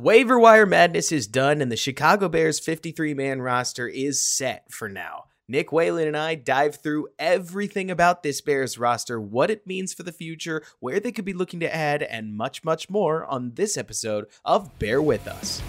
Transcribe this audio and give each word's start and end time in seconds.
Waiver 0.00 0.38
wire 0.38 0.64
madness 0.64 1.12
is 1.12 1.26
done, 1.26 1.60
and 1.60 1.70
the 1.70 1.76
Chicago 1.76 2.26
Bears 2.26 2.58
53 2.58 3.12
man 3.12 3.42
roster 3.42 3.86
is 3.86 4.26
set 4.26 4.64
for 4.72 4.88
now. 4.88 5.24
Nick 5.46 5.72
Whalen 5.72 6.08
and 6.08 6.16
I 6.16 6.36
dive 6.36 6.76
through 6.76 7.08
everything 7.18 7.90
about 7.90 8.22
this 8.22 8.40
Bears 8.40 8.78
roster, 8.78 9.20
what 9.20 9.50
it 9.50 9.66
means 9.66 9.92
for 9.92 10.02
the 10.02 10.10
future, 10.10 10.62
where 10.78 11.00
they 11.00 11.12
could 11.12 11.26
be 11.26 11.34
looking 11.34 11.60
to 11.60 11.74
add, 11.74 12.02
and 12.02 12.34
much, 12.34 12.64
much 12.64 12.88
more 12.88 13.26
on 13.26 13.52
this 13.56 13.76
episode 13.76 14.24
of 14.42 14.78
Bear 14.78 15.02
With 15.02 15.28
Us. 15.28 15.60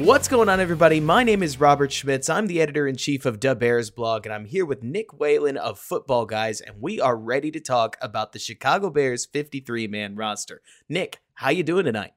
What's 0.00 0.28
going 0.28 0.48
on, 0.48 0.60
everybody? 0.60 0.98
My 0.98 1.24
name 1.24 1.42
is 1.42 1.60
Robert 1.60 1.92
Schmitz. 1.92 2.30
I'm 2.30 2.46
the 2.46 2.62
editor 2.62 2.88
in 2.88 2.96
chief 2.96 3.26
of 3.26 3.38
Da 3.38 3.52
Bears 3.52 3.90
blog, 3.90 4.24
and 4.24 4.34
I'm 4.34 4.46
here 4.46 4.64
with 4.64 4.82
Nick 4.82 5.20
Whalen 5.20 5.58
of 5.58 5.78
Football 5.78 6.24
Guys, 6.24 6.62
and 6.62 6.80
we 6.80 7.02
are 7.02 7.14
ready 7.14 7.50
to 7.50 7.60
talk 7.60 7.98
about 8.00 8.32
the 8.32 8.38
Chicago 8.38 8.88
Bears 8.88 9.26
53 9.26 9.88
man 9.88 10.16
roster. 10.16 10.62
Nick, 10.88 11.20
how 11.34 11.50
you 11.50 11.62
doing 11.62 11.84
tonight? 11.84 12.14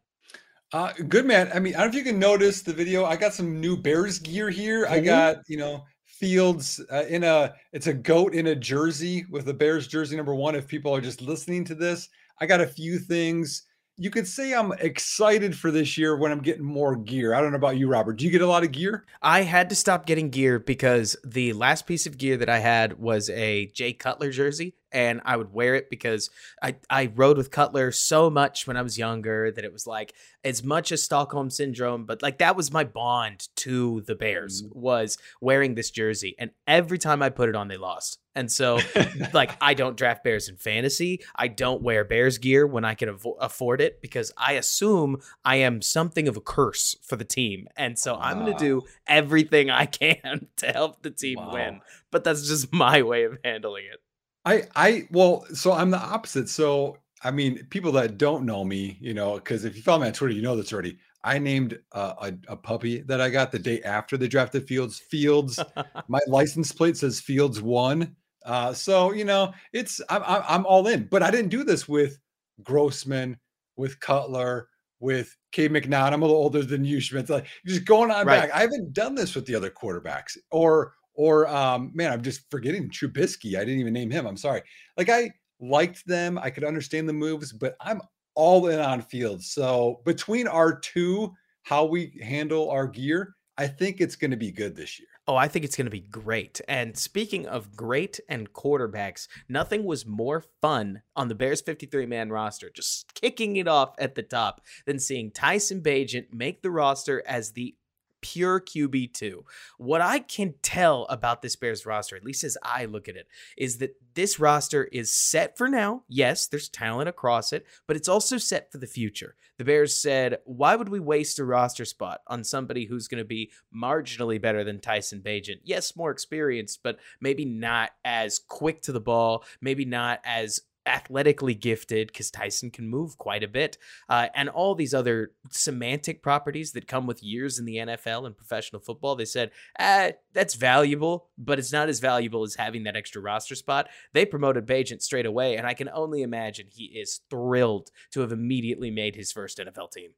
Uh, 0.72 0.94
good 1.10 1.26
man. 1.26 1.52
I 1.54 1.60
mean, 1.60 1.76
I 1.76 1.80
don't 1.80 1.92
know 1.92 2.00
if 2.00 2.06
you 2.06 2.10
can 2.10 2.20
notice 2.20 2.62
the 2.62 2.72
video. 2.72 3.04
I 3.04 3.18
got 3.18 3.34
some 3.34 3.60
new 3.60 3.76
Bears 3.76 4.18
gear 4.18 4.50
here. 4.50 4.86
Mm-hmm. 4.86 4.94
I 4.94 5.00
got 5.02 5.38
you 5.50 5.58
know 5.58 5.84
Fields 6.06 6.80
uh, 6.90 7.04
in 7.10 7.26
a 7.26 7.54
it's 7.74 7.88
a 7.88 7.94
goat 7.94 8.34
in 8.34 8.48
a 8.48 8.56
jersey 8.56 9.26
with 9.30 9.44
the 9.44 9.54
Bears 9.54 9.88
jersey 9.88 10.16
number 10.16 10.34
one. 10.34 10.56
If 10.56 10.68
people 10.68 10.96
are 10.96 11.02
just 11.02 11.22
listening 11.22 11.66
to 11.66 11.76
this, 11.76 12.08
I 12.40 12.46
got 12.46 12.62
a 12.62 12.66
few 12.66 12.98
things 12.98 13.64
you 13.98 14.10
could 14.10 14.28
say 14.28 14.54
I'm 14.54 14.72
excited 14.74 15.56
for 15.56 15.70
this 15.70 15.98
year 15.98 16.18
when 16.18 16.32
I'm 16.32 16.42
getting 16.42 16.64
more 16.64 16.96
gear. 16.96 17.34
I 17.34 17.42
don't 17.42 17.52
know 17.52 17.58
about 17.58 17.78
you, 17.78 17.88
Robert. 17.88 18.18
Do 18.18 18.26
you 18.26 18.32
get 18.32 18.42
a 18.42 18.48
lot 18.48 18.64
of 18.64 18.72
gear? 18.72 19.06
I 19.22 19.44
had 19.44 19.70
to 19.70 19.76
stop 19.76 20.08
getting 20.08 20.30
gear 20.30 20.58
because 20.58 21.16
the 21.24 21.54
last 21.54 21.86
piece 21.86 22.08
of 22.08 22.18
gear 22.18 22.38
that 22.38 22.50
I 22.50 22.60
had 22.60 23.00
was 23.00 23.30
a 23.30 23.68
Jay 23.68 23.94
Cutler 23.94 24.32
jersey, 24.32 24.74
and 24.92 25.22
I 25.26 25.38
would 25.38 25.54
wear 25.54 25.76
it 25.76 25.92
because 25.92 26.32
I, 26.62 26.76
I 26.90 27.12
rode 27.14 27.38
with 27.38 27.52
Cutler 27.52 27.92
so 27.92 28.32
much 28.32 28.66
when 28.66 28.78
I 28.78 28.82
was 28.82 28.98
younger 28.98 29.52
that 29.52 29.66
it 29.66 29.74
was 29.74 29.86
like 29.86 30.14
as 30.44 30.64
much 30.64 30.92
as 30.92 31.04
Stockholm 31.04 31.52
syndrome, 31.52 32.06
but 32.06 32.24
like 32.24 32.40
that 32.40 32.56
was 32.56 32.72
my 32.72 32.84
bond 32.84 33.48
to 33.58 34.02
the 34.02 34.16
Bears 34.16 34.64
mm. 34.64 34.76
was 34.76 35.20
wearing 35.40 35.76
this 35.76 35.92
jersey. 35.92 36.36
And 36.40 36.52
every 36.66 36.98
time 36.98 37.22
I 37.22 37.30
put 37.30 37.50
it 37.50 37.56
on, 37.56 37.68
they 37.68 37.78
lost. 37.78 38.20
And 38.36 38.52
so, 38.52 38.80
like, 39.34 39.56
I 39.62 39.74
don't 39.74 39.96
draft 39.96 40.24
Bears 40.24 40.50
in 40.50 40.58
fantasy. 40.58 41.24
I 41.36 41.48
don't 41.48 41.82
wear 41.82 42.04
Bears 42.04 42.38
gear 42.38 42.66
when 42.66 42.84
I 42.84 42.96
can 42.96 43.10
avo- 43.10 43.38
afford 43.40 43.82
it 43.82 44.02
because 44.02 44.32
I 44.38 44.54
assume 44.54 45.22
I 45.46 45.58
am 45.58 45.82
something 45.82 46.28
of 46.28 46.38
a 46.38 46.42
curse 46.42 46.96
for 47.04 47.16
the 47.16 47.26
team. 47.26 47.68
And 47.76 47.98
so, 47.98 48.16
I'm 48.16 48.40
going 48.40 48.54
to 48.54 48.60
do 48.60 48.82
everything 49.08 49.70
I 49.70 49.86
can 49.86 50.48
to 50.58 50.68
help 50.68 51.04
the 51.04 51.12
team 51.12 51.38
wow. 51.38 51.54
win. 51.54 51.82
But 52.12 52.24
that's 52.24 52.48
just 52.48 52.74
my 52.74 53.02
way 53.04 53.24
of 53.24 53.38
handling 53.44 53.86
it. 53.92 54.00
I 54.46 54.64
I 54.76 55.08
well, 55.10 55.46
so 55.54 55.72
I'm 55.72 55.92
the 55.92 56.00
opposite. 56.00 56.50
So 56.50 56.98
I 57.24 57.32
mean, 57.32 57.66
people 57.70 57.92
that 57.94 58.18
don't 58.18 58.46
know 58.46 58.64
me, 58.64 58.98
you 59.00 59.14
know, 59.14 59.36
because 59.36 59.64
if 59.64 59.76
you 59.76 59.82
follow 59.82 60.02
me 60.02 60.08
on 60.08 60.14
Twitter, 60.14 60.34
you 60.34 60.42
know 60.42 60.56
this 60.56 60.74
already. 60.74 60.98
I 61.24 61.40
named 61.40 61.80
uh, 61.94 62.16
a, 62.22 62.52
a 62.52 62.58
puppy 62.58 63.02
that 63.04 63.22
I 63.22 63.30
got 63.30 63.52
the 63.52 63.60
day 63.60 63.82
after 63.84 64.18
they 64.18 64.28
drafted 64.28 64.68
Fields. 64.68 65.00
Fields, 65.00 65.58
my 66.10 66.20
license 66.28 66.74
plate 66.74 66.98
says 66.98 67.22
Fields 67.22 67.62
one. 67.62 68.16
Uh, 68.46 68.74
so 68.74 69.12
you 69.12 69.26
know, 69.26 69.54
it's 69.72 70.02
I'm 70.10 70.24
I'm 70.26 70.66
all 70.66 70.88
in. 70.88 71.08
But 71.10 71.24
I 71.24 71.32
didn't 71.32 71.50
do 71.50 71.64
this 71.64 71.88
with 71.88 72.18
Grossman, 72.64 73.38
with 73.76 74.00
Cutler, 74.00 74.68
with 75.00 75.36
Cade 75.52 75.72
McNown. 75.72 76.14
I'm 76.14 76.22
a 76.22 76.26
little 76.26 76.42
older 76.42 76.64
than 76.64 76.86
you, 76.86 77.00
Schmidt. 77.00 77.30
Like 77.30 77.48
just 77.66 77.86
going 77.86 78.12
on 78.12 78.26
right. 78.26 78.42
back. 78.42 78.52
I 78.52 78.62
haven't 78.62 78.94
done 78.94 79.16
this 79.16 79.36
with 79.36 79.46
the 79.46 79.56
other 79.56 79.70
quarterbacks 79.70 80.38
or 80.52 80.94
or 81.16 81.48
um, 81.48 81.92
man, 81.94 82.12
I'm 82.12 82.22
just 82.22 82.50
forgetting 82.50 82.90
Trubisky. 82.90 83.56
I 83.56 83.66
didn't 83.66 83.80
even 83.80 83.94
name 83.94 84.10
him. 84.12 84.26
I'm 84.26 84.38
sorry. 84.38 84.62
Like 84.98 85.10
I 85.10 85.32
liked 85.60 86.06
them. 86.08 86.38
I 86.38 86.50
could 86.50 86.64
understand 86.64 87.08
the 87.08 87.14
moves, 87.14 87.54
but 87.54 87.76
I'm 87.82 88.02
all 88.36 88.68
in 88.68 88.80
on 88.80 89.02
Fields. 89.02 89.52
So 89.52 90.02
between 90.06 90.48
our 90.48 90.80
two, 90.80 91.32
how 91.64 91.86
we 91.86 92.20
handle 92.22 92.70
our 92.70 92.88
gear, 92.88 93.36
I 93.58 93.68
think 93.68 94.02
it's 94.02 94.16
going 94.16 94.32
to 94.32 94.38
be 94.38 94.52
good 94.52 94.76
this 94.76 95.00
year. 95.00 95.08
Oh, 95.26 95.38
I 95.38 95.48
think 95.48 95.64
it's 95.64 95.78
going 95.78 95.86
to 95.86 95.92
be 95.92 96.02
great. 96.02 96.60
And 96.68 96.98
speaking 96.98 97.48
of 97.48 97.78
great 97.78 98.20
and 98.28 98.52
quarterbacks, 98.52 99.30
nothing 99.48 99.86
was 99.86 100.06
more 100.06 100.44
fun 100.62 101.02
on 101.16 101.30
the 101.30 101.36
Bears 101.36 101.62
53 101.62 102.06
man 102.06 102.30
roster, 102.30 102.70
just 102.70 103.14
kicking 103.14 103.56
it 103.56 103.68
off 103.68 103.96
at 103.98 104.16
the 104.16 104.24
top, 104.24 104.60
than 104.86 105.00
seeing 105.00 105.32
Tyson 105.32 105.82
Bagent 105.82 106.34
make 106.34 106.62
the 106.62 106.72
roster 106.72 107.24
as 107.26 107.52
the 107.52 107.76
pure 108.24 108.60
QB2. 108.60 109.44
What 109.78 110.02
I 110.02 110.20
can 110.20 110.56
tell 110.64 111.04
about 111.06 111.44
this 111.44 111.56
Bears 111.56 111.86
roster, 111.86 112.16
at 112.16 112.24
least 112.24 112.44
as 112.44 112.58
I 112.64 112.86
look 112.86 113.08
at 113.08 113.16
it, 113.16 113.28
is 113.56 113.78
that 113.78 113.96
this 114.16 114.40
roster 114.40 114.86
is 114.86 115.12
set 115.12 115.58
for 115.58 115.68
now. 115.68 116.04
Yes, 116.08 116.48
there's 116.48 116.70
talent 116.70 117.10
across 117.10 117.54
it, 117.54 117.68
but 117.86 117.98
it's 117.98 118.08
also 118.08 118.38
set 118.38 118.72
for 118.72 118.80
the 118.80 118.88
future. 118.88 119.36
The 119.58 119.66
Bears 119.66 119.96
said, 119.96 120.38
why 120.46 120.76
would 120.76 120.90
we 120.90 121.00
waste 121.00 121.38
a 121.38 121.46
roster 121.46 121.86
spot 121.86 122.22
on 122.28 122.44
somebody 122.44 122.86
who's 122.86 123.08
going 123.08 123.22
to 123.22 123.26
be 123.26 123.52
marginally 123.76 124.42
better 124.42 124.64
than 124.64 124.80
Tyson 124.80 125.22
Bagent? 125.22 125.60
Yes, 125.64 125.96
more 125.96 126.12
experienced, 126.12 126.80
but 126.82 126.98
maybe 127.20 127.46
not 127.46 127.92
as 128.06 128.40
quick 128.40 128.82
to 128.84 128.92
the 128.92 129.02
ball, 129.02 129.44
maybe 129.62 129.86
not 129.86 130.22
as 130.24 130.62
athletically 130.86 131.54
gifted 131.54 132.08
because 132.08 132.32
Tyson 132.32 132.72
can 132.72 132.88
move 132.88 133.18
quite 133.18 133.44
a 133.44 133.48
bit, 133.48 133.78
uh, 134.10 134.28
and 134.36 134.50
all 134.50 134.76
these 134.76 134.94
other 134.94 135.32
semantic 135.50 136.22
properties 136.22 136.72
that 136.74 136.88
come 136.88 137.08
with 137.08 137.24
years 137.24 137.60
in 137.60 137.66
the 137.66 137.78
NFL 137.78 138.26
and 138.26 138.38
professional 138.38 138.82
football. 138.82 139.16
They 139.16 139.26
said, 139.26 139.52
ah, 139.80 140.10
that's 140.34 140.56
valuable, 140.56 141.30
but 141.38 141.60
it's 141.60 141.72
not 141.72 141.90
as 141.90 142.00
valuable 142.00 142.44
as 142.44 142.56
having 142.56 142.84
that 142.84 142.96
extra 142.96 143.22
roster 143.22 143.56
spot. 143.56 143.90
They 144.14 144.26
promoted 144.26 144.66
Bagent 144.66 145.02
straight 145.02 145.26
away, 145.26 145.58
and 145.58 145.68
I 145.68 145.74
can 145.74 145.90
only 145.90 146.22
imagine 146.22 146.68
he 146.70 146.86
is 146.86 147.22
thrilled 147.30 147.90
to 148.12 148.22
have 148.22 148.32
immediately 148.32 148.92
made 148.92 149.16
his 149.16 149.32
first 149.32 149.58
NFL 149.58 149.92
team. 149.92 150.12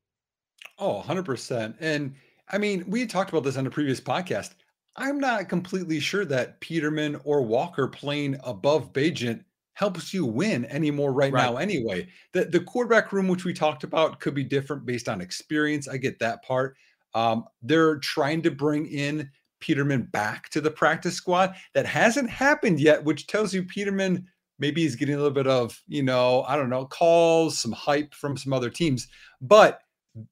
Oh, 0.77 1.03
100%. 1.05 1.75
And 1.79 2.15
I 2.49 2.57
mean, 2.57 2.83
we 2.87 3.05
talked 3.05 3.29
about 3.29 3.43
this 3.43 3.57
on 3.57 3.67
a 3.67 3.71
previous 3.71 3.99
podcast. 3.99 4.51
I'm 4.97 5.19
not 5.19 5.49
completely 5.49 5.99
sure 5.99 6.25
that 6.25 6.59
Peterman 6.61 7.19
or 7.23 7.41
Walker 7.41 7.87
playing 7.87 8.37
above 8.43 8.93
Bagent 8.93 9.43
helps 9.75 10.13
you 10.13 10.25
win 10.25 10.65
anymore 10.65 11.13
right, 11.13 11.31
right, 11.31 11.43
now 11.43 11.57
anyway. 11.57 12.07
The 12.33 12.45
the 12.45 12.59
quarterback 12.61 13.13
room 13.13 13.27
which 13.27 13.45
we 13.45 13.53
talked 13.53 13.83
about 13.83 14.19
could 14.19 14.33
be 14.33 14.43
different 14.43 14.85
based 14.85 15.07
on 15.07 15.21
experience. 15.21 15.87
I 15.87 15.97
get 15.97 16.19
that 16.19 16.43
part. 16.43 16.75
Um, 17.13 17.45
they're 17.61 17.97
trying 17.97 18.41
to 18.41 18.51
bring 18.51 18.87
in 18.87 19.29
Peterman 19.61 20.03
back 20.11 20.49
to 20.49 20.61
the 20.61 20.71
practice 20.71 21.15
squad. 21.15 21.55
That 21.73 21.85
hasn't 21.85 22.29
happened 22.29 22.79
yet, 22.79 23.03
which 23.03 23.27
tells 23.27 23.53
you 23.53 23.63
Peterman 23.63 24.25
maybe 24.59 24.81
he's 24.81 24.95
getting 24.95 25.15
a 25.15 25.17
little 25.17 25.31
bit 25.31 25.47
of, 25.47 25.81
you 25.87 26.03
know, 26.03 26.43
I 26.47 26.55
don't 26.55 26.69
know, 26.69 26.85
calls, 26.85 27.57
some 27.57 27.71
hype 27.71 28.13
from 28.13 28.37
some 28.37 28.53
other 28.53 28.69
teams. 28.69 29.07
But 29.41 29.79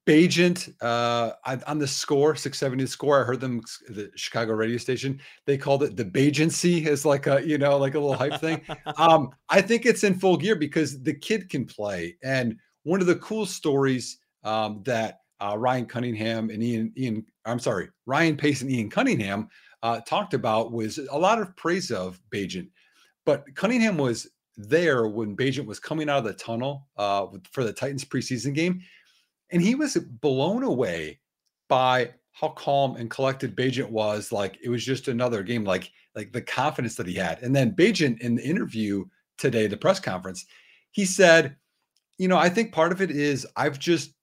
Bagent 0.08 0.74
uh, 0.82 1.32
on 1.68 1.78
the 1.78 1.88
score, 1.88 2.36
670 2.36 2.86
score. 2.88 3.22
I 3.22 3.26
heard 3.26 3.42
them, 3.42 3.62
the 3.90 4.10
Chicago 4.16 4.54
radio 4.54 4.78
station, 4.78 5.20
they 5.46 5.58
called 5.58 5.84
it 5.84 5.98
the 5.98 6.06
Bagency 6.06 6.88
as 6.88 7.06
like 7.06 7.28
a, 7.28 7.46
you 7.46 7.58
know, 7.58 7.78
like 7.78 7.96
a 7.96 8.00
little 8.00 8.16
hype 8.16 8.40
thing. 8.40 8.62
Um, 8.98 9.32
I 9.50 9.62
think 9.62 9.86
it's 9.86 10.04
in 10.04 10.20
full 10.20 10.38
gear 10.38 10.56
because 10.56 11.02
the 11.02 11.14
kid 11.14 11.50
can 11.50 11.66
play. 11.66 12.16
And 12.24 12.58
one 12.84 13.02
of 13.02 13.08
the 13.08 13.16
cool 13.16 13.46
stories 13.46 14.20
um, 14.44 14.82
that 14.86 15.20
uh, 15.40 15.58
Ryan 15.58 15.86
Cunningham 15.86 16.50
and 16.50 16.62
Ian, 16.62 16.94
Ian, 16.98 17.26
I'm 17.46 17.60
sorry, 17.60 17.90
Ryan 18.06 18.38
Pace 18.38 18.62
and 18.62 18.72
Ian 18.72 18.90
Cunningham 18.90 19.50
uh, 19.82 20.00
talked 20.02 20.34
about 20.34 20.72
was 20.72 21.00
a 21.12 21.18
lot 21.18 21.42
of 21.42 21.56
praise 21.56 21.92
of 21.92 22.20
Bagent. 22.32 22.70
But 23.26 23.46
Cunningham 23.56 23.98
was 23.98 24.30
there 24.56 25.08
when 25.08 25.36
Bagent 25.36 25.66
was 25.66 25.80
coming 25.80 26.10
out 26.10 26.20
of 26.20 26.26
the 26.26 26.34
tunnel 26.34 26.88
uh, 26.98 27.28
for 27.52 27.64
the 27.64 27.74
Titans 27.74 28.06
preseason 28.06 28.54
game 28.54 28.82
and 29.54 29.62
he 29.62 29.76
was 29.76 29.96
blown 29.96 30.64
away 30.64 31.20
by 31.70 32.12
how 32.32 32.50
calm 32.50 32.96
and 32.98 33.10
collected 33.10 33.56
Bagent 33.56 33.90
was. 33.90 34.32
Like 34.32 34.58
it 34.62 34.70
was 34.70 34.84
just 34.84 35.08
another 35.08 35.44
game, 35.44 35.64
like 35.64 35.92
like 36.16 36.34
the 36.34 36.42
confidence 36.42 36.96
that 36.96 37.08
he 37.08 37.14
had. 37.14 37.42
And 37.42 37.56
then 37.56 37.72
Bagent 37.72 38.20
in 38.20 38.36
the 38.36 38.44
interview 38.44 39.06
today, 39.38 39.68
the 39.68 39.78
press 39.78 40.00
conference, 40.00 40.46
he 40.92 41.06
said, 41.06 41.56
you 42.18 42.28
know, 42.28 42.38
I 42.38 42.50
think 42.50 42.72
part 42.72 42.92
of 42.92 43.02
it 43.02 43.12
is 43.12 43.48
I've 43.56 43.80
just 43.80 44.14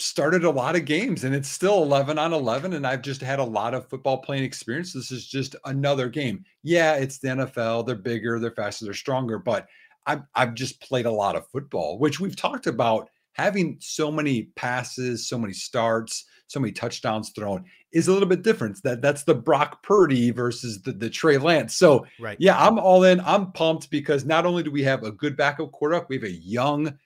started 0.00 0.44
a 0.44 0.50
lot 0.50 0.74
of 0.74 0.84
games 0.84 1.22
and 1.22 1.34
it's 1.34 1.48
still 1.48 1.82
11 1.82 2.18
on 2.18 2.32
11 2.32 2.72
and 2.72 2.86
I've 2.86 3.02
just 3.02 3.20
had 3.20 3.38
a 3.38 3.44
lot 3.44 3.74
of 3.74 3.88
football 3.88 4.18
playing 4.18 4.42
experience. 4.42 4.92
This 4.92 5.12
is 5.12 5.26
just 5.26 5.54
another 5.64 6.08
game. 6.08 6.44
Yeah, 6.64 6.94
it's 6.94 7.18
the 7.18 7.28
NFL. 7.28 7.86
They're 7.86 7.94
bigger, 7.94 8.40
they're 8.40 8.50
faster, 8.50 8.84
they're 8.84 8.94
stronger, 8.94 9.38
but 9.38 9.66
I've, 10.06 10.22
I've 10.34 10.54
just 10.54 10.80
played 10.80 11.06
a 11.06 11.12
lot 11.12 11.36
of 11.36 11.48
football, 11.48 11.98
which 11.98 12.18
we've 12.18 12.36
talked 12.36 12.66
about 12.66 13.08
having 13.34 13.76
so 13.80 14.10
many 14.10 14.44
passes, 14.56 15.28
so 15.28 15.38
many 15.38 15.52
starts, 15.52 16.24
so 16.46 16.60
many 16.60 16.72
touchdowns 16.72 17.30
thrown 17.30 17.64
is 17.92 18.08
a 18.08 18.12
little 18.12 18.28
bit 18.28 18.42
different. 18.42 18.82
That 18.82 19.02
that's 19.02 19.24
the 19.24 19.34
Brock 19.34 19.82
Purdy 19.82 20.30
versus 20.30 20.82
the, 20.82 20.92
the 20.92 21.10
Trey 21.10 21.38
Lance. 21.38 21.76
So 21.76 22.06
right. 22.20 22.36
yeah, 22.40 22.58
I'm 22.58 22.78
all 22.78 23.04
in. 23.04 23.20
I'm 23.20 23.52
pumped 23.52 23.90
because 23.90 24.24
not 24.24 24.46
only 24.46 24.62
do 24.62 24.70
we 24.70 24.82
have 24.82 25.04
a 25.04 25.12
good 25.12 25.36
backup 25.36 25.72
quarterback, 25.72 26.08
we 26.08 26.16
have 26.16 26.24
a 26.24 26.30
young, 26.30 26.96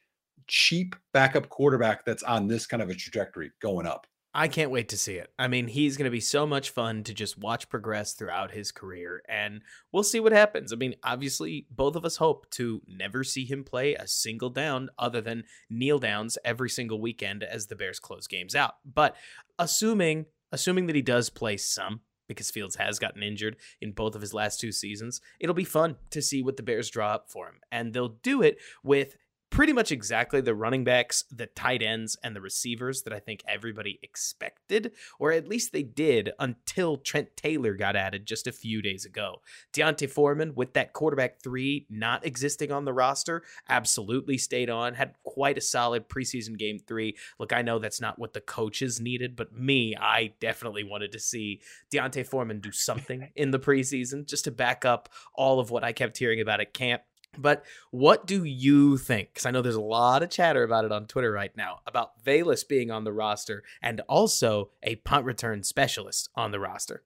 cheap 0.46 0.96
backup 1.12 1.48
quarterback 1.48 2.04
that's 2.04 2.22
on 2.22 2.48
this 2.48 2.66
kind 2.66 2.82
of 2.82 2.88
a 2.88 2.94
trajectory 2.94 3.50
going 3.60 3.86
up. 3.86 4.06
I 4.38 4.46
can't 4.46 4.70
wait 4.70 4.90
to 4.90 4.96
see 4.96 5.14
it. 5.14 5.32
I 5.36 5.48
mean, 5.48 5.66
he's 5.66 5.96
going 5.96 6.04
to 6.04 6.12
be 6.12 6.20
so 6.20 6.46
much 6.46 6.70
fun 6.70 7.02
to 7.02 7.12
just 7.12 7.36
watch 7.36 7.68
progress 7.68 8.12
throughout 8.12 8.52
his 8.52 8.70
career, 8.70 9.20
and 9.28 9.62
we'll 9.90 10.04
see 10.04 10.20
what 10.20 10.30
happens. 10.30 10.72
I 10.72 10.76
mean, 10.76 10.94
obviously, 11.02 11.66
both 11.72 11.96
of 11.96 12.04
us 12.04 12.18
hope 12.18 12.48
to 12.50 12.80
never 12.86 13.24
see 13.24 13.44
him 13.44 13.64
play 13.64 13.96
a 13.96 14.06
single 14.06 14.48
down 14.48 14.90
other 14.96 15.20
than 15.20 15.42
kneel 15.68 15.98
downs 15.98 16.38
every 16.44 16.70
single 16.70 17.00
weekend 17.00 17.42
as 17.42 17.66
the 17.66 17.74
Bears 17.74 17.98
close 17.98 18.28
games 18.28 18.54
out. 18.54 18.74
But 18.84 19.16
assuming 19.58 20.26
assuming 20.52 20.86
that 20.86 20.94
he 20.96 21.02
does 21.02 21.30
play 21.30 21.56
some, 21.56 22.02
because 22.28 22.48
Fields 22.48 22.76
has 22.76 23.00
gotten 23.00 23.24
injured 23.24 23.56
in 23.80 23.90
both 23.90 24.14
of 24.14 24.20
his 24.20 24.32
last 24.32 24.60
two 24.60 24.70
seasons, 24.70 25.20
it'll 25.40 25.52
be 25.52 25.64
fun 25.64 25.96
to 26.10 26.22
see 26.22 26.42
what 26.42 26.56
the 26.56 26.62
Bears 26.62 26.90
draw 26.90 27.12
up 27.12 27.28
for 27.28 27.48
him. 27.48 27.56
And 27.72 27.92
they'll 27.92 28.18
do 28.22 28.42
it 28.42 28.58
with 28.84 29.16
pretty 29.50 29.72
much 29.72 29.90
exactly 29.90 30.40
the 30.40 30.54
running 30.54 30.84
backs, 30.84 31.24
the 31.30 31.46
tight 31.46 31.82
ends, 31.82 32.16
and 32.22 32.36
the 32.36 32.40
receivers 32.40 33.02
that 33.02 33.12
I 33.12 33.18
think 33.18 33.42
everybody 33.48 33.98
expected, 34.02 34.92
or 35.18 35.32
at 35.32 35.48
least 35.48 35.72
they 35.72 35.82
did 35.82 36.30
until 36.38 36.96
Trent 36.96 37.36
Taylor 37.36 37.74
got 37.74 37.96
added 37.96 38.26
just 38.26 38.46
a 38.46 38.52
few 38.52 38.82
days 38.82 39.04
ago. 39.04 39.40
D'Onta 39.72 40.08
Foreman, 40.08 40.54
with 40.54 40.74
that 40.74 40.92
quarterback 40.92 41.40
three 41.40 41.86
not 41.88 42.26
existing 42.26 42.70
on 42.70 42.84
the 42.84 42.92
roster, 42.92 43.42
absolutely 43.68 44.38
stayed 44.38 44.70
on, 44.70 44.94
had 44.94 45.14
quite 45.24 45.58
a 45.58 45.62
solid 45.62 46.08
preseason 46.08 46.58
game 46.58 46.78
three. 46.78 47.16
Look, 47.38 47.52
I 47.52 47.62
know 47.62 47.78
that's 47.78 48.00
not 48.00 48.18
what 48.18 48.34
the 48.34 48.40
coaches 48.40 49.00
needed, 49.00 49.34
but 49.36 49.52
me, 49.52 49.96
I 49.98 50.34
definitely 50.40 50.84
wanted 50.84 51.12
to 51.12 51.18
see 51.18 51.60
D'Onta 51.90 52.26
Foreman 52.26 52.60
do 52.60 52.72
something 52.72 53.30
in 53.36 53.50
the 53.50 53.58
preseason 53.58 54.26
just 54.26 54.44
to 54.44 54.50
back 54.50 54.84
up 54.84 55.08
all 55.34 55.58
of 55.58 55.70
what 55.70 55.84
I 55.84 55.92
kept 55.92 56.18
hearing 56.18 56.40
about 56.40 56.60
at 56.60 56.74
camp. 56.74 57.02
But 57.36 57.64
what 57.90 58.26
do 58.26 58.44
you 58.44 58.96
think? 58.96 59.30
Because 59.32 59.46
I 59.46 59.50
know 59.50 59.62
there's 59.62 59.74
a 59.74 59.80
lot 59.80 60.22
of 60.22 60.30
chatter 60.30 60.62
about 60.62 60.84
it 60.84 60.92
on 60.92 61.06
Twitter 61.06 61.30
right 61.30 61.56
now 61.56 61.80
about 61.86 62.22
Velus 62.24 62.66
being 62.66 62.90
on 62.90 63.04
the 63.04 63.12
roster 63.12 63.62
and 63.82 64.00
also 64.08 64.70
a 64.82 64.96
punt 64.96 65.24
return 65.24 65.62
specialist 65.62 66.30
on 66.34 66.52
the 66.52 66.60
roster. 66.60 67.02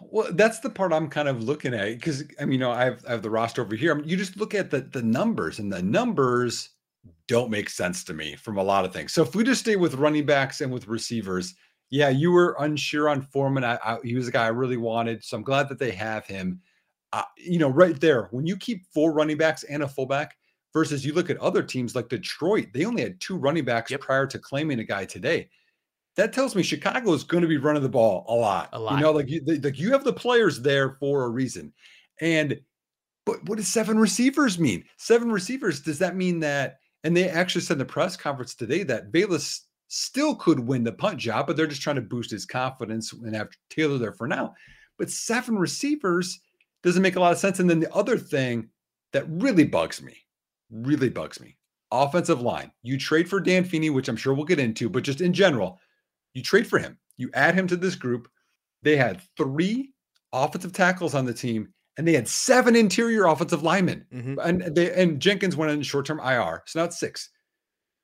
Well, 0.00 0.28
that's 0.32 0.60
the 0.60 0.70
part 0.70 0.92
I'm 0.92 1.08
kind 1.08 1.28
of 1.28 1.42
looking 1.42 1.74
at 1.74 1.86
because 1.86 2.24
I 2.40 2.44
mean, 2.44 2.52
you 2.52 2.58
know, 2.58 2.70
I 2.70 2.84
have, 2.84 3.04
I 3.06 3.12
have 3.12 3.22
the 3.22 3.30
roster 3.30 3.62
over 3.62 3.74
here. 3.74 4.00
You 4.04 4.16
just 4.16 4.36
look 4.36 4.54
at 4.54 4.70
the 4.70 4.80
the 4.80 5.02
numbers, 5.02 5.58
and 5.58 5.72
the 5.72 5.82
numbers 5.82 6.70
don't 7.26 7.50
make 7.50 7.70
sense 7.70 8.04
to 8.04 8.12
me 8.12 8.36
from 8.36 8.58
a 8.58 8.62
lot 8.62 8.84
of 8.84 8.92
things. 8.92 9.12
So 9.12 9.22
if 9.22 9.34
we 9.34 9.44
just 9.44 9.62
stay 9.62 9.76
with 9.76 9.94
running 9.94 10.26
backs 10.26 10.60
and 10.60 10.72
with 10.72 10.86
receivers, 10.86 11.54
yeah, 11.90 12.10
you 12.10 12.30
were 12.30 12.56
unsure 12.58 13.08
on 13.08 13.22
Foreman. 13.22 13.64
I, 13.64 13.78
I, 13.82 13.98
he 14.04 14.14
was 14.14 14.28
a 14.28 14.32
guy 14.32 14.44
I 14.44 14.48
really 14.48 14.76
wanted, 14.76 15.24
so 15.24 15.36
I'm 15.36 15.42
glad 15.42 15.68
that 15.70 15.78
they 15.78 15.92
have 15.92 16.26
him 16.26 16.60
uh, 17.14 17.22
you 17.36 17.60
know, 17.60 17.68
right 17.68 18.00
there, 18.00 18.26
when 18.32 18.44
you 18.44 18.56
keep 18.56 18.84
four 18.92 19.12
running 19.12 19.36
backs 19.36 19.62
and 19.62 19.84
a 19.84 19.88
fullback 19.88 20.36
versus 20.72 21.06
you 21.06 21.12
look 21.12 21.30
at 21.30 21.36
other 21.36 21.62
teams 21.62 21.94
like 21.94 22.08
Detroit, 22.08 22.66
they 22.74 22.84
only 22.84 23.02
had 23.02 23.20
two 23.20 23.36
running 23.36 23.64
backs 23.64 23.92
yep. 23.92 24.00
prior 24.00 24.26
to 24.26 24.36
claiming 24.36 24.80
a 24.80 24.84
guy 24.84 25.04
today. 25.04 25.48
That 26.16 26.32
tells 26.32 26.56
me 26.56 26.64
Chicago 26.64 27.12
is 27.12 27.22
going 27.22 27.42
to 27.42 27.48
be 27.48 27.56
running 27.56 27.84
the 27.84 27.88
ball 27.88 28.24
a 28.28 28.34
lot. 28.34 28.68
A 28.72 28.80
lot. 28.80 28.96
You 28.96 29.00
know, 29.00 29.12
like 29.12 29.28
you, 29.28 29.44
like 29.46 29.78
you 29.78 29.92
have 29.92 30.02
the 30.02 30.12
players 30.12 30.60
there 30.60 30.96
for 30.98 31.22
a 31.22 31.28
reason. 31.28 31.72
And 32.20 32.60
but 33.24 33.48
what 33.48 33.58
does 33.58 33.68
seven 33.68 33.96
receivers 33.96 34.58
mean? 34.58 34.84
Seven 34.96 35.30
receivers, 35.30 35.80
does 35.80 36.00
that 36.00 36.16
mean 36.16 36.40
that? 36.40 36.78
And 37.04 37.16
they 37.16 37.28
actually 37.28 37.60
said 37.60 37.74
in 37.74 37.78
the 37.78 37.84
press 37.84 38.16
conference 38.16 38.56
today 38.56 38.82
that 38.82 39.12
Velus 39.12 39.60
still 39.86 40.34
could 40.34 40.58
win 40.58 40.82
the 40.82 40.90
punt 40.92 41.18
job, 41.18 41.46
but 41.46 41.56
they're 41.56 41.68
just 41.68 41.82
trying 41.82 41.96
to 41.96 42.02
boost 42.02 42.32
his 42.32 42.44
confidence 42.44 43.12
and 43.12 43.36
have 43.36 43.50
Taylor 43.70 43.98
there 43.98 44.12
for 44.12 44.26
now. 44.26 44.54
But 44.98 45.10
seven 45.10 45.56
receivers, 45.56 46.40
doesn't 46.84 47.02
make 47.02 47.16
a 47.16 47.20
lot 47.20 47.32
of 47.32 47.38
sense. 47.38 47.58
And 47.58 47.68
then 47.68 47.80
the 47.80 47.92
other 47.92 48.18
thing 48.18 48.68
that 49.12 49.24
really 49.28 49.64
bugs 49.64 50.02
me, 50.02 50.16
really 50.70 51.08
bugs 51.08 51.40
me, 51.40 51.56
offensive 51.90 52.42
line. 52.42 52.70
You 52.82 52.98
trade 52.98 53.28
for 53.28 53.40
Dan 53.40 53.64
Feeney, 53.64 53.90
which 53.90 54.08
I'm 54.08 54.16
sure 54.16 54.34
we'll 54.34 54.44
get 54.44 54.60
into, 54.60 54.88
but 54.88 55.02
just 55.02 55.20
in 55.20 55.32
general, 55.32 55.80
you 56.34 56.42
trade 56.42 56.66
for 56.66 56.78
him. 56.78 56.98
You 57.16 57.30
add 57.34 57.54
him 57.54 57.66
to 57.68 57.76
this 57.76 57.94
group. 57.94 58.28
They 58.82 58.96
had 58.96 59.22
three 59.36 59.94
offensive 60.32 60.72
tackles 60.72 61.14
on 61.14 61.24
the 61.24 61.32
team, 61.32 61.72
and 61.96 62.06
they 62.06 62.12
had 62.12 62.28
seven 62.28 62.76
interior 62.76 63.26
offensive 63.26 63.62
linemen. 63.62 64.04
Mm-hmm. 64.12 64.38
And 64.40 64.74
they 64.74 64.92
and 64.92 65.20
Jenkins 65.20 65.56
went 65.56 65.72
in 65.72 65.82
short-term 65.82 66.20
IR, 66.20 66.62
so 66.66 66.80
now 66.80 66.84
it's 66.84 67.00
six. 67.00 67.30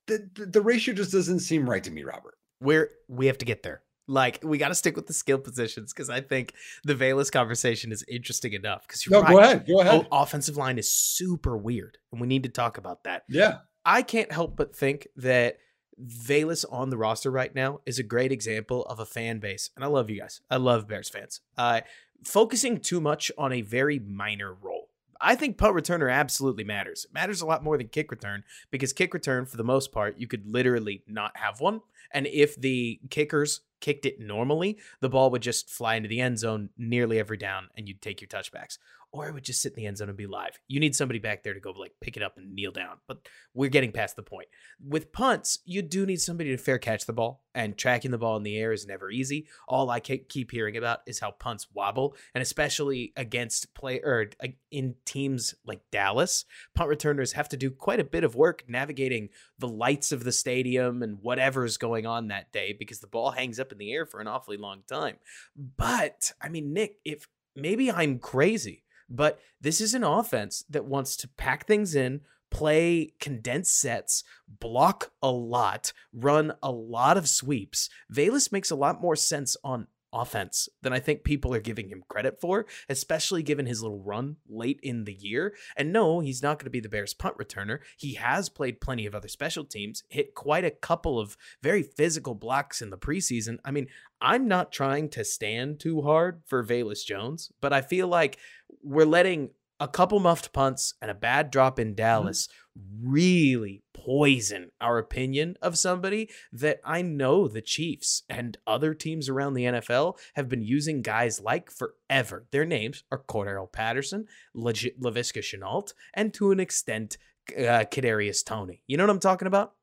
The, 0.07 0.29
the, 0.35 0.47
the 0.47 0.61
ratio 0.63 0.95
just 0.95 1.13
doesn't 1.13 1.41
seem 1.41 1.69
right 1.69 1.85
to 1.85 1.91
me, 1.91 2.03
Robert. 2.03 2.35
Where 2.61 2.91
we 3.09 3.27
have 3.27 3.39
to 3.39 3.45
get 3.45 3.63
there. 3.63 3.83
Like 4.11 4.41
we 4.43 4.59
got 4.59 4.69
to 4.69 4.75
stick 4.75 4.97
with 4.97 5.07
the 5.07 5.13
skill 5.13 5.39
positions 5.39 5.93
because 5.93 6.11
I 6.11 6.21
think 6.21 6.55
the 6.83 6.97
Velus 6.97 7.31
conversation 7.31 7.93
is 7.93 8.05
interesting 8.09 8.55
enough. 8.55 8.83
Because 8.87 9.07
no, 9.09 9.23
right. 9.23 9.31
go 9.31 9.39
ahead, 9.39 9.67
go 9.69 9.81
ahead. 9.81 10.07
Oh, 10.11 10.23
offensive 10.23 10.57
line 10.57 10.79
is 10.79 10.91
super 10.91 11.57
weird, 11.57 11.97
and 12.11 12.21
we 12.21 12.27
need 12.27 12.43
to 12.43 12.49
talk 12.49 12.77
about 12.77 13.05
that. 13.05 13.23
Yeah, 13.29 13.59
I 13.85 14.03
can't 14.03 14.33
help 14.33 14.57
but 14.57 14.75
think 14.75 15.07
that 15.17 15.59
Velus 16.05 16.65
on 16.71 16.91
the 16.91 16.97
roster 16.97 17.31
right 17.31 17.55
now 17.55 17.83
is 17.87 18.01
a 18.01 18.03
great 18.03 18.33
example 18.33 18.85
of 18.87 18.99
a 18.99 19.07
fan 19.07 19.39
base, 19.39 19.71
and 19.77 19.85
I 19.85 19.89
love 19.89 20.11
you 20.11 20.19
guys. 20.19 20.41
I 20.51 20.57
love 20.57 20.89
Bears 20.89 21.09
fans. 21.09 21.41
Uh, 21.57 21.83
focusing 22.25 22.81
too 22.81 23.01
much 23.01 23.31
on 23.39 23.53
a 23.53 23.63
very 23.63 24.01
minor 24.01 24.53
role. 24.53 24.80
I 25.21 25.35
think 25.35 25.59
punt 25.59 25.77
returner 25.77 26.13
absolutely 26.13 26.65
matters. 26.65 27.05
It 27.05 27.15
matters 27.15 27.41
a 27.41 27.47
lot 27.47 27.63
more 27.63 27.77
than 27.77 27.89
kick 27.89 28.11
return 28.11 28.45
because 28.71 28.93
kick 28.93 29.13
return, 29.13 29.47
for 29.47 29.57
the 29.57 29.65
most 29.65 29.93
part, 29.93 30.19
you 30.19 30.27
could 30.27 30.47
literally 30.47 31.03
not 31.07 31.37
have 31.37 31.61
one. 31.61 31.81
And 32.13 32.27
if 32.27 32.57
the 32.57 33.01
kickers 33.11 33.61
kicked 33.81 34.07
it 34.07 34.19
normally, 34.19 34.79
the 35.01 35.09
ball 35.09 35.31
would 35.31 35.43
just 35.43 35.71
fly 35.71 35.95
into 35.95 36.09
the 36.09 36.21
end 36.21 36.39
zone 36.39 36.71
nearly 36.77 37.19
every 37.19 37.37
down 37.37 37.69
and 37.77 37.89
you'd 37.89 38.03
take 38.03 38.21
your 38.21 38.29
touchbacks 38.29 38.79
or 39.13 39.27
it 39.27 39.35
would 39.35 39.45
just 39.45 39.61
sit 39.61 39.73
in 39.73 39.77
the 39.77 39.87
end 39.87 39.99
zone 39.99 40.09
and 40.09 40.17
be 40.17 40.27
live. 40.27 40.59
You 40.69 40.79
need 40.79 40.95
somebody 40.95 41.19
back 41.19 41.43
there 41.43 41.55
to 41.55 41.61
go 41.61 41.73
like 41.73 41.93
pick 42.01 42.17
it 42.17 42.23
up 42.23 42.37
and 42.37 42.55
kneel 42.55 42.71
down. 42.71 42.99
But 43.09 43.29
we're 43.55 43.71
getting 43.71 43.91
past 43.91 44.15
the 44.15 44.23
point. 44.23 44.47
With 44.81 45.13
punts, 45.13 45.59
you 45.65 45.83
do 45.83 46.07
need 46.07 46.21
somebody 46.21 46.51
to 46.51 46.57
fair 46.57 46.79
catch 46.79 47.07
the 47.07 47.13
ball, 47.13 47.43
and 47.53 47.77
tracking 47.77 48.13
the 48.13 48.19
ball 48.19 48.37
in 48.37 48.45
the 48.45 48.57
air 48.57 48.73
is 48.73 48.87
never 48.87 49.11
easy. 49.11 49.49
All 49.67 49.91
I 49.91 49.99
keep 49.99 50.53
hearing 50.53 50.77
about 50.77 51.01
is 51.07 51.19
how 51.19 51.33
punts 51.33 51.67
wobble, 51.75 52.15
and 52.35 52.43
especially 52.43 53.13
against 53.17 53.75
play 53.75 54.01
or 54.01 54.31
in 54.71 54.95
teams 55.05 55.55
like 55.65 55.81
Dallas, 55.91 56.45
punt 56.75 56.89
returners 56.89 57.33
have 57.33 57.49
to 57.49 57.57
do 57.57 57.71
quite 57.71 57.99
a 57.99 58.05
bit 58.05 58.23
of 58.23 58.37
work 58.37 58.65
navigating 58.69 59.31
the 59.59 59.69
lights 59.69 60.13
of 60.13 60.23
the 60.23 60.33
stadium 60.33 61.03
and 61.03 61.19
whatever's 61.21 61.77
going 61.77 62.07
on 62.07 62.29
that 62.29 62.53
day 62.53 62.77
because 62.79 63.01
the 63.01 63.09
ball 63.09 63.33
hangs 63.33 63.59
up 63.59 63.73
in 63.73 63.79
the 63.79 63.93
air 63.93 64.07
for 64.07 64.21
an 64.21 64.29
awfully 64.29 64.57
long 64.57 64.83
time. 64.87 65.17
But 65.57 66.33
I 66.41 66.49
mean, 66.49 66.73
Nick, 66.73 66.99
if 67.05 67.27
maybe 67.57 67.91
I'm 67.91 68.21
crazy 68.21 68.85
but 69.11 69.41
this 69.61 69.81
is 69.81 69.93
an 69.95 70.05
offense 70.05 70.65
that 70.71 70.85
wants 70.85 71.17
to 71.17 71.29
pack 71.29 71.67
things 71.67 71.95
in, 71.95 72.21
play 72.51 73.13
condensed 73.21 73.79
sets, 73.79 74.25
block 74.49 75.13
a 75.23 75.31
lot, 75.31 75.93
run 76.13 76.53
a 76.63 76.71
lot 76.71 77.17
of 77.17 77.29
sweeps. 77.29 77.89
Velus 78.13 78.53
makes 78.53 78.71
a 78.71 78.77
lot 78.77 79.01
more 79.01 79.17
sense 79.17 79.57
on 79.63 79.87
offense 80.13 80.69
than 80.83 80.93
I 80.93 80.99
think 80.99 81.25
people 81.25 81.55
are 81.55 81.61
giving 81.61 81.89
him 81.89 82.03
credit 82.09 82.41
for, 82.41 82.67
especially 82.89 83.43
given 83.43 83.67
his 83.67 83.83
little 83.83 84.03
run 84.03 84.37
late 84.49 84.81
in 84.83 85.05
the 85.05 85.13
year. 85.13 85.55
And 85.77 85.93
no, 85.93 86.21
he's 86.21 86.43
not 86.43 86.59
going 86.59 86.65
to 86.65 86.71
be 86.71 86.81
the 86.81 86.89
Bears 86.89 87.15
punt 87.15 87.37
returner. 87.39 87.79
He 87.97 88.15
has 88.15 88.49
played 88.49 88.81
plenty 88.81 89.07
of 89.07 89.15
other 89.15 89.29
special 89.29 89.65
teams, 89.65 90.03
hit 90.09 90.35
quite 90.35 90.65
a 90.65 90.71
couple 90.71 91.19
of 91.19 91.37
very 91.63 91.83
physical 91.83 92.35
blocks 92.35 92.83
in 92.83 92.91
the 92.91 92.99
preseason. 92.99 93.59
I 93.65 93.71
mean, 93.71 93.87
I'm 94.21 94.49
not 94.49 94.73
trying 94.73 95.09
to 95.11 95.25
stand 95.25 95.81
too 95.81 96.03
hard 96.03 96.43
for 96.45 96.65
Velus 96.65 97.05
Jones, 97.05 97.51
but 97.61 97.73
I 97.73 97.81
feel 97.81 98.07
like 98.07 98.39
we're 98.83 99.05
letting 99.05 99.51
a 99.81 99.89
couple 99.89 100.21
muffed 100.21 100.53
punts 100.53 100.95
and 101.01 101.11
a 101.11 101.15
bad 101.15 101.51
drop 101.51 101.79
in 101.79 101.89
mm-hmm. 101.89 101.97
Dallas 101.97 102.49
mm-hmm. 102.79 103.11
really 103.11 103.83
poison 103.95 104.71
our 104.81 104.99
opinion 104.99 105.57
of 105.61 105.77
somebody 105.77 106.29
that 106.53 106.81
I 106.85 107.03
know 107.03 107.49
the 107.49 107.63
Chiefs 107.63 108.23
and 108.29 108.57
other 108.67 108.95
teams 108.95 109.29
around 109.29 109.55
the 109.55 109.65
NFL 109.65 110.19
have 110.35 110.49
been 110.49 110.63
using 110.63 111.03
guys 111.03 111.41
like 111.41 111.71
forever. 111.71 112.47
Their 112.51 112.65
names 112.65 113.05
are 113.11 113.23
Cordarrelle 113.27 113.73
Patterson, 113.73 114.27
Legit 114.55 115.01
Laviska 115.01 115.41
Shenault, 115.41 115.93
and 116.15 116.33
to 116.35 116.51
an 116.51 116.61
extent, 116.61 117.19
uh, 117.51 117.85
Kadarius 117.91 118.45
Toney. 118.45 118.83
You 118.87 118.97
know 118.97 119.05
what 119.05 119.11
I'm 119.11 119.21
talking 119.21 119.49
about? 119.49 119.75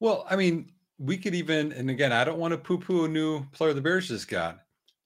Well, 0.00 0.26
I 0.28 0.36
mean, 0.36 0.72
we 0.98 1.16
could 1.16 1.34
even, 1.34 1.72
and 1.72 1.90
again, 1.90 2.12
I 2.12 2.24
don't 2.24 2.38
want 2.38 2.52
to 2.52 2.58
poo-poo 2.58 3.04
a 3.04 3.08
new 3.08 3.44
player 3.52 3.72
the 3.72 3.80
Bears 3.80 4.08
just 4.08 4.28
got, 4.28 4.60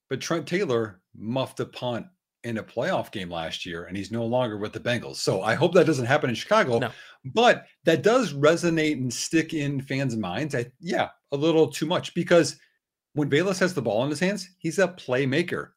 but 0.09 0.21
Trent 0.21 0.47
Taylor 0.47 1.01
muffed 1.17 1.61
a 1.61 1.67
punt 1.67 2.07
in 2.47 2.59
a 2.59 2.63
playoff 2.63 3.11
game 3.11 3.29
last 3.29 3.67
year, 3.67 3.85
and 3.85 3.97
he's 3.97 4.13
no 4.13 4.25
longer 4.25 4.57
with 4.57 4.73
the 4.73 4.81
Bengals. 4.81 5.17
So 5.17 5.43
I 5.43 5.55
hope 5.55 5.75
that 5.75 5.87
doesn't 5.87 6.07
happen 6.07 6.31
in 6.31 6.37
Chicago. 6.37 6.79
No. 6.79 6.91
But 7.25 7.67
that 7.85 8.03
does 8.03 8.33
resonate 8.33 8.93
and 8.93 9.13
stick 9.13 9.53
in 9.53 9.81
fans' 9.81 10.17
minds. 10.17 10.55
I, 10.55 10.67
yeah, 10.81 11.09
a 11.33 11.37
little 11.37 11.69
too 11.69 11.87
much 11.87 12.15
because 12.15 12.57
when 13.15 13.29
Velus 13.29 13.59
has 13.59 13.75
the 13.75 13.83
ball 13.83 14.05
in 14.05 14.11
his 14.11 14.21
hands, 14.21 14.49
he's 14.59 14.79
a 14.79 14.89
playmaker. 14.89 15.71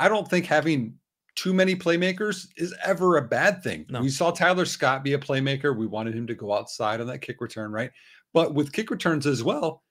I 0.00 0.08
don't 0.08 0.28
think 0.28 0.46
having 0.46 0.94
too 1.36 1.54
many 1.54 1.76
playmakers 1.76 2.48
is 2.56 2.74
ever 2.84 3.16
a 3.16 3.22
bad 3.22 3.62
thing. 3.62 3.86
No. 3.88 4.00
We 4.00 4.08
saw 4.08 4.32
Tyler 4.32 4.64
Scott 4.64 5.04
be 5.04 5.12
a 5.12 5.18
playmaker. 5.18 5.76
We 5.76 5.86
wanted 5.86 6.16
him 6.16 6.26
to 6.26 6.34
go 6.34 6.52
outside 6.52 7.00
on 7.00 7.06
that 7.06 7.20
kick 7.20 7.40
return, 7.40 7.70
right? 7.70 7.92
But 8.34 8.54
with 8.54 8.72
kick 8.72 8.90
returns 8.90 9.24
as 9.24 9.44
well, 9.44 9.84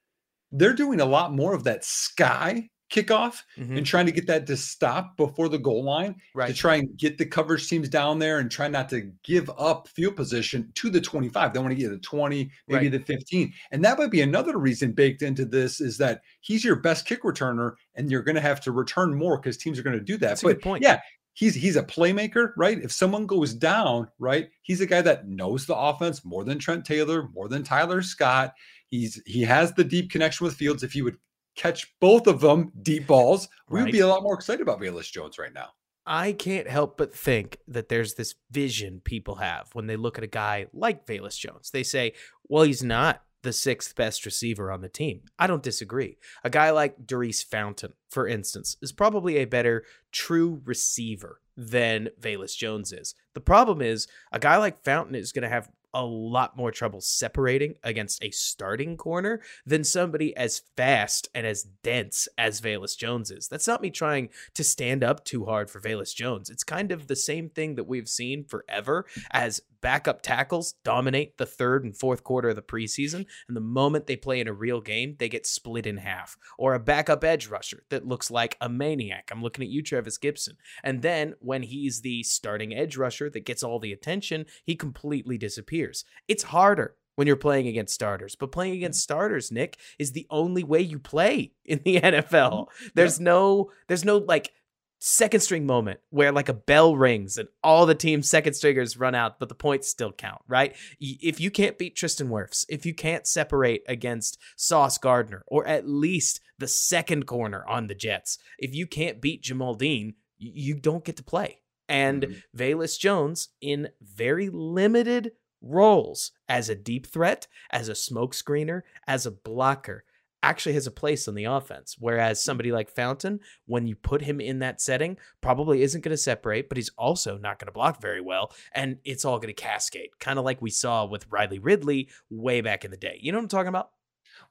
they're 0.52 0.74
doing 0.74 1.00
a 1.00 1.06
lot 1.06 1.32
more 1.32 1.54
of 1.54 1.64
that 1.64 1.84
sky 1.84 2.68
kickoff 2.90 3.42
Mhm. 3.58 3.76
and 3.78 3.86
trying 3.86 4.06
to 4.06 4.12
get 4.12 4.26
that 4.28 4.46
to 4.46 4.56
stop 4.56 5.16
before 5.16 5.48
the 5.48 5.58
goal 5.58 5.84
line 5.84 6.16
right. 6.34 6.48
to 6.48 6.54
try 6.54 6.76
and 6.76 6.96
get 6.96 7.18
the 7.18 7.26
coverage 7.26 7.68
teams 7.68 7.88
down 7.88 8.18
there 8.18 8.38
and 8.38 8.50
try 8.50 8.66
not 8.68 8.88
to 8.90 9.12
give 9.24 9.50
up 9.58 9.88
field 9.88 10.16
position 10.16 10.70
to 10.74 10.88
the 10.90 11.00
25. 11.00 11.52
They 11.52 11.58
want 11.60 11.70
to 11.72 11.76
get 11.76 11.84
to 11.88 11.90
the 11.94 11.98
20, 11.98 12.50
maybe 12.66 12.86
Right. 12.88 12.92
the 12.92 13.00
15. 13.00 13.52
And 13.72 13.84
that 13.84 13.98
might 13.98 14.10
be 14.10 14.22
another 14.22 14.56
reason 14.58 14.92
baked 14.92 15.22
into 15.22 15.44
this 15.44 15.80
is 15.80 15.98
that 15.98 16.22
he's 16.40 16.64
your 16.64 16.76
best 16.76 17.06
kick 17.06 17.22
returner 17.24 17.74
and 17.94 18.10
you're 18.10 18.22
going 18.22 18.36
to 18.36 18.40
have 18.40 18.60
to 18.62 18.72
return 18.72 19.14
more 19.14 19.38
because 19.38 19.56
teams 19.58 19.78
are 19.78 19.82
going 19.82 19.98
to 19.98 20.04
do 20.04 20.16
that. 20.18 20.28
That's 20.28 20.42
but 20.42 20.54
good 20.54 20.62
point. 20.62 20.82
yeah, 20.82 21.00
he's 21.34 21.54
he's 21.54 21.76
a 21.76 21.82
playmaker, 21.82 22.52
right? 22.56 22.78
If 22.82 22.90
someone 22.92 23.26
goes 23.26 23.52
down, 23.54 24.08
right, 24.18 24.48
he's 24.62 24.80
a 24.80 24.86
guy 24.86 25.02
that 25.02 25.28
knows 25.28 25.66
the 25.66 25.76
offense 25.76 26.24
more 26.24 26.42
than 26.44 26.58
Trent 26.58 26.84
Taylor, 26.84 27.28
more 27.34 27.48
than 27.48 27.62
Tyler 27.62 28.00
Scott. 28.02 28.54
He's 28.90 29.20
he 29.26 29.42
has 29.42 29.74
the 29.74 29.84
deep 29.84 30.10
connection 30.10 30.44
with 30.46 30.54
Fields. 30.54 30.82
If 30.82 30.92
he 30.92 31.02
would 31.02 31.16
catch 31.58 31.92
both 32.00 32.26
of 32.26 32.40
them 32.40 32.72
deep 32.82 33.06
balls, 33.06 33.48
we 33.68 33.82
would 33.82 33.92
be 33.92 34.00
a 34.00 34.06
lot 34.06 34.22
more 34.22 34.34
excited 34.34 34.62
about 34.62 34.80
Velus 34.80 35.10
Jones 35.10 35.38
right 35.38 35.52
now. 35.52 35.70
I 36.06 36.32
can't 36.32 36.66
help 36.66 36.96
but 36.96 37.14
think 37.14 37.58
that 37.68 37.90
there's 37.90 38.14
this 38.14 38.34
vision 38.50 39.02
people 39.04 39.34
have 39.34 39.68
when 39.74 39.86
they 39.86 39.96
look 39.96 40.16
at 40.16 40.24
a 40.24 40.28
guy 40.28 40.66
like 40.72 41.06
Velus 41.06 41.36
Jones. 41.36 41.70
They 41.70 41.82
say, 41.82 42.14
well, 42.48 42.62
he's 42.62 42.82
not 42.82 43.22
the 43.42 43.52
sixth 43.52 43.94
best 43.94 44.24
receiver 44.24 44.72
on 44.72 44.80
the 44.80 44.88
team. 44.88 45.22
I 45.38 45.46
don't 45.46 45.62
disagree. 45.62 46.16
A 46.44 46.50
guy 46.50 46.70
like 46.70 47.06
Daurice 47.06 47.42
Fountain, 47.42 47.92
for 48.10 48.26
instance, 48.26 48.76
is 48.80 48.90
probably 48.90 49.36
a 49.36 49.44
better 49.44 49.84
true 50.10 50.62
receiver 50.64 51.40
than 51.56 52.08
Velus 52.20 52.56
Jones 52.56 52.92
is. 52.92 53.14
The 53.34 53.40
problem 53.40 53.82
is, 53.82 54.06
a 54.32 54.38
guy 54.38 54.56
like 54.56 54.84
Fountain 54.84 55.14
is 55.14 55.32
going 55.32 55.42
to 55.42 55.48
have 55.48 55.68
a 55.94 56.04
lot 56.04 56.56
more 56.56 56.70
trouble 56.70 57.00
separating 57.00 57.74
against 57.82 58.22
a 58.22 58.30
starting 58.30 58.96
corner 58.96 59.40
than 59.64 59.84
somebody 59.84 60.36
as 60.36 60.62
fast 60.76 61.28
and 61.34 61.46
as 61.46 61.64
dense 61.82 62.28
as 62.36 62.60
Velus 62.60 62.96
Jones 62.96 63.30
is. 63.30 63.48
That's 63.48 63.66
not 63.66 63.82
me 63.82 63.90
trying 63.90 64.28
to 64.54 64.64
stand 64.64 65.02
up 65.02 65.24
too 65.24 65.46
hard 65.46 65.70
for 65.70 65.80
Velus 65.80 66.14
Jones. 66.14 66.50
It's 66.50 66.64
kind 66.64 66.92
of 66.92 67.06
the 67.06 67.16
same 67.16 67.48
thing 67.48 67.74
that 67.76 67.86
we've 67.88 68.08
seen 68.08 68.44
forever 68.44 69.06
as 69.30 69.60
backup 69.80 70.22
tackles 70.22 70.74
dominate 70.84 71.38
the 71.38 71.46
third 71.46 71.84
and 71.84 71.96
fourth 71.96 72.24
quarter 72.24 72.50
of 72.50 72.56
the 72.56 72.62
preseason. 72.62 73.26
And 73.46 73.56
the 73.56 73.60
moment 73.60 74.06
they 74.06 74.16
play 74.16 74.40
in 74.40 74.48
a 74.48 74.52
real 74.52 74.80
game, 74.80 75.16
they 75.18 75.28
get 75.28 75.46
split 75.46 75.86
in 75.86 75.98
half. 75.98 76.36
Or 76.58 76.74
a 76.74 76.80
backup 76.80 77.24
edge 77.24 77.48
rusher 77.48 77.84
that 77.90 78.06
looks 78.06 78.30
like 78.30 78.56
a 78.60 78.68
maniac. 78.68 79.30
I'm 79.32 79.42
looking 79.42 79.64
at 79.64 79.70
you, 79.70 79.82
Trevis 79.82 80.18
Gipson. 80.18 80.56
And 80.82 81.02
then 81.02 81.34
when 81.40 81.62
he's 81.62 82.00
the 82.00 82.22
starting 82.22 82.74
edge 82.74 82.96
rusher 82.96 83.30
that 83.30 83.46
gets 83.46 83.62
all 83.62 83.78
the 83.78 83.92
attention, 83.92 84.46
he 84.64 84.76
completely 84.76 85.38
disappears. 85.38 86.04
It's 86.26 86.44
harder 86.44 86.96
when 87.18 87.26
you're 87.26 87.34
playing 87.34 87.66
against 87.66 87.94
starters. 87.94 88.36
But 88.36 88.52
playing 88.52 88.74
against 88.74 89.02
starters, 89.02 89.50
Nick, 89.50 89.76
is 89.98 90.12
the 90.12 90.28
only 90.30 90.62
way 90.62 90.80
you 90.80 91.00
play 91.00 91.50
in 91.64 91.80
the 91.84 91.96
NFL. 92.00 92.22
Mm-hmm. 92.52 92.86
There's 92.94 93.18
no 93.18 93.72
there's 93.88 94.04
no 94.04 94.18
like 94.18 94.52
second 94.98 95.40
string 95.40 95.64
moment 95.64 96.00
where 96.10 96.32
like 96.32 96.48
a 96.48 96.54
bell 96.54 96.96
rings 96.96 97.38
and 97.38 97.48
all 97.62 97.86
the 97.86 97.94
team's 97.94 98.28
second 98.28 98.54
stringers 98.54 98.96
run 98.96 99.14
out, 99.14 99.38
but 99.38 99.48
the 99.48 99.54
points 99.54 99.88
still 99.88 100.12
count, 100.12 100.42
right? 100.48 100.74
If 101.00 101.40
you 101.40 101.50
can't 101.50 101.78
beat 101.78 101.96
Tristan 101.96 102.28
Wirfs, 102.28 102.64
if 102.68 102.84
you 102.84 102.94
can't 102.94 103.26
separate 103.26 103.82
against 103.88 104.38
Sauce 104.56 104.98
Gardner 104.98 105.44
or 105.46 105.66
at 105.66 105.88
least 105.88 106.40
the 106.58 106.68
second 106.68 107.26
corner 107.26 107.64
on 107.68 107.86
the 107.86 107.94
Jets, 107.94 108.38
if 108.58 108.74
you 108.74 108.86
can't 108.86 109.20
beat 109.20 109.42
Jamel 109.42 109.78
Dean, 109.78 110.14
you 110.36 110.74
don't 110.74 111.04
get 111.04 111.16
to 111.16 111.22
play. 111.22 111.60
And 111.88 112.22
Mhm. 112.24 112.42
Velus 112.56 112.98
Jones 112.98 113.48
in 113.60 113.90
very 114.00 114.50
limited 114.50 115.32
roles 115.60 116.32
as 116.48 116.68
a 116.68 116.74
deep 116.74 117.06
threat, 117.06 117.46
as 117.70 117.88
a 117.88 117.94
smoke 117.94 118.34
screener, 118.34 118.82
as 119.06 119.26
a 119.26 119.30
blocker, 119.30 120.04
actually 120.42 120.74
has 120.74 120.86
a 120.86 120.92
place 120.92 121.28
on 121.28 121.34
the 121.34 121.44
offense. 121.44 121.96
Whereas 121.98 122.38
hmm. 122.38 122.44
somebody 122.46 122.72
like 122.72 122.90
Fountain, 122.90 123.40
when 123.66 123.86
you 123.86 123.96
put 123.96 124.22
him 124.22 124.40
in 124.40 124.60
that 124.60 124.80
setting, 124.80 125.16
probably 125.40 125.82
isn't 125.82 126.02
going 126.02 126.12
to 126.12 126.16
separate, 126.16 126.68
but 126.68 126.78
he's 126.78 126.90
also 126.96 127.38
not 127.38 127.58
going 127.58 127.66
to 127.66 127.72
block 127.72 128.00
very 128.00 128.20
well. 128.20 128.52
And 128.72 128.98
it's 129.04 129.24
all 129.24 129.38
going 129.38 129.54
to 129.54 129.62
cascade, 129.62 130.10
kind 130.20 130.38
of 130.38 130.44
like 130.44 130.62
we 130.62 130.70
saw 130.70 131.04
with 131.04 131.26
Riley 131.30 131.58
Ridley 131.58 132.08
way 132.30 132.60
back 132.60 132.84
in 132.84 132.90
the 132.90 132.96
day. 132.96 133.18
You 133.20 133.32
know 133.32 133.38
what 133.38 133.44
I'm 133.44 133.48
talking 133.48 133.68
about? 133.68 133.90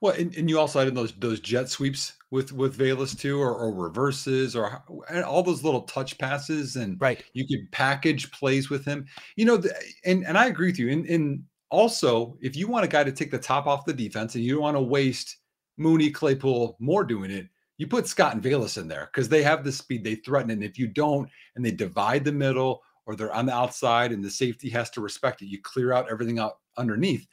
Well, 0.00 0.14
and, 0.14 0.34
and 0.36 0.48
you 0.48 0.58
also 0.58 0.84
had 0.84 0.94
those 0.94 1.12
those 1.12 1.40
jet 1.40 1.68
sweeps 1.68 2.14
with 2.30 2.52
with 2.52 2.78
Velus 2.78 3.18
too, 3.18 3.40
or, 3.40 3.54
or 3.54 3.72
reverses, 3.72 4.54
or 4.54 4.84
all 5.26 5.42
those 5.42 5.64
little 5.64 5.82
touch 5.82 6.18
passes, 6.18 6.76
and 6.76 7.00
Right. 7.00 7.24
you 7.32 7.46
could 7.46 7.70
package 7.72 8.30
plays 8.30 8.70
with 8.70 8.84
him. 8.84 9.06
You 9.36 9.46
know, 9.46 9.56
the, 9.56 9.74
and 10.04 10.24
and 10.26 10.38
I 10.38 10.46
agree 10.46 10.68
with 10.68 10.78
you. 10.78 10.90
And 10.90 11.06
and 11.06 11.44
also, 11.70 12.36
if 12.40 12.56
you 12.56 12.68
want 12.68 12.84
a 12.84 12.88
guy 12.88 13.04
to 13.04 13.12
take 13.12 13.30
the 13.30 13.38
top 13.38 13.66
off 13.66 13.86
the 13.86 13.92
defense, 13.92 14.34
and 14.34 14.44
you 14.44 14.54
don't 14.54 14.62
want 14.62 14.76
to 14.76 14.82
waste 14.82 15.36
Mooney, 15.78 16.10
Claypool, 16.10 16.76
more 16.78 17.04
doing 17.04 17.30
it, 17.30 17.48
you 17.76 17.86
put 17.86 18.06
Scott 18.08 18.34
and 18.34 18.42
Velus 18.42 18.76
in 18.76 18.88
there 18.88 19.08
because 19.12 19.28
they 19.28 19.42
have 19.42 19.64
the 19.64 19.72
speed, 19.72 20.04
they 20.04 20.16
threaten, 20.16 20.50
it. 20.50 20.54
and 20.54 20.64
if 20.64 20.78
you 20.78 20.88
don't, 20.88 21.28
and 21.54 21.64
they 21.64 21.70
divide 21.70 22.24
the 22.24 22.32
middle, 22.32 22.82
or 23.06 23.14
they're 23.14 23.32
on 23.32 23.46
the 23.46 23.54
outside, 23.54 24.12
and 24.12 24.22
the 24.22 24.30
safety 24.30 24.68
has 24.68 24.90
to 24.90 25.00
respect 25.00 25.40
it, 25.42 25.46
you 25.46 25.60
clear 25.62 25.92
out 25.92 26.10
everything 26.10 26.38
out 26.38 26.58
underneath. 26.76 27.26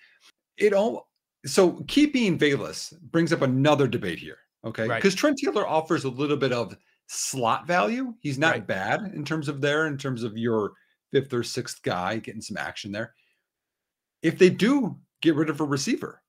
It 0.57 0.73
all 0.73 1.09
so 1.45 1.83
keeping 1.87 2.39
Velus 2.39 2.99
brings 3.11 3.31
up 3.31 3.41
another 3.41 3.87
debate 3.87 4.19
here. 4.19 4.37
Okay. 4.65 4.87
Right. 4.87 4.97
Because 4.97 5.13
Trent 5.15 5.37
Taylor 5.37 5.67
offers 5.67 6.03
a 6.03 6.09
little 6.09 6.37
bit 6.37 6.51
of 6.51 6.75
slot 7.07 7.67
value. 7.67 8.15
He's 8.19 8.39
not 8.39 8.53
Right. 8.53 8.67
bad 8.67 9.11
in 9.13 9.23
terms 9.23 9.47
of 9.47 9.61
there, 9.61 9.85
in 9.85 9.97
terms 9.97 10.23
of 10.23 10.37
your 10.37 10.73
fifth 11.11 11.31
or 11.33 11.43
sixth 11.43 11.81
guy 11.83 12.17
getting 12.17 12.41
some 12.41 12.57
action 12.57 12.91
there. 12.91 13.13
If 14.23 14.39
they 14.39 14.49
do 14.49 14.99
get 15.21 15.35
rid 15.35 15.49
of 15.49 15.61
a 15.61 15.65
receiver, 15.65 16.23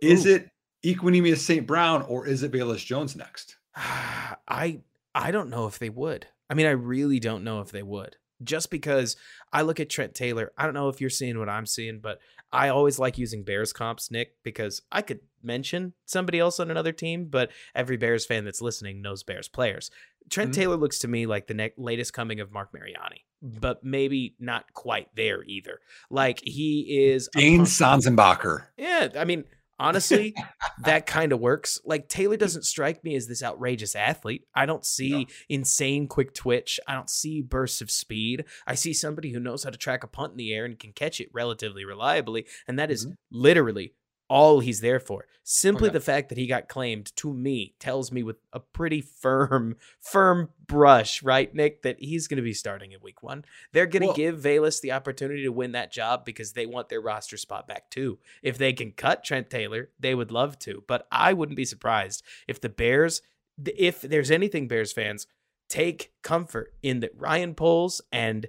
is 0.00 0.26
it 0.26 0.50
Equanimeous 0.84 1.38
St. 1.38 1.66
Brown 1.66 2.02
or 2.02 2.26
is 2.26 2.42
it 2.42 2.52
Velus 2.52 2.84
Jones 2.84 3.16
next? 3.16 3.56
I 3.76 4.80
I 5.14 5.30
don't 5.30 5.50
know 5.50 5.66
if 5.66 5.78
they 5.78 5.90
would. 5.90 6.26
I 6.48 6.54
mean, 6.54 6.66
I 6.66 6.70
really 6.70 7.20
don't 7.20 7.44
know 7.44 7.60
if 7.60 7.70
they 7.70 7.82
would. 7.82 8.16
Just 8.42 8.70
because 8.70 9.16
I 9.52 9.62
look 9.62 9.80
at 9.80 9.90
Trent 9.90 10.14
Taylor, 10.14 10.50
I 10.56 10.64
don't 10.64 10.72
know 10.74 10.88
if 10.88 11.00
you're 11.00 11.10
seeing 11.10 11.38
what 11.38 11.50
I'm 11.50 11.66
seeing, 11.66 12.00
but 12.00 12.20
I 12.50 12.70
always 12.70 12.98
like 12.98 13.18
using 13.18 13.44
Bears 13.44 13.72
comps, 13.72 14.10
Nick, 14.10 14.36
because 14.42 14.80
I 14.90 15.02
could 15.02 15.20
mention 15.42 15.92
somebody 16.06 16.38
else 16.38 16.58
on 16.58 16.70
another 16.70 16.92
team, 16.92 17.26
but 17.26 17.50
every 17.74 17.98
Bears 17.98 18.24
fan 18.24 18.44
that's 18.46 18.62
listening 18.62 19.02
knows 19.02 19.22
Bears 19.22 19.46
players. 19.48 19.90
Trent 20.30 20.52
Mhm. 20.52 20.54
Taylor 20.54 20.76
looks 20.76 20.98
to 21.00 21.08
me 21.08 21.26
like 21.26 21.48
the 21.48 21.54
ne- 21.54 21.72
latest 21.76 22.14
coming 22.14 22.40
of 22.40 22.50
Marc 22.50 22.72
Mariani, 22.72 23.26
but 23.42 23.84
maybe 23.84 24.36
not 24.38 24.72
quite 24.72 25.08
there 25.14 25.42
either. 25.44 25.80
Like 26.08 26.40
he 26.42 27.08
is 27.10 27.28
Dane 27.34 27.62
Sanzenbacher. 27.66 28.68
yeah, 28.78 29.08
I 29.16 29.24
mean, 29.26 29.44
honestly, 29.80 30.34
that 30.84 31.06
kind 31.06 31.32
of 31.32 31.40
works. 31.40 31.80
Like 31.84 32.08
Taylor 32.08 32.36
doesn't 32.36 32.64
strike 32.64 33.02
me 33.02 33.16
as 33.16 33.26
this 33.26 33.42
outrageous 33.42 33.96
athlete. 33.96 34.44
I 34.54 34.66
don't 34.66 34.84
see 34.84 35.26
insane 35.48 36.06
quick 36.06 36.34
twitch. 36.34 36.78
I 36.86 36.94
don't 36.94 37.10
see 37.10 37.40
bursts 37.40 37.80
of 37.80 37.90
speed. 37.90 38.44
I 38.66 38.74
see 38.76 38.92
somebody 38.92 39.32
who 39.32 39.40
knows 39.40 39.64
how 39.64 39.70
to 39.70 39.78
track 39.78 40.04
a 40.04 40.06
punt 40.06 40.32
in 40.32 40.36
the 40.36 40.52
air 40.52 40.64
and 40.64 40.78
can 40.78 40.92
catch 40.92 41.20
it 41.20 41.30
relatively 41.32 41.84
reliably, 41.84 42.46
and 42.68 42.78
that 42.78 42.90
is 42.90 43.06
Mhm. 43.06 43.16
literally 43.32 43.94
all 44.30 44.60
he's 44.60 44.80
there 44.80 45.00
for. 45.00 45.26
Simply 45.42 45.88
yeah. 45.88 45.94
the 45.94 46.00
fact 46.00 46.28
that 46.28 46.38
he 46.38 46.46
got 46.46 46.68
claimed 46.68 47.14
to 47.16 47.34
me 47.34 47.74
tells 47.80 48.12
me 48.12 48.22
with 48.22 48.36
a 48.52 48.60
pretty 48.60 49.00
firm, 49.00 49.76
firm 50.00 50.50
brush, 50.66 51.22
right, 51.24 51.52
Nick, 51.52 51.82
that 51.82 51.98
he's 51.98 52.28
going 52.28 52.36
to 52.36 52.42
be 52.42 52.54
starting 52.54 52.92
in 52.92 53.00
week 53.02 53.24
one. 53.24 53.44
They're 53.72 53.86
going 53.86 54.02
to 54.02 54.08
Well- 54.08 54.16
give 54.16 54.38
Velus 54.38 54.80
the 54.80 54.92
opportunity 54.92 55.42
to 55.42 55.52
win 55.52 55.72
that 55.72 55.92
job 55.92 56.24
because 56.24 56.52
they 56.52 56.64
want 56.64 56.88
their 56.88 57.00
roster 57.00 57.36
spot 57.36 57.66
back 57.66 57.90
too. 57.90 58.20
If 58.42 58.56
they 58.56 58.72
can 58.72 58.92
cut 58.92 59.24
Trent 59.24 59.50
Taylor, 59.50 59.90
they 59.98 60.14
would 60.14 60.30
love 60.30 60.58
to. 60.60 60.84
But 60.86 61.08
I 61.10 61.32
wouldn't 61.32 61.56
be 61.56 61.64
surprised 61.64 62.22
if 62.46 62.60
the 62.60 62.68
Bears, 62.68 63.20
if 63.64 64.00
there's 64.00 64.30
anything 64.30 64.68
Bears 64.68 64.92
fans 64.92 65.26
take 65.70 66.12
comfort 66.22 66.74
in 66.82 67.00
that 67.00 67.12
Ryan 67.16 67.54
Poles 67.54 68.02
and 68.12 68.46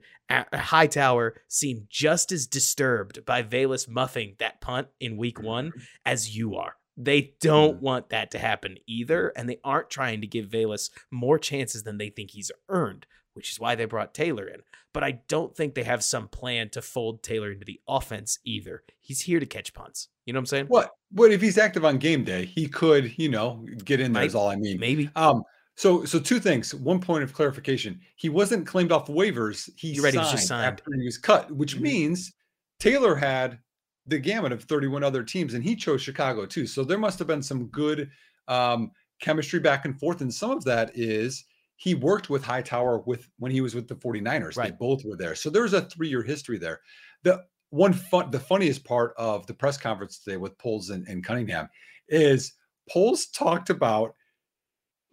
Hightower 0.53 1.41
seem 1.47 1.87
just 1.89 2.31
as 2.31 2.47
disturbed 2.47 3.25
by 3.25 3.43
Velus 3.43 3.87
muffing 3.87 4.35
that 4.39 4.59
punt 4.61 4.87
in 4.99 5.17
week 5.17 5.41
one 5.41 5.71
as 6.05 6.35
you 6.35 6.55
are. 6.55 6.75
They 6.97 7.33
don't 7.39 7.77
Mhm. 7.77 7.81
want 7.81 8.09
that 8.09 8.31
to 8.31 8.39
happen 8.39 8.77
either, 8.85 9.29
and 9.35 9.47
they 9.49 9.59
aren't 9.63 9.89
trying 9.89 10.21
to 10.21 10.27
give 10.27 10.47
Velus 10.49 10.89
more 11.09 11.39
chances 11.39 11.83
than 11.83 11.97
they 11.97 12.09
think 12.09 12.31
he's 12.31 12.51
earned, 12.69 13.05
which 13.33 13.51
is 13.51 13.59
why 13.59 13.75
they 13.75 13.85
brought 13.85 14.13
Taylor 14.13 14.47
in. 14.47 14.61
But 14.93 15.03
I 15.03 15.11
don't 15.29 15.55
think 15.55 15.73
they 15.73 15.83
have 15.83 16.03
some 16.03 16.27
plan 16.27 16.69
to 16.71 16.81
fold 16.81 17.23
Taylor 17.23 17.51
into 17.51 17.65
the 17.65 17.79
offense 17.87 18.39
either. 18.43 18.83
He's 18.99 19.21
here 19.21 19.39
to 19.39 19.45
catch 19.45 19.73
punts. 19.73 20.09
You 20.25 20.33
know 20.33 20.37
what 20.39 20.41
I'm 20.41 20.45
saying? 20.47 20.65
What? 20.67 20.91
What 21.11 21.31
if 21.31 21.41
he's 21.41 21.57
active 21.57 21.85
on 21.85 21.97
game 21.97 22.23
day? 22.23 22.45
He 22.45 22.67
could, 22.67 23.17
you 23.17 23.29
know, 23.29 23.65
get 23.83 23.99
in 23.99 24.13
there. 24.13 24.23
Is 24.23 24.33
Might- 24.33 24.39
all 24.39 24.49
I 24.49 24.55
mean. 24.57 24.79
Maybe. 24.79 25.09
Um, 25.15 25.43
so 25.81 26.05
so 26.05 26.19
two 26.19 26.39
things. 26.39 26.75
One 26.75 26.99
point 26.99 27.23
of 27.23 27.33
clarification: 27.33 27.99
he 28.15 28.29
wasn't 28.29 28.67
claimed 28.67 28.91
off 28.91 29.07
waivers. 29.07 29.67
He 29.75 29.99
right, 29.99 30.13
signed, 30.13 30.39
signed. 30.39 30.65
after 30.65 30.93
he 30.93 31.03
was 31.03 31.17
cut, 31.17 31.51
which 31.51 31.77
Mhm. 31.77 31.81
means 31.81 32.33
Taylor 32.79 33.15
had 33.15 33.57
the 34.05 34.19
gamut 34.19 34.51
of 34.51 34.63
31 34.65 35.03
other 35.03 35.23
teams, 35.23 35.55
and 35.55 35.63
he 35.63 35.75
chose 35.75 36.03
Chicago 36.03 36.45
too. 36.45 36.67
So 36.67 36.83
there 36.83 36.99
must 36.99 37.17
have 37.17 37.27
been 37.27 37.41
some 37.41 37.65
good 37.67 38.11
um, 38.47 38.91
chemistry 39.21 39.59
back 39.59 39.85
and 39.85 39.99
forth, 39.99 40.21
and 40.21 40.31
some 40.31 40.51
of 40.51 40.63
that 40.65 40.91
is 40.93 41.45
he 41.77 41.95
worked 41.95 42.29
with 42.29 42.43
Hightower 42.43 42.99
with 43.07 43.27
when 43.39 43.51
he 43.51 43.61
was 43.61 43.73
with 43.73 43.87
the 43.87 43.95
49ers. 43.95 44.61
They 44.61 44.69
both 44.71 45.03
were 45.03 45.15
there. 45.17 45.33
So 45.33 45.49
there's 45.49 45.73
a 45.73 45.81
three-year 45.81 46.21
history 46.21 46.59
there. 46.59 46.81
The 47.23 47.43
one 47.71 47.93
fun, 47.93 48.29
the 48.29 48.39
funniest 48.39 48.83
part 48.83 49.15
of 49.17 49.47
the 49.47 49.53
press 49.55 49.77
conference 49.77 50.19
today 50.19 50.37
with 50.37 50.55
Poles 50.59 50.91
and, 50.91 51.07
and 51.07 51.23
Cunningham 51.23 51.69
is 52.07 52.53
Poles 52.87 53.27
talked 53.27 53.71
about 53.71 54.15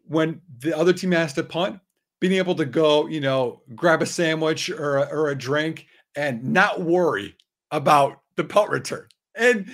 when 0.09 0.41
the 0.59 0.77
other 0.77 0.93
team 0.93 1.12
has 1.12 1.33
to 1.35 1.45
punt, 1.45 1.81
being 2.21 2.35
able 2.35 2.55
to 2.57 2.65
go, 2.65 3.07
you 3.07 3.21
know, 3.21 3.62
grab 3.75 4.03
a 4.03 4.07
sandwich 4.07 4.71
or 4.71 4.99
a, 4.99 5.03
or 5.03 5.31
a 5.31 5.38
drink 5.38 5.87
and 6.17 6.43
not 6.43 6.81
worry 6.81 7.37
about 7.71 8.21
the 8.37 8.45
punt 8.45 8.71
return. 8.71 9.07
And 9.37 9.71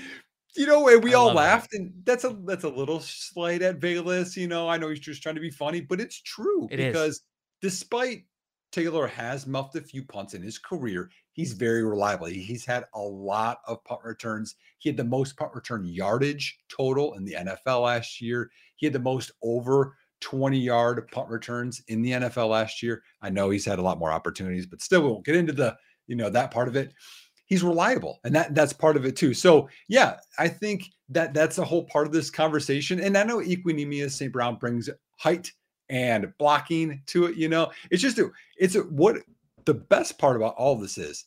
you 0.56 0.66
know, 0.66 0.88
and 0.88 1.02
we 1.02 1.14
I 1.14 1.18
all 1.18 1.32
laughed, 1.32 1.70
that. 1.72 1.80
and 1.80 1.92
that's 2.04 2.24
a 2.24 2.36
that's 2.44 2.64
a 2.64 2.68
little 2.68 3.00
slight 3.00 3.62
at 3.62 3.80
Velus. 3.80 4.36
You 4.36 4.46
know, 4.46 4.68
I 4.68 4.76
know 4.76 4.88
he's 4.88 5.00
just 5.00 5.22
trying 5.22 5.34
to 5.34 5.40
be 5.40 5.50
funny, 5.50 5.80
but 5.80 6.00
it's 6.00 6.20
true 6.20 6.68
it 6.70 6.76
because 6.76 7.14
is. 7.14 7.22
despite 7.60 8.24
Taylor 8.70 9.06
has 9.06 9.46
muffed 9.46 9.76
a 9.76 9.80
few 9.80 10.04
punts 10.04 10.34
in 10.34 10.42
his 10.42 10.58
career, 10.58 11.10
he's 11.32 11.52
very 11.52 11.82
reliable. 11.82 12.26
He's 12.26 12.64
had 12.64 12.84
a 12.94 13.00
lot 13.00 13.58
of 13.66 13.82
punt 13.84 14.00
returns. 14.04 14.54
He 14.78 14.88
had 14.88 14.96
the 14.96 15.04
most 15.04 15.36
punt 15.36 15.52
return 15.54 15.84
yardage 15.84 16.58
total 16.68 17.14
in 17.14 17.24
the 17.24 17.34
NFL 17.34 17.82
last 17.82 18.20
year. 18.20 18.50
He 18.76 18.86
had 18.86 18.92
the 18.92 18.98
most 18.98 19.32
over 19.42 19.96
20 20.24 20.58
yard 20.58 21.06
punt 21.12 21.28
returns 21.28 21.82
in 21.88 22.00
the 22.00 22.12
NFL 22.12 22.48
last 22.48 22.82
year. 22.82 23.02
I 23.20 23.28
know 23.28 23.50
he's 23.50 23.66
had 23.66 23.78
a 23.78 23.82
lot 23.82 23.98
more 23.98 24.10
opportunities, 24.10 24.66
but 24.66 24.80
still, 24.80 25.02
we 25.02 25.10
won't 25.10 25.26
get 25.26 25.36
into 25.36 25.52
the, 25.52 25.76
you 26.06 26.16
know, 26.16 26.30
that 26.30 26.50
part 26.50 26.66
of 26.66 26.76
it. 26.76 26.94
He's 27.44 27.62
reliable, 27.62 28.20
and 28.24 28.34
that 28.34 28.54
that's 28.54 28.72
part 28.72 28.96
of 28.96 29.04
it 29.04 29.16
too. 29.16 29.34
So 29.34 29.68
yeah, 29.86 30.16
I 30.38 30.48
think 30.48 30.86
that 31.10 31.34
that's 31.34 31.58
a 31.58 31.64
whole 31.64 31.84
part 31.84 32.06
of 32.06 32.12
this 32.12 32.30
conversation. 32.30 33.00
And 33.00 33.18
I 33.18 33.22
know 33.22 33.40
Equanimeous 33.40 34.12
St. 34.12 34.32
Brown 34.32 34.56
brings 34.56 34.88
height 35.18 35.52
and 35.90 36.32
blocking 36.38 37.02
to 37.08 37.26
it. 37.26 37.36
You 37.36 37.50
know, 37.50 37.70
it's 37.90 38.00
just 38.00 38.18
a, 38.18 38.30
it's 38.56 38.76
a, 38.76 38.80
what 38.80 39.18
the 39.66 39.74
best 39.74 40.18
part 40.18 40.36
about 40.36 40.54
all 40.56 40.74
this 40.74 40.96
is. 40.96 41.26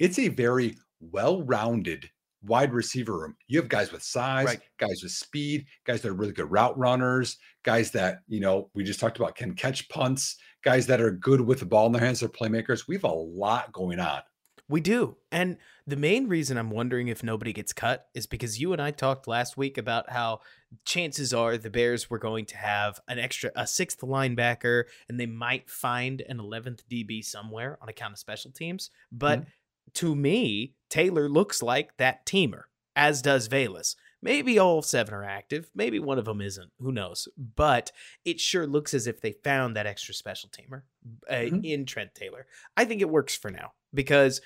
It's 0.00 0.18
a 0.18 0.26
very 0.26 0.76
well-rounded 1.00 2.10
wide 2.42 2.72
receiver 2.72 3.18
room. 3.18 3.36
You 3.46 3.60
have 3.60 3.68
guys 3.68 3.92
with 3.92 4.02
size, 4.02 4.46
right. 4.46 4.60
guys 4.78 5.00
with 5.02 5.12
speed, 5.12 5.66
guys 5.86 6.02
that 6.02 6.08
are 6.08 6.14
really 6.14 6.32
good 6.32 6.50
route 6.50 6.76
runners, 6.78 7.38
guys 7.62 7.90
that, 7.92 8.18
you 8.28 8.40
know, 8.40 8.70
we 8.74 8.84
just 8.84 9.00
talked 9.00 9.18
about 9.18 9.36
can 9.36 9.54
catch 9.54 9.88
punts, 9.88 10.36
guys 10.64 10.86
that 10.86 11.00
are 11.00 11.12
good 11.12 11.40
with 11.40 11.60
the 11.60 11.66
ball 11.66 11.86
in 11.86 11.92
their 11.92 12.04
hands, 12.04 12.20
they're 12.20 12.28
playmakers. 12.28 12.88
We 12.88 12.96
have 12.96 13.04
a 13.04 13.12
lot 13.12 13.72
going 13.72 14.00
on. 14.00 14.22
We 14.68 14.80
do. 14.80 15.16
And 15.30 15.58
the 15.86 15.96
main 15.96 16.28
reason 16.28 16.56
I'm 16.56 16.70
wondering 16.70 17.08
if 17.08 17.22
nobody 17.22 17.52
gets 17.52 17.72
cut 17.72 18.06
is 18.14 18.26
because 18.26 18.60
you 18.60 18.72
and 18.72 18.80
I 18.80 18.90
talked 18.90 19.28
last 19.28 19.56
week 19.56 19.76
about 19.76 20.10
how 20.10 20.40
chances 20.84 21.34
are 21.34 21.58
the 21.58 21.68
Bears 21.68 22.08
were 22.08 22.18
going 22.18 22.46
to 22.46 22.56
have 22.56 22.98
an 23.06 23.18
extra 23.18 23.50
a 23.54 23.66
sixth 23.66 24.00
linebacker 24.00 24.84
and 25.08 25.20
they 25.20 25.26
might 25.26 25.68
find 25.68 26.22
an 26.22 26.38
11th 26.38 26.80
DB 26.90 27.22
somewhere 27.22 27.76
on 27.82 27.88
account 27.88 28.14
of 28.14 28.18
special 28.18 28.50
teams. 28.50 28.90
But 29.10 29.40
mm-hmm 29.40 29.48
to 29.94 30.14
me, 30.14 30.74
Taylor 30.88 31.28
looks 31.28 31.62
like 31.62 31.96
that 31.96 32.26
teamer, 32.26 32.64
as 32.96 33.22
does 33.22 33.48
Velus. 33.48 33.96
Maybe 34.24 34.58
all 34.58 34.82
seven 34.82 35.14
are 35.14 35.24
active. 35.24 35.70
Maybe 35.74 35.98
one 35.98 36.18
of 36.18 36.26
them 36.26 36.40
isn't. 36.40 36.70
Who 36.78 36.92
knows? 36.92 37.26
But 37.36 37.90
it 38.24 38.38
sure 38.38 38.66
looks 38.66 38.94
as 38.94 39.08
if 39.08 39.20
they 39.20 39.32
found 39.32 39.74
that 39.74 39.86
extra 39.86 40.14
special 40.14 40.48
teamer 40.48 40.82
uh, 41.28 41.34
mm-hmm. 41.34 41.64
in 41.64 41.86
Trent 41.86 42.14
Taylor. 42.14 42.46
I 42.76 42.84
think 42.84 43.00
it 43.00 43.10
works 43.10 43.36
for 43.36 43.50
now 43.50 43.72
because 43.92 44.40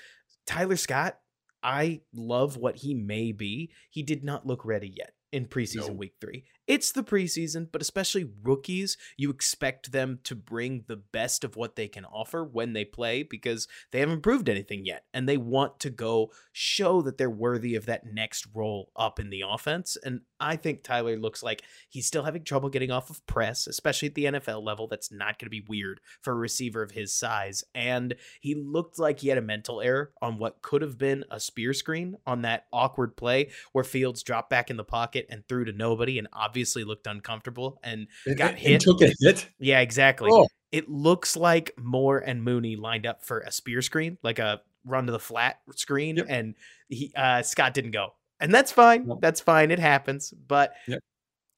Tyler 0.47 0.77
Scott, 0.77 1.19
I 1.61 2.01
love 2.13 2.57
what 2.57 2.77
he 2.77 2.95
may 2.95 3.31
be. 3.31 3.71
He 3.89 4.01
did 4.01 4.23
not 4.23 4.47
look 4.47 4.65
ready 4.65 4.91
yet 4.95 5.13
in 5.31 5.45
preseason 5.45 5.97
week 5.97 6.13
three. 6.19 6.45
It's 6.67 6.91
the 6.91 7.03
preseason, 7.03 7.69
but 7.71 7.81
especially 7.81 8.29
rookies, 8.43 8.97
you 9.15 9.29
expect 9.29 9.93
them 9.93 10.19
to 10.25 10.35
bring 10.35 10.83
the 10.87 10.97
best 10.97 11.45
of 11.45 11.55
what 11.55 11.77
they 11.77 11.87
can 11.87 12.03
offer 12.03 12.43
when 12.43 12.73
they 12.73 12.83
play 12.83 13.23
because 13.23 13.69
they 13.91 14.01
haven't 14.01 14.21
proved 14.21 14.49
anything 14.49 14.85
yet. 14.85 15.05
And 15.13 15.29
they 15.29 15.37
want 15.37 15.79
to 15.79 15.89
go 15.89 16.31
show 16.51 17.01
that 17.03 17.17
they're 17.17 17.29
worthy 17.29 17.75
of 17.75 17.85
that 17.85 18.05
next 18.05 18.47
role 18.53 18.91
up 18.97 19.17
in 19.17 19.29
the 19.29 19.43
offense. 19.47 19.97
And 20.03 20.21
I 20.41 20.57
think 20.57 20.83
Tyler 20.83 21.17
looks 21.17 21.41
like 21.41 21.63
he's 21.87 22.05
still 22.05 22.23
having 22.23 22.43
trouble 22.43 22.67
getting 22.67 22.91
off 22.91 23.09
of 23.09 23.25
press, 23.27 23.65
especially 23.65 24.09
at 24.09 24.15
the 24.15 24.25
NFL 24.25 24.61
level. 24.61 24.87
That's 24.87 25.11
not 25.11 25.39
going 25.39 25.45
to 25.45 25.49
be 25.49 25.65
weird 25.65 26.01
for 26.21 26.33
a 26.33 26.35
receiver 26.37 26.83
of 26.83 26.91
his 26.91 27.13
size. 27.13 27.63
And 27.73 28.13
he 28.41 28.55
looked 28.55 28.99
like 28.99 29.21
he 29.21 29.29
had 29.29 29.37
a 29.37 29.41
mental 29.41 29.79
error 29.79 30.11
on 30.21 30.37
what 30.37 30.61
could 30.61 30.81
have 30.81 30.97
been 30.97 31.23
a 31.31 31.39
spear 31.39 31.73
screen 31.73 32.17
on 32.27 32.41
that 32.41 32.65
awkward 32.73 33.15
play 33.15 33.51
where 33.71 33.85
Fields 33.85 34.21
dropped 34.21 34.49
back 34.49 34.69
in 34.69 34.75
the 34.75 34.83
pocket 34.83 35.25
and 35.29 35.47
threw 35.47 35.63
to 35.63 35.71
nobody 35.71 36.19
and 36.19 36.27
obviously 36.33 36.56
obviously 36.57 36.83
looked 36.83 37.05
uncomfortable 37.05 37.79
and 37.83 38.07
got 38.35 38.53
it, 38.53 38.57
hit. 38.57 38.71
It 38.71 38.81
took 38.81 39.01
a 39.03 39.13
hit. 39.19 39.47
Yeah, 39.59 39.79
exactly. 39.81 40.31
Oh. 40.33 40.47
It 40.71 40.89
looks 40.89 41.37
like 41.37 41.71
Moore 41.77 42.17
and 42.17 42.43
Mooney 42.43 42.75
lined 42.75 43.05
up 43.05 43.23
for 43.23 43.41
a 43.41 43.51
spear 43.51 43.83
screen, 43.83 44.17
like 44.23 44.39
a 44.39 44.61
run 44.83 45.05
to 45.05 45.11
the 45.11 45.19
flat 45.19 45.59
screen, 45.75 46.17
yep. 46.17 46.25
and 46.27 46.55
he 46.89 47.11
uh, 47.15 47.43
Scott 47.43 47.75
didn't 47.75 47.91
go, 47.91 48.09
and 48.39 48.51
that's 48.53 48.71
fine. 48.71 49.07
That's 49.21 49.39
fine. 49.39 49.71
It 49.71 49.79
happens, 49.79 50.33
but. 50.47 50.73
Yep. 50.87 50.99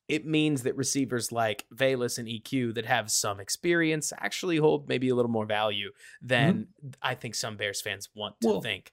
It 0.10 0.26
means 0.26 0.64
that 0.64 0.76
receivers 0.76 1.32
like 1.32 1.68
Velus 1.72 2.18
and 2.18 2.28
EQ 2.28 2.74
that 2.74 2.88
have 2.88 3.12
some 3.12 3.40
experience 3.40 4.12
actually 4.18 4.58
hold 4.58 4.90
maybe 4.90 5.10
a 5.10 5.14
little 5.14 5.30
more 5.30 5.46
value 5.46 5.92
than 6.20 6.54
mm-hmm. 6.84 6.90
I 7.00 7.14
think 7.14 7.36
some 7.36 7.58
Bears 7.58 7.80
fans 7.80 8.10
want 8.16 8.34
to 8.42 8.48
well, 8.48 8.60
think. 8.60 8.92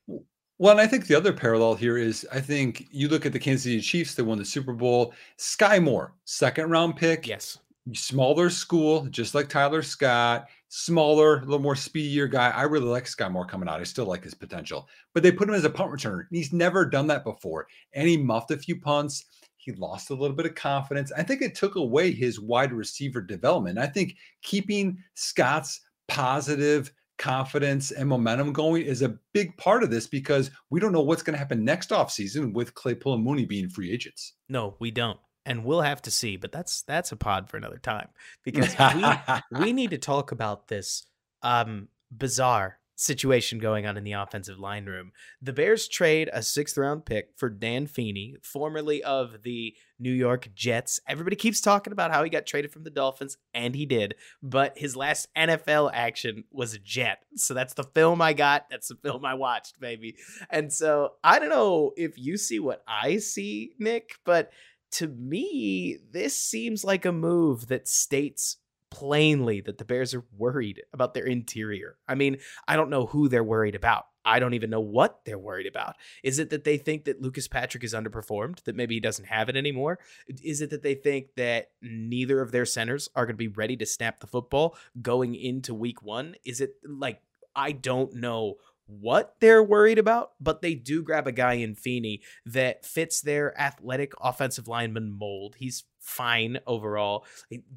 Well, 0.58 0.72
and 0.72 0.80
I 0.80 0.86
think 0.86 1.06
the 1.06 1.14
other 1.14 1.34
parallel 1.34 1.74
here 1.74 1.98
is 1.98 2.26
I 2.32 2.40
think 2.40 2.86
you 2.90 3.08
look 3.08 3.26
at 3.26 3.32
the 3.32 3.38
Kansas 3.38 3.64
City 3.64 3.80
Chiefs 3.80 4.14
that 4.14 4.24
won 4.24 4.38
the 4.38 4.44
Super 4.44 4.72
Bowl. 4.72 5.12
Skyy 5.38 5.82
Moore, 5.82 6.14
second 6.24 6.70
round 6.70 6.96
pick. 6.96 7.26
Yes. 7.26 7.58
Smaller 7.92 8.50
school, 8.50 9.06
just 9.06 9.34
like 9.34 9.48
Tyler 9.48 9.82
Scott, 9.82 10.48
smaller, 10.68 11.36
a 11.36 11.40
little 11.40 11.60
more 11.60 11.76
speedier 11.76 12.26
guy. 12.26 12.50
I 12.50 12.62
really 12.62 12.86
like 12.86 13.04
Skyy 13.04 13.30
Moore 13.30 13.46
coming 13.46 13.68
out. 13.68 13.80
I 13.80 13.84
still 13.84 14.06
like 14.06 14.24
his 14.24 14.34
potential, 14.34 14.88
but 15.14 15.22
they 15.22 15.30
put 15.30 15.48
him 15.48 15.54
as 15.54 15.64
a 15.64 15.70
punt 15.70 15.92
returner. 15.92 16.26
And 16.28 16.36
He's 16.36 16.52
never 16.52 16.84
done 16.84 17.06
that 17.08 17.22
before. 17.22 17.68
And 17.92 18.08
he 18.08 18.16
muffed 18.16 18.50
a 18.50 18.56
few 18.56 18.80
punts. 18.80 19.26
He 19.58 19.72
lost 19.72 20.10
a 20.10 20.14
little 20.14 20.36
bit 20.36 20.46
of 20.46 20.54
confidence. 20.54 21.12
I 21.12 21.22
think 21.22 21.42
it 21.42 21.54
took 21.54 21.76
away 21.76 22.12
his 22.12 22.40
wide 22.40 22.72
receiver 22.72 23.20
development. 23.20 23.78
I 23.78 23.86
think 23.86 24.16
keeping 24.42 24.98
Scott's 25.14 25.80
positive 26.08 26.92
confidence 27.18 27.90
and 27.90 28.08
momentum 28.08 28.52
going 28.52 28.82
is 28.82 29.02
a 29.02 29.18
big 29.32 29.56
part 29.56 29.82
of 29.82 29.90
this 29.90 30.06
because 30.06 30.50
we 30.70 30.80
don't 30.80 30.92
know 30.92 31.02
what's 31.02 31.22
going 31.22 31.34
to 31.34 31.38
happen 31.38 31.64
next 31.64 31.90
offseason 31.90 32.52
with 32.52 32.74
Claypool 32.74 33.14
and 33.14 33.24
Mooney 33.24 33.44
being 33.44 33.68
free 33.68 33.92
agents. 33.92 34.34
No, 34.48 34.76
we 34.78 34.90
don't. 34.90 35.18
And 35.44 35.64
we'll 35.64 35.82
have 35.82 36.02
to 36.02 36.10
see, 36.10 36.36
but 36.36 36.50
that's 36.50 36.82
that's 36.82 37.12
a 37.12 37.16
pod 37.16 37.48
for 37.48 37.56
another 37.56 37.78
time 37.78 38.08
because 38.44 38.74
we 38.94 39.60
we 39.60 39.72
need 39.72 39.90
to 39.90 39.98
talk 39.98 40.32
about 40.32 40.68
this 40.68 41.06
um 41.42 41.88
bizarre 42.10 42.78
situation 42.96 43.58
going 43.58 43.86
on 43.86 43.96
in 43.96 44.04
the 44.04 44.12
offensive 44.12 44.58
line 44.58 44.86
room. 44.86 45.12
The 45.40 45.52
Bears 45.52 45.86
trade 45.86 46.28
a 46.32 46.42
sixth 46.42 46.76
round 46.76 47.04
pick 47.04 47.30
for 47.36 47.48
Dan 47.48 47.86
Feeney, 47.86 48.36
formerly 48.42 49.02
of 49.02 49.42
the 49.44 49.74
New 49.98 50.12
York 50.12 50.48
Jets. 50.54 50.98
Everybody 51.06 51.36
keeps 51.36 51.60
talking 51.60 51.92
about 51.92 52.10
how 52.12 52.24
he 52.24 52.30
got 52.30 52.46
traded 52.46 52.72
from 52.72 52.84
the 52.84 52.90
Dolphins, 52.90 53.36
and 53.54 53.74
he 53.74 53.86
did, 53.86 54.14
but 54.42 54.76
his 54.76 54.96
last 54.96 55.28
NFL 55.36 55.90
action 55.92 56.44
was 56.50 56.74
a 56.74 56.78
Jet. 56.78 57.18
So 57.36 57.54
that's 57.54 57.74
the 57.74 57.84
film 57.84 58.20
I 58.20 58.32
got. 58.32 58.68
That's 58.70 58.88
the 58.88 58.96
film 58.96 59.24
I 59.24 59.34
watched, 59.34 59.78
baby. 59.78 60.16
And 60.50 60.72
so 60.72 61.12
I 61.22 61.38
don't 61.38 61.50
know 61.50 61.92
if 61.96 62.18
you 62.18 62.36
see 62.38 62.58
what 62.58 62.82
I 62.88 63.18
see, 63.18 63.72
Nick, 63.78 64.16
but 64.24 64.50
to 64.92 65.08
me, 65.08 65.98
this 66.12 66.38
seems 66.38 66.84
like 66.84 67.04
a 67.04 67.12
move 67.12 67.68
that 67.68 67.88
states 67.88 68.56
plainly 68.90 69.60
that 69.60 69.78
the 69.78 69.84
Bears 69.84 70.14
are 70.14 70.24
worried 70.36 70.82
about 70.92 71.14
their 71.14 71.26
interior. 71.26 71.96
I 72.08 72.14
mean, 72.14 72.38
I 72.66 72.76
don't 72.76 72.90
know 72.90 73.06
who 73.06 73.28
they're 73.28 73.44
worried 73.44 73.74
about. 73.74 74.04
I 74.24 74.40
don't 74.40 74.54
even 74.54 74.70
know 74.70 74.80
what 74.80 75.20
they're 75.24 75.38
worried 75.38 75.68
about. 75.68 75.94
Is 76.24 76.40
it 76.40 76.50
that 76.50 76.64
they 76.64 76.78
think 76.78 77.04
that 77.04 77.22
Lucas 77.22 77.46
Patrick 77.46 77.84
is 77.84 77.94
underperformed, 77.94 78.64
that 78.64 78.74
maybe 78.74 78.94
he 78.94 79.00
doesn't 79.00 79.26
have 79.26 79.48
it 79.48 79.56
anymore? 79.56 80.00
Is 80.42 80.60
it 80.60 80.70
that 80.70 80.82
they 80.82 80.94
think 80.94 81.34
that 81.36 81.70
neither 81.80 82.40
of 82.40 82.50
their 82.50 82.64
centers 82.64 83.08
are 83.14 83.24
going 83.24 83.34
to 83.34 83.38
be 83.38 83.48
ready 83.48 83.76
to 83.76 83.86
snap 83.86 84.18
the 84.18 84.26
football 84.26 84.76
going 85.00 85.36
into 85.36 85.74
week 85.74 86.02
one? 86.02 86.34
Is 86.44 86.60
it 86.60 86.74
like, 86.84 87.20
I 87.54 87.70
don't 87.70 88.14
know 88.14 88.56
what 88.86 89.36
they're 89.40 89.62
worried 89.62 89.98
about, 89.98 90.32
but 90.40 90.60
they 90.60 90.74
do 90.74 91.02
grab 91.02 91.26
a 91.26 91.32
guy 91.32 91.54
in 91.54 91.74
Feeney 91.74 92.22
that 92.44 92.84
fits 92.84 93.20
their 93.20 93.58
athletic 93.60 94.12
offensive 94.20 94.68
lineman 94.68 95.16
mold. 95.16 95.56
He's 95.58 95.84
fine 96.00 96.58
overall, 96.66 97.24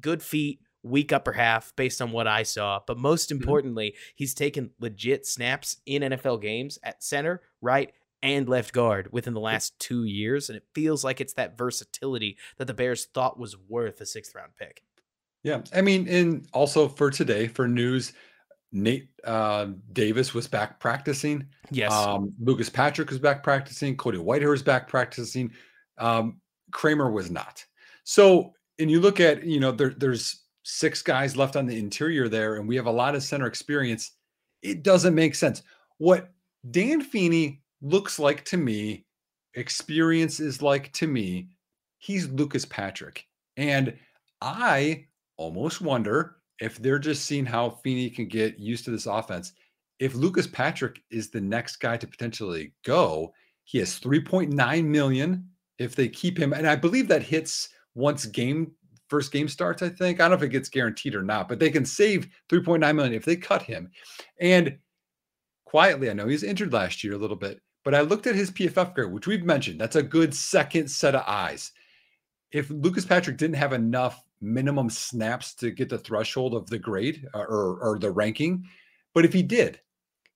good 0.00 0.22
feet 0.22 0.60
weak 0.82 1.12
upper 1.12 1.32
half 1.32 1.74
based 1.76 2.00
on 2.00 2.12
what 2.12 2.26
I 2.26 2.42
saw. 2.42 2.80
But 2.86 2.98
most 2.98 3.30
mm-hmm. 3.30 3.42
importantly, 3.42 3.90
mm-hmm. 3.90 4.12
he's 4.16 4.34
taken 4.34 4.70
legit 4.80 5.26
snaps 5.26 5.76
in 5.86 6.02
NFL 6.02 6.40
games 6.42 6.78
at 6.82 7.02
center, 7.02 7.42
right, 7.60 7.92
and 8.22 8.48
left 8.48 8.72
guard 8.72 9.08
within 9.12 9.34
the 9.34 9.40
last 9.40 9.78
two 9.78 10.04
years. 10.04 10.48
And 10.48 10.56
it 10.56 10.64
feels 10.74 11.04
like 11.04 11.20
it's 11.20 11.34
that 11.34 11.56
versatility 11.56 12.36
that 12.58 12.66
the 12.66 12.74
Bears 12.74 13.06
thought 13.06 13.38
was 13.38 13.56
worth 13.68 14.00
a 14.00 14.06
sixth 14.06 14.34
round 14.34 14.52
pick. 14.58 14.82
Yeah. 15.42 15.62
I 15.74 15.80
mean, 15.80 16.06
and 16.08 16.46
also 16.52 16.88
for 16.88 17.10
today, 17.10 17.48
for 17.48 17.66
news, 17.66 18.12
Nate 18.72 19.08
uh, 19.24 19.68
Davis 19.92 20.34
was 20.34 20.46
back 20.46 20.78
practicing. 20.80 21.46
Yes. 21.70 21.92
Um, 21.92 22.32
Lucas 22.40 22.68
Patrick 22.68 23.10
was 23.10 23.18
back 23.18 23.42
practicing. 23.42 23.96
Cody 23.96 24.18
Whitehair 24.18 24.50
was 24.50 24.62
back 24.62 24.86
practicing. 24.86 25.52
Um, 25.98 26.40
Kramer 26.70 27.10
was 27.10 27.30
not. 27.30 27.64
So, 28.04 28.52
and 28.78 28.90
you 28.90 29.00
look 29.00 29.18
at, 29.18 29.44
you 29.44 29.60
know, 29.60 29.72
there, 29.72 29.90
there's 29.96 30.44
six 30.70 31.02
guys 31.02 31.36
left 31.36 31.56
on 31.56 31.66
the 31.66 31.78
interior 31.78 32.28
there, 32.28 32.56
and 32.56 32.68
we 32.68 32.76
have 32.76 32.86
a 32.86 32.90
lot 32.90 33.14
of 33.14 33.22
center 33.22 33.46
experience. 33.46 34.12
It 34.62 34.82
doesn't 34.82 35.14
make 35.14 35.34
sense. 35.34 35.62
What 35.98 36.32
Dan 36.70 37.00
Feeney 37.00 37.62
looks 37.82 38.18
like 38.18 38.44
to 38.46 38.56
me, 38.56 39.04
experience 39.54 40.40
is 40.40 40.62
like 40.62 40.92
to 40.92 41.06
me, 41.06 41.48
he's 41.98 42.28
Lucas 42.28 42.64
Patrick. 42.64 43.26
And 43.56 43.96
I 44.40 45.06
almost 45.36 45.80
wonder 45.80 46.36
if 46.60 46.78
they're 46.78 46.98
just 46.98 47.24
seeing 47.24 47.46
how 47.46 47.70
Feeney 47.70 48.10
can 48.10 48.28
get 48.28 48.58
used 48.58 48.84
to 48.84 48.90
this 48.90 49.06
offense. 49.06 49.52
If 49.98 50.14
Lucas 50.14 50.46
Patrick 50.46 51.02
is 51.10 51.30
the 51.30 51.40
next 51.40 51.76
guy 51.76 51.96
to 51.96 52.06
potentially 52.06 52.72
go, 52.84 53.32
he 53.64 53.78
has 53.78 54.00
3.9 54.00 54.84
million 54.84 55.48
if 55.78 55.94
they 55.94 56.08
keep 56.08 56.38
him. 56.38 56.52
And 56.52 56.66
I 56.66 56.76
believe 56.76 57.08
that 57.08 57.22
hits 57.22 57.70
once 57.94 58.26
game 58.26 58.72
first 59.10 59.32
game 59.32 59.48
starts, 59.48 59.82
I 59.82 59.90
think. 59.90 60.20
I 60.20 60.24
don't 60.24 60.30
know 60.30 60.36
if 60.36 60.42
it 60.42 60.52
gets 60.52 60.68
guaranteed 60.68 61.14
or 61.14 61.22
not, 61.22 61.48
but 61.48 61.58
they 61.58 61.70
can 61.70 61.84
save 61.84 62.28
3.9 62.48 62.94
million 62.94 63.14
if 63.14 63.24
they 63.24 63.36
cut 63.36 63.62
him. 63.62 63.90
And 64.40 64.78
quietly, 65.64 66.08
I 66.08 66.14
know 66.14 66.28
he's 66.28 66.42
injured 66.42 66.72
last 66.72 67.04
year 67.04 67.14
a 67.14 67.18
little 67.18 67.36
bit, 67.36 67.60
but 67.84 67.94
I 67.94 68.00
looked 68.00 68.26
at 68.26 68.34
his 68.34 68.50
PFF 68.50 68.94
grade, 68.94 69.12
which 69.12 69.26
we've 69.26 69.44
mentioned. 69.44 69.80
That's 69.80 69.96
a 69.96 70.02
good 70.02 70.34
second 70.34 70.88
set 70.90 71.14
of 71.14 71.24
eyes. 71.26 71.72
If 72.52 72.70
Lucas 72.70 73.04
Patrick 73.04 73.36
didn't 73.36 73.56
have 73.56 73.72
enough 73.72 74.24
minimum 74.40 74.88
snaps 74.88 75.54
to 75.54 75.70
get 75.70 75.88
the 75.88 75.98
threshold 75.98 76.54
of 76.54 76.68
the 76.68 76.78
grade 76.78 77.26
uh, 77.34 77.40
or, 77.40 77.78
or 77.80 77.98
the 77.98 78.10
ranking. 78.10 78.66
But 79.14 79.24
if 79.24 79.32
he 79.32 79.42
did, 79.42 79.80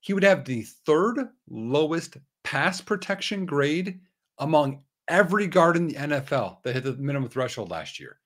he 0.00 0.12
would 0.12 0.22
have 0.22 0.44
the 0.44 0.62
third 0.87 1.28
lowest 1.48 2.16
pass 2.42 2.80
protection 2.80 3.46
grade 3.46 4.00
among 4.38 4.82
every 5.08 5.46
guard 5.46 5.76
in 5.76 5.87
the 5.87 5.94
NFL 5.94 6.62
that 6.62 6.74
hit 6.74 6.84
the 6.84 6.94
minimum 6.94 7.28
threshold 7.28 7.70
last 7.70 7.98
year. 7.98 8.18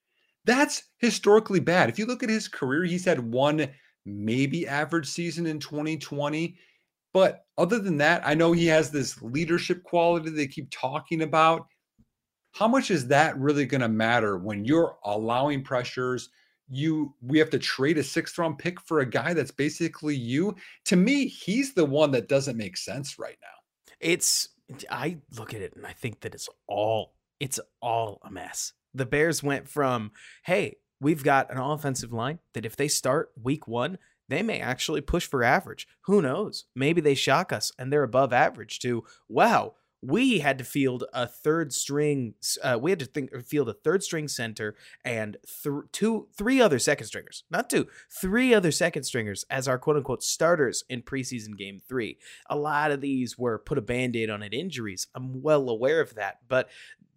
That's 0.48 0.84
historically 0.96 1.61
bad. 1.61 1.90
If 1.90 1.98
you 1.98 2.06
look 2.06 2.22
at 2.22 2.30
his 2.30 2.48
career, 2.48 2.84
he's 2.84 3.04
had 3.04 3.20
one 3.20 3.68
maybe 4.06 4.66
average 4.66 5.06
season 5.06 5.46
in 5.46 5.61
2020. 5.61 6.56
But 7.12 7.44
other 7.58 7.78
than 7.78 7.98
that, 7.98 8.22
I 8.24 8.32
know 8.32 8.52
he 8.52 8.64
has 8.68 8.90
this 8.90 9.20
leadership 9.20 9.82
quality 9.82 10.30
they 10.30 10.46
keep 10.46 10.70
talking 10.70 11.20
about 11.20 11.66
how 12.52 12.66
much 12.66 12.90
is 12.90 13.06
that 13.08 13.38
really 13.38 13.66
going 13.66 13.82
to 13.82 13.90
matter 13.90 14.38
when 14.38 14.64
you're 14.64 14.96
allowing 15.04 15.62
pressures? 15.62 16.30
You 16.70 17.14
we 17.20 17.38
have 17.38 17.50
to 17.50 17.58
trade 17.58 17.98
a 17.98 18.02
sixth 18.02 18.38
round 18.38 18.56
pick 18.56 18.80
for 18.80 19.00
a 19.00 19.06
guy 19.06 19.34
that's 19.34 19.50
basically 19.50 20.16
you. 20.16 20.56
To 20.87 20.96
me, 20.96 21.26
he's 21.26 21.74
the 21.74 21.84
one 21.84 22.11
that 22.12 22.26
doesn't 22.26 22.56
make 22.56 22.78
sense 22.78 23.18
right 23.18 23.37
now. 23.42 23.96
It's 24.00 24.48
I 24.90 25.18
look 25.37 25.52
at 25.52 25.61
it 25.61 25.76
and 25.76 25.87
I 25.87 25.92
think 25.92 26.20
that 26.20 26.34
it's 26.34 26.48
all 26.66 27.12
it's 27.38 27.61
all 27.82 28.18
a 28.24 28.30
mess. 28.30 28.72
The 28.94 29.07
Bears 29.07 29.42
went 29.42 29.68
from, 29.68 30.12
hey, 30.44 30.77
we've 31.01 31.22
got 31.22 31.51
an 31.51 31.59
offensive 31.59 32.12
line 32.12 32.38
that 32.55 32.66
if 32.66 32.77
they 32.77 32.88
start 32.88 33.31
week 33.40 33.68
one, 33.68 33.98
they 34.29 34.42
may 34.42 34.61
actually 34.61 35.01
push 35.01 35.27
for 35.27 35.42
average. 35.42 35.87
Who 36.03 36.20
knows? 36.20 36.64
Maybe 36.74 37.01
they 37.01 37.14
shock 37.14 37.53
us 37.53 37.72
and 37.79 37.92
they're 37.92 38.03
above 38.03 38.33
average 38.33 38.79
to, 38.81 39.05
wow, 39.29 39.74
we 40.01 40.38
had 40.38 40.59
to 40.59 40.64
field 40.64 41.05
a 41.12 41.27
third 41.27 41.72
string. 41.72 42.35
Uh, 42.62 42.79
we 42.81 42.90
had 42.92 43.01
to 43.01 43.07
think 43.07 43.35
field 43.46 43.68
a 43.68 43.72
third 43.72 44.03
string 44.03 44.29
center 44.29 44.77
and 45.05 45.37
th- 45.62 45.87
two, 45.92 46.29
three 46.37 46.61
other 46.61 46.79
second 46.79 47.07
stringers, 47.07 47.44
not 47.51 47.68
two, 47.68 47.88
three 48.11 48.55
other 48.55 48.70
second 48.70 49.03
stringers 49.03 49.44
as 49.51 49.66
our 49.66 49.79
quote 49.79 49.96
unquote 49.96 50.22
starters 50.22 50.85
in 50.88 51.03
preseason 51.03 51.57
game 51.57 51.81
three. 51.88 52.18
A 52.48 52.57
lot 52.57 52.92
of 52.92 53.01
these 53.01 53.37
were 53.37 53.59
put 53.59 53.79
a 53.79 53.83
band 53.83 54.14
aid 54.14 54.31
on 54.31 54.42
it 54.42 54.55
injuries. 54.55 55.09
I'm 55.14 55.42
well 55.42 55.68
aware 55.68 56.01
of 56.01 56.14
that, 56.14 56.38
but 56.48 56.68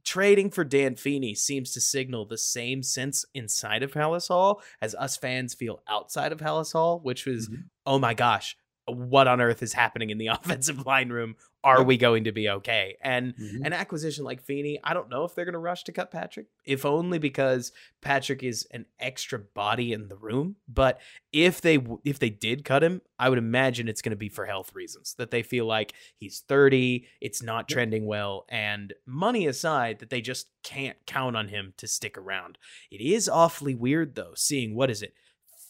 trading 0.04 0.50
for 0.50 0.64
Dan 0.64 0.96
Feeney 0.96 1.36
seems 1.36 1.72
to 1.74 1.82
signal 1.82 2.26
the 2.26 2.38
same 2.38 2.84
sense 2.84 3.26
inside 3.34 3.84
of 3.84 3.94
Halas 3.94 4.28
Hall 4.28 4.62
as 4.82 4.96
us 4.96 5.18
fans 5.18 5.54
feel 5.54 5.82
outside 5.88 6.32
of 6.32 6.40
Halas 6.40 6.74
Hall, 6.74 7.00
which 7.00 7.26
was, 7.26 7.48
mm-hmm. 7.48 7.62
oh 7.86 8.00
my 8.00 8.14
gosh, 8.14 8.56
what 8.92 9.28
on 9.28 9.42
earth 9.42 9.64
is 9.64 9.74
happening 9.74 10.10
in 10.10 10.18
the 10.18 10.28
offensive 10.28 10.86
line 10.86 11.10
room? 11.10 11.36
Are 11.64 11.84
we 11.84 11.96
going 11.96 12.24
to 12.24 12.32
be 12.32 12.50
okay? 12.50 12.98
And 13.02 13.36
mm-hmm. 13.36 13.64
an 13.64 13.74
acquisition 13.74 14.26
like 14.26 14.42
Feeney, 14.42 14.80
I 14.84 14.96
don't 14.96 15.10
know 15.10 15.26
if 15.26 15.36
they're 15.36 15.46
going 15.46 15.54
to 15.54 15.60
rush 15.60 15.84
to 15.84 15.92
cut 15.92 16.10
Patrick, 16.10 16.48
if 16.66 16.86
only 16.86 17.20
because 17.20 17.72
Patrick 18.02 18.42
is 18.42 18.68
an 18.72 18.88
extra 19.00 19.38
body 19.38 19.94
in 19.94 20.08
the 20.08 20.16
room. 20.16 20.56
But 20.68 21.00
if 21.32 21.62
they 21.62 21.78
if 22.04 22.18
they 22.18 22.32
did 22.32 22.66
cut 22.66 22.84
him, 22.84 23.02
I 23.20 23.30
would 23.30 23.38
imagine 23.38 23.88
it's 23.88 24.02
going 24.02 24.10
to 24.10 24.16
be 24.16 24.30
for 24.30 24.48
health 24.48 24.74
reasons. 24.74 25.14
That 25.20 25.30
they 25.30 25.44
feel 25.44 25.68
like 25.68 25.94
he's 26.16 26.40
30, 26.40 27.06
it's 27.20 27.44
not 27.44 27.70
trending 27.70 28.08
well, 28.08 28.46
and 28.50 28.94
money 29.06 29.46
aside, 29.46 30.00
that 30.00 30.10
they 30.10 30.22
just 30.22 30.48
can't 30.64 30.98
count 31.06 31.36
on 31.36 31.50
him 31.50 31.74
to 31.78 31.88
stick 31.88 32.18
around. 32.18 32.58
It 32.90 33.02
is 33.02 33.30
awfully 33.30 33.76
weird 33.76 34.16
though, 34.16 34.34
seeing 34.36 34.74
what 34.74 34.90
is 34.90 35.04
it 35.04 35.14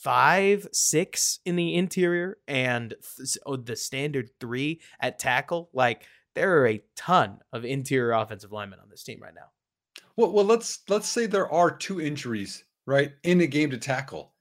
five, 0.01 0.67
six 0.71 1.39
in 1.45 1.55
the 1.55 1.75
interior, 1.75 2.37
and 2.47 2.93
th- 3.17 3.37
oh, 3.45 3.55
the 3.55 3.75
standard 3.75 4.29
three 4.39 4.81
at 4.99 5.19
tackle. 5.19 5.69
Like 5.73 6.05
there 6.35 6.57
are 6.57 6.67
a 6.67 6.83
ton 6.95 7.39
of 7.53 7.65
interior 7.65 8.13
offensive 8.13 8.51
linemen 8.51 8.79
on 8.79 8.89
this 8.89 9.03
team 9.03 9.19
right 9.21 9.33
now. 9.33 9.49
Well, 10.17 10.31
well, 10.31 10.45
let's 10.45 10.81
let's 10.89 11.07
say 11.07 11.25
there 11.25 11.51
are 11.51 11.75
two 11.75 12.01
injuries 12.01 12.63
right 12.85 13.13
in 13.23 13.41
a 13.41 13.47
game 13.47 13.69
to 13.71 13.77
tackle. 13.77 14.33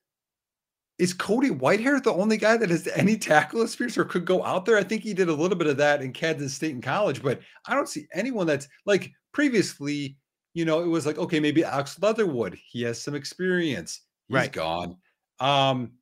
Is 0.98 1.14
Cody 1.14 1.48
Whitehair 1.48 2.02
the 2.02 2.12
only 2.12 2.36
guy 2.36 2.58
that 2.58 2.68
has 2.68 2.86
any 2.88 3.16
tackle 3.16 3.62
experience 3.62 3.96
or 3.96 4.04
could 4.04 4.26
go 4.26 4.44
out 4.44 4.66
there? 4.66 4.76
I 4.76 4.82
think 4.82 5.02
he 5.02 5.14
did 5.14 5.30
a 5.30 5.34
little 5.34 5.56
bit 5.56 5.66
of 5.66 5.78
that 5.78 6.02
in 6.02 6.12
Kansas 6.12 6.54
State 6.54 6.72
in 6.72 6.82
college, 6.82 7.22
but 7.22 7.40
I 7.66 7.74
don't 7.74 7.88
see 7.88 8.06
anyone 8.14 8.46
that's 8.46 8.68
like 8.86 9.10
previously. 9.32 10.16
You 10.52 10.64
know, 10.64 10.82
it 10.82 10.88
was 10.88 11.06
like 11.06 11.18
okay, 11.18 11.40
maybe 11.40 11.64
Alex 11.64 11.98
Leatherwood. 12.00 12.58
He 12.66 12.82
has 12.82 13.00
some 13.00 13.14
experience. 13.14 14.02
He's 14.28 14.34
right. 14.34 14.52
gone. 14.52 14.96
Um, 15.40 15.92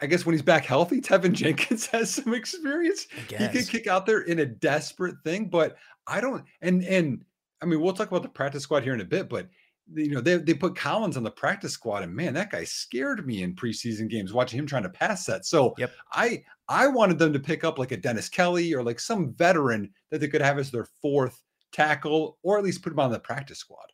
I 0.00 0.06
guess 0.06 0.24
when 0.24 0.34
he's 0.34 0.42
back 0.42 0.64
healthy, 0.64 1.00
Teven 1.00 1.32
Jenkins 1.34 1.86
has 1.86 2.10
some 2.10 2.34
experience. 2.34 3.06
He 3.28 3.48
could 3.48 3.68
kick 3.68 3.86
out 3.86 4.06
there 4.06 4.22
in 4.22 4.38
a 4.38 4.46
desperate 4.46 5.16
thing, 5.24 5.48
but 5.48 5.76
I 6.06 6.20
don't. 6.20 6.44
And 6.62 6.82
and 6.84 7.24
I 7.62 7.66
mean, 7.66 7.80
we'll 7.80 7.92
talk 7.92 8.08
about 8.08 8.22
the 8.22 8.28
practice 8.28 8.62
squad 8.62 8.82
here 8.82 8.94
in 8.94 9.00
a 9.00 9.04
bit, 9.04 9.28
but 9.28 9.48
you 9.92 10.10
know 10.10 10.20
they 10.20 10.36
they 10.36 10.54
put 10.54 10.76
Collins 10.76 11.16
on 11.16 11.22
the 11.22 11.30
practice 11.30 11.72
squad, 11.72 12.02
and 12.02 12.14
man, 12.14 12.34
that 12.34 12.50
guy 12.50 12.64
scared 12.64 13.26
me 13.26 13.42
in 13.42 13.54
preseason 13.54 14.08
games 14.08 14.32
watching 14.32 14.58
him 14.58 14.66
trying 14.66 14.84
to 14.84 14.88
pass 14.88 15.26
that. 15.26 15.44
So 15.44 15.74
yep. 15.76 15.92
I 16.12 16.42
I 16.68 16.86
wanted 16.86 17.18
them 17.18 17.32
to 17.32 17.40
pick 17.40 17.64
up 17.64 17.78
like 17.78 17.92
a 17.92 17.96
Dennis 17.96 18.28
Kelly 18.28 18.72
or 18.72 18.82
like 18.82 19.00
some 19.00 19.34
veteran 19.34 19.92
that 20.10 20.20
they 20.20 20.28
could 20.28 20.42
have 20.42 20.58
as 20.58 20.70
their 20.70 20.88
fourth 21.02 21.42
tackle, 21.72 22.38
or 22.42 22.58
at 22.58 22.64
least 22.64 22.82
put 22.82 22.92
him 22.92 23.00
on 23.00 23.10
the 23.10 23.18
practice 23.18 23.58
squad. 23.58 23.86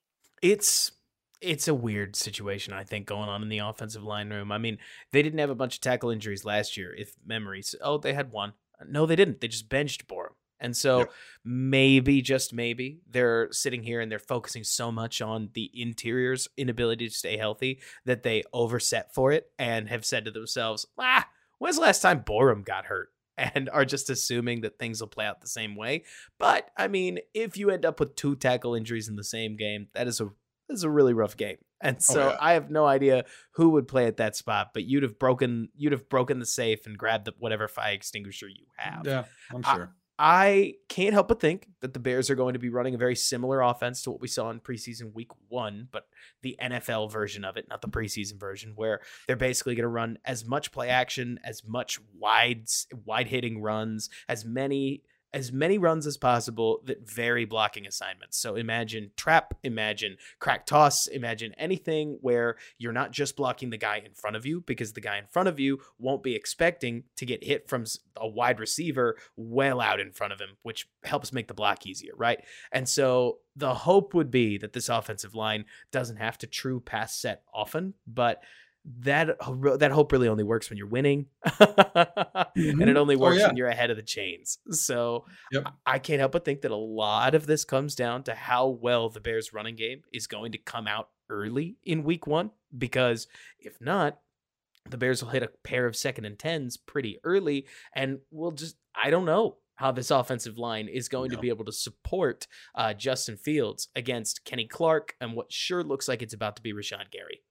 It's 0.43 0.93
it's 1.41 1.69
a 1.69 1.75
weird 1.75 2.17
situation, 2.17 2.73
I 2.73 2.85
think, 2.85 3.07
going 3.07 3.29
on 3.29 3.43
in 3.43 3.49
the 3.49 3.59
offensive 3.59 4.03
line 4.03 4.31
room. 4.31 4.51
I 4.51 4.59
mean, 4.59 4.79
they 5.13 5.23
didn't 5.23 5.39
have 5.39 5.51
a 5.51 5.55
bunch 5.55 5.77
of 5.77 5.81
tackle 5.81 6.11
injuries 6.11 6.45
last 6.45 6.77
year, 6.77 6.95
if 6.95 7.15
memories. 7.25 7.75
Oh, 7.81 7.99
they 7.99 8.15
had 8.15 8.33
one. 8.33 8.55
No, 8.87 9.07
they 9.07 9.17
didn't. 9.17 9.41
They 9.41 9.49
just 9.49 9.69
benched 9.69 10.07
Borom. 10.07 10.35
And 10.59 10.77
so 10.77 11.07
maybe, 11.45 12.23
just 12.23 12.53
maybe, 12.53 13.01
they're 13.09 13.49
sitting 13.53 13.83
here 13.83 14.01
and 14.01 14.11
they're 14.11 14.19
focusing 14.19 14.65
so 14.65 14.91
much 14.91 15.21
on 15.21 15.51
the 15.53 15.71
interior's 15.75 16.49
inability 16.57 17.09
to 17.09 17.15
stay 17.15 17.37
healthy 17.37 17.81
that 18.07 18.23
they 18.23 18.43
overset 18.53 19.15
for 19.15 19.33
it 19.33 19.51
and 19.59 19.89
have 19.89 20.05
said 20.05 20.25
to 20.25 20.31
themselves, 20.31 20.87
ah, 20.99 21.29
when's 21.59 21.77
the 21.77 21.83
last 21.83 22.01
time 22.01 22.23
Borom 22.23 22.65
got 22.65 22.87
hurt? 22.87 23.11
And 23.39 23.69
are 23.69 23.85
just 23.85 24.09
assuming 24.09 24.63
that 24.63 24.79
things 24.79 24.99
will 24.99 25.09
play 25.09 25.27
out 25.27 25.43
the 25.43 25.47
same 25.47 25.77
way. 25.77 26.05
But 26.39 26.71
I 26.75 26.89
mean, 26.89 27.19
if 27.35 27.59
you 27.59 27.69
end 27.69 27.85
up 27.85 28.01
with 28.01 28.17
two 28.17 28.35
tackle 28.35 28.75
injuries 28.75 29.09
in 29.09 29.17
the 29.17 29.23
same 29.23 29.57
game, 29.57 29.89
that 29.93 30.07
is 30.07 30.23
a 30.23 30.31
this 30.69 30.79
is 30.79 30.85
a 30.85 30.91
really 30.91 31.15
rough 31.15 31.37
game. 31.37 31.57
And 31.81 31.97
oh, 31.97 32.01
so 32.01 32.23
oh, 32.23 32.29
yeah. 32.31 32.37
I 32.41 32.53
have 32.53 32.71
no 32.71 32.87
idea 32.87 33.25
who 33.53 33.71
would 33.71 33.89
play 33.89 34.07
at 34.07 34.17
that 34.17 34.37
spot, 34.37 34.71
but 34.73 34.85
you'd 34.85 35.03
have 35.03 35.19
broken 35.19 35.69
you'd 35.77 35.93
have 35.93 36.09
broken 36.09 36.39
the 36.39 36.47
safe 36.47 36.87
and 36.87 36.97
grabbed 36.97 37.27
the, 37.27 37.35
whatever 37.39 37.69
fire 37.69 37.93
extinguisher 37.93 38.49
you 38.49 38.67
have. 38.77 39.07
Yeah, 39.07 39.25
I'm 39.53 39.63
sure. 39.63 39.91
I, 39.93 39.97
I 40.19 40.75
can't 40.89 41.13
help 41.13 41.29
but 41.29 41.41
think 41.41 41.69
that 41.83 41.93
the 41.93 42.01
Bears 42.01 42.31
are 42.31 42.35
going 42.35 42.55
to 42.55 42.59
be 42.59 42.71
running 42.71 42.95
a 42.95 42.99
very 42.99 43.15
similar 43.15 43.61
offense 43.61 44.01
to 44.03 44.11
what 44.11 44.21
we 44.21 44.29
saw 44.29 44.49
in 44.49 44.61
preseason 44.61 45.13
week 45.13 45.29
one, 45.49 45.89
but 45.93 46.07
the 46.41 46.57
NFL 46.63 47.13
version 47.13 47.45
of 47.45 47.59
it, 47.59 47.67
not 47.69 47.83
the 47.83 47.89
preseason 47.89 48.41
version, 48.41 48.73
where 48.77 49.01
they're 49.27 49.37
basically 49.37 49.75
going 49.75 49.83
to 49.83 49.89
run 49.89 50.19
as 50.25 50.47
much 50.47 50.73
play 50.73 50.89
action, 50.89 51.39
as 51.45 51.63
much 51.67 52.01
wide 52.19 52.65
wide 53.05 53.27
hitting 53.27 53.61
runs, 53.61 54.09
as 54.27 54.45
many 54.45 55.03
as 55.33 55.53
many 55.53 55.77
runs 55.77 56.07
as 56.07 56.17
possible 56.17 56.81
that 56.85 57.09
vary 57.09 57.45
blocking 57.45 57.87
assignments. 57.87 58.39
So 58.39 58.55
imagine 58.55 59.11
trap, 59.17 59.55
imagine 59.63 60.17
crack 60.39 60.67
toss, 60.67 61.07
imagine 61.09 61.53
anything 61.59 62.19
where 62.21 62.57
you're 62.79 62.93
not 62.93 63.11
just 63.11 63.37
blocking 63.37 63.71
the 63.71 63.77
guy 63.77 64.03
in 64.05 64.15
front 64.15 64.37
of 64.37 64.47
you 64.47 64.63
because 64.63 64.93
the 64.93 65.01
guy 65.01 65.19
in 65.19 65.27
front 65.27 65.49
of 65.49 65.61
you 65.61 65.81
won't 65.99 66.23
be 66.23 66.35
expecting 66.35 67.05
to 67.17 67.27
get 67.27 67.45
hit 67.45 67.69
from 67.69 67.85
a 68.17 68.27
wide 68.27 68.61
receiver 68.61 69.17
well 69.37 69.81
out 69.81 70.01
in 70.01 70.13
front 70.13 70.33
of 70.33 70.41
him, 70.41 70.57
which 70.63 70.89
helps 71.05 71.33
make 71.33 71.49
the 71.49 71.55
block 71.55 71.87
easier, 71.87 72.13
right? 72.17 72.41
And 72.73 72.89
so 72.89 73.39
the 73.55 73.75
hope 73.75 74.15
would 74.15 74.31
be 74.31 74.59
that 74.59 74.73
this 74.73 74.89
offensive 74.89 75.35
line 75.35 75.65
doesn't 75.91 76.17
have 76.17 76.39
to 76.39 76.47
true 76.47 76.81
pass 76.81 77.15
set 77.15 77.43
often, 77.53 77.95
but 78.07 78.43
that 79.01 79.37
that 79.79 79.91
hope 79.91 80.13
really 80.13 80.29
only 80.29 80.45
works 80.45 80.71
when 80.71 80.77
you're 80.77 80.87
winning 80.87 81.27
mm-hmm. 81.45 82.81
and 82.81 82.89
it 82.89 82.97
only 82.97 83.17
oh, 83.17 83.19
works 83.19 83.37
oh, 83.37 83.41
yeah. 83.41 83.47
when 83.49 83.57
you're 83.57 83.69
ahead 83.69 83.91
of 83.91 83.97
the 83.97 84.03
chains 84.03 84.59
so 84.71 85.25
yep. 85.51 85.67
i 85.85 85.99
can't 85.99 86.21
help 86.21 86.33
but 86.33 86.45
think 86.45 86.61
that 86.61 86.71
a 86.71 86.77
lot 86.77 87.35
of 87.35 87.47
this 87.47 87.65
comes 87.65 87.95
down 87.95 88.23
to 88.23 88.35
how 88.35 88.69
well 88.69 89.09
the 89.09 89.21
bears 89.21 89.53
running 89.53 89.75
game 89.75 90.03
is 90.13 90.27
going 90.27 90.53
to 90.53 90.59
come 90.59 90.87
out 90.87 91.09
early 91.29 91.77
in 91.85 92.05
week 92.05 92.27
one 92.27 92.51
because 92.77 93.27
if 93.59 93.81
not 93.81 94.21
the 94.89 94.97
bears 94.97 95.21
will 95.21 95.31
hit 95.31 95.43
a 95.43 95.51
pair 95.65 95.87
of 95.87 95.97
second 95.97 96.25
and 96.25 96.39
tens 96.39 96.77
pretty 96.77 97.19
early 97.25 97.67
and 97.95 98.21
we'll 98.31 98.53
just 98.53 98.77
i 98.95 99.11
don't 99.11 99.25
know 99.25 99.57
how 99.75 99.93
this 99.93 100.11
offensive 100.11 100.59
line 100.59 100.89
is 100.89 101.09
going 101.09 101.31
no. 101.31 101.37
to 101.37 101.43
be 101.43 101.51
able 101.51 101.65
to 101.65 101.73
support 101.73 102.47
uh, 102.75 102.95
Justin 102.95 103.37
Fields 103.37 103.89
against 103.95 104.43
Kenny 104.47 104.67
Clark 104.67 105.15
and 105.21 105.35
what 105.35 105.53
sure 105.53 105.83
looks 105.83 106.09
like 106.09 106.23
it's 106.23 106.33
about 106.33 106.57
to 106.57 106.63
be 106.63 106.73
Rashan 106.73 107.11
Gary. 107.11 107.43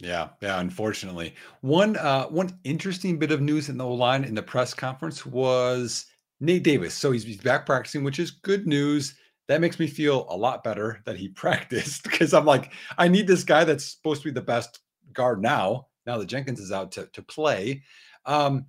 Yeah, 0.00 0.30
yeah. 0.40 0.60
Unfortunately, 0.60 1.34
one 1.60 1.96
uh, 1.96 2.24
one 2.26 2.58
interesting 2.64 3.18
bit 3.18 3.32
of 3.32 3.42
news 3.42 3.68
in 3.68 3.76
the 3.76 3.86
line 3.86 4.24
in 4.24 4.34
the 4.34 4.42
press 4.42 4.72
conference 4.72 5.26
was 5.26 6.06
Nate 6.40 6.62
Davis. 6.62 6.94
So 6.94 7.12
he's, 7.12 7.24
he's 7.24 7.36
back 7.36 7.66
practicing, 7.66 8.02
which 8.02 8.18
is 8.18 8.30
good 8.30 8.66
news. 8.66 9.14
That 9.48 9.60
makes 9.60 9.78
me 9.78 9.86
feel 9.86 10.26
a 10.30 10.36
lot 10.36 10.64
better 10.64 11.02
that 11.04 11.16
he 11.16 11.28
practiced 11.44 12.04
because 12.04 12.32
I'm 12.32 12.46
like, 12.46 12.72
I 12.96 13.08
need 13.08 13.26
this 13.26 13.44
guy 13.44 13.64
that's 13.64 13.84
supposed 13.84 14.22
to 14.22 14.28
be 14.28 14.32
the 14.32 14.40
best 14.40 14.80
guard 15.12 15.42
now. 15.42 15.88
Now 16.06 16.16
that 16.16 16.26
Jenkins 16.26 16.60
is 16.60 16.72
out 16.72 16.92
to 16.92 17.06
to 17.12 17.22
play. 17.22 17.82
Um, 18.24 18.66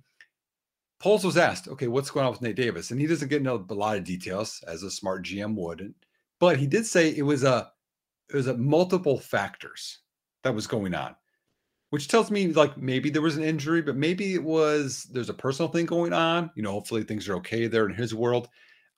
Poles 1.00 1.24
was 1.24 1.36
asked, 1.36 1.66
okay, 1.66 1.88
what's 1.88 2.10
going 2.10 2.26
on 2.26 2.32
with 2.32 2.42
Nate 2.42 2.54
Davis? 2.56 2.90
And 2.90 3.00
he 3.00 3.08
doesn't 3.08 3.28
get 3.28 3.38
into 3.38 3.54
a 3.54 3.74
lot 3.74 3.96
of 3.96 4.04
details 4.04 4.62
as 4.68 4.84
a 4.84 4.90
smart 4.90 5.24
GM 5.24 5.56
would, 5.56 5.94
but 6.38 6.58
he 6.58 6.66
did 6.66 6.86
say 6.86 7.08
it 7.16 7.22
was 7.22 7.42
a 7.42 7.72
it 8.28 8.36
was 8.36 8.48
a 8.48 8.56
multiple 8.56 9.18
factors 9.18 9.98
that 10.44 10.54
was 10.54 10.66
going 10.66 10.94
on 10.94 11.16
which 11.92 12.08
tells 12.08 12.30
me 12.30 12.46
like 12.46 12.78
maybe 12.78 13.10
there 13.10 13.20
was 13.20 13.36
an 13.36 13.44
injury, 13.44 13.82
but 13.82 13.96
maybe 13.96 14.32
it 14.32 14.42
was 14.42 15.06
there's 15.12 15.28
a 15.28 15.34
personal 15.34 15.70
thing 15.70 15.84
going 15.84 16.14
on. 16.14 16.50
You 16.54 16.62
know, 16.62 16.70
hopefully 16.70 17.04
things 17.04 17.28
are 17.28 17.34
okay 17.34 17.66
there 17.66 17.84
in 17.84 17.94
his 17.94 18.14
world. 18.14 18.48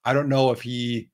I 0.05 0.13
don't 0.13 0.29
know 0.29 0.53
if 0.53 0.63
he. 0.63 1.11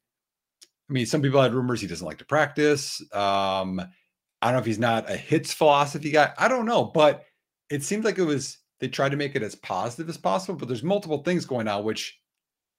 I 0.90 0.92
mean, 0.92 1.06
some 1.06 1.22
people 1.22 1.40
had 1.40 1.54
rumors 1.54 1.80
he 1.80 1.86
doesn't 1.86 2.06
like 2.06 2.18
to 2.18 2.26
practice. 2.26 3.00
Um, 3.14 3.80
I 3.80 4.46
don't 4.46 4.52
know 4.52 4.58
if 4.58 4.66
he's 4.66 4.78
not 4.78 5.10
a 5.10 5.16
hits 5.16 5.54
philosophy 5.54 6.10
guy. 6.10 6.34
I 6.36 6.48
don't 6.48 6.66
know, 6.66 6.84
but 6.84 7.24
it 7.70 7.82
seemed 7.82 8.04
like 8.04 8.18
it 8.18 8.24
was 8.24 8.58
they 8.80 8.88
tried 8.88 9.12
to 9.12 9.16
make 9.16 9.34
it 9.34 9.42
as 9.42 9.54
positive 9.54 10.10
as 10.10 10.18
possible. 10.18 10.58
But 10.58 10.68
there's 10.68 10.82
multiple 10.82 11.22
things 11.22 11.46
going 11.46 11.66
on, 11.66 11.84
which 11.84 12.20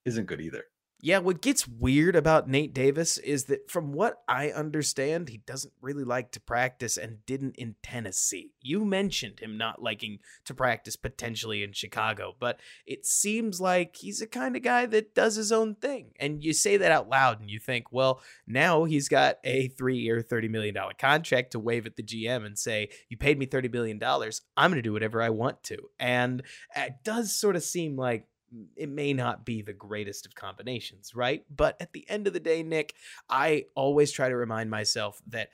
isn't 0.04 0.26
good 0.26 0.40
either. 0.40 0.62
Yeah, 1.04 1.18
what 1.18 1.42
gets 1.42 1.66
weird 1.66 2.14
about 2.14 2.48
Nate 2.48 2.72
Davis 2.72 3.18
is 3.18 3.46
that 3.46 3.68
from 3.68 3.92
what 3.92 4.22
I 4.28 4.50
understand, 4.50 5.28
he 5.28 5.38
doesn't 5.38 5.74
really 5.80 6.04
like 6.04 6.30
to 6.30 6.40
practice 6.40 6.96
and 6.96 7.26
didn't 7.26 7.56
in 7.56 7.74
Tennessee. 7.82 8.52
You 8.60 8.84
mentioned 8.84 9.40
him 9.40 9.58
not 9.58 9.82
liking 9.82 10.20
to 10.44 10.54
practice 10.54 10.94
potentially 10.94 11.64
in 11.64 11.72
Chicago, 11.72 12.36
but 12.38 12.60
it 12.86 13.04
seems 13.04 13.60
like 13.60 13.96
he's 13.96 14.20
the 14.20 14.28
kind 14.28 14.54
of 14.54 14.62
guy 14.62 14.86
that 14.86 15.12
does 15.12 15.34
his 15.34 15.50
own 15.50 15.74
thing. 15.74 16.12
And 16.20 16.44
you 16.44 16.52
say 16.52 16.76
that 16.76 16.92
out 16.92 17.08
loud 17.08 17.40
and 17.40 17.50
you 17.50 17.58
think, 17.58 17.86
well, 17.90 18.22
now 18.46 18.84
he's 18.84 19.08
got 19.08 19.38
a 19.42 19.66
three 19.70 19.98
year, 19.98 20.22
$30 20.22 20.50
million 20.50 20.76
contract 21.00 21.50
to 21.50 21.58
wave 21.58 21.84
at 21.84 21.96
the 21.96 22.04
GM 22.04 22.46
and 22.46 22.56
say, 22.56 22.90
you 23.08 23.16
paid 23.16 23.40
me 23.40 23.46
$30 23.46 23.72
million. 23.72 24.00
I'm 24.56 24.70
going 24.70 24.76
to 24.76 24.82
do 24.82 24.92
whatever 24.92 25.20
I 25.20 25.30
want 25.30 25.64
to. 25.64 25.78
And 25.98 26.44
it 26.76 26.98
does 27.02 27.34
sort 27.34 27.56
of 27.56 27.64
seem 27.64 27.96
like 27.96 28.28
it 28.76 28.88
may 28.88 29.12
not 29.12 29.44
be 29.44 29.62
the 29.62 29.72
greatest 29.72 30.26
of 30.26 30.34
combinations, 30.34 31.14
right? 31.14 31.44
But 31.54 31.76
at 31.80 31.92
the 31.92 32.08
end 32.08 32.26
of 32.26 32.32
the 32.32 32.40
day, 32.40 32.62
Nick, 32.62 32.94
I 33.28 33.66
always 33.74 34.12
try 34.12 34.28
to 34.28 34.36
remind 34.36 34.70
myself 34.70 35.20
that 35.28 35.48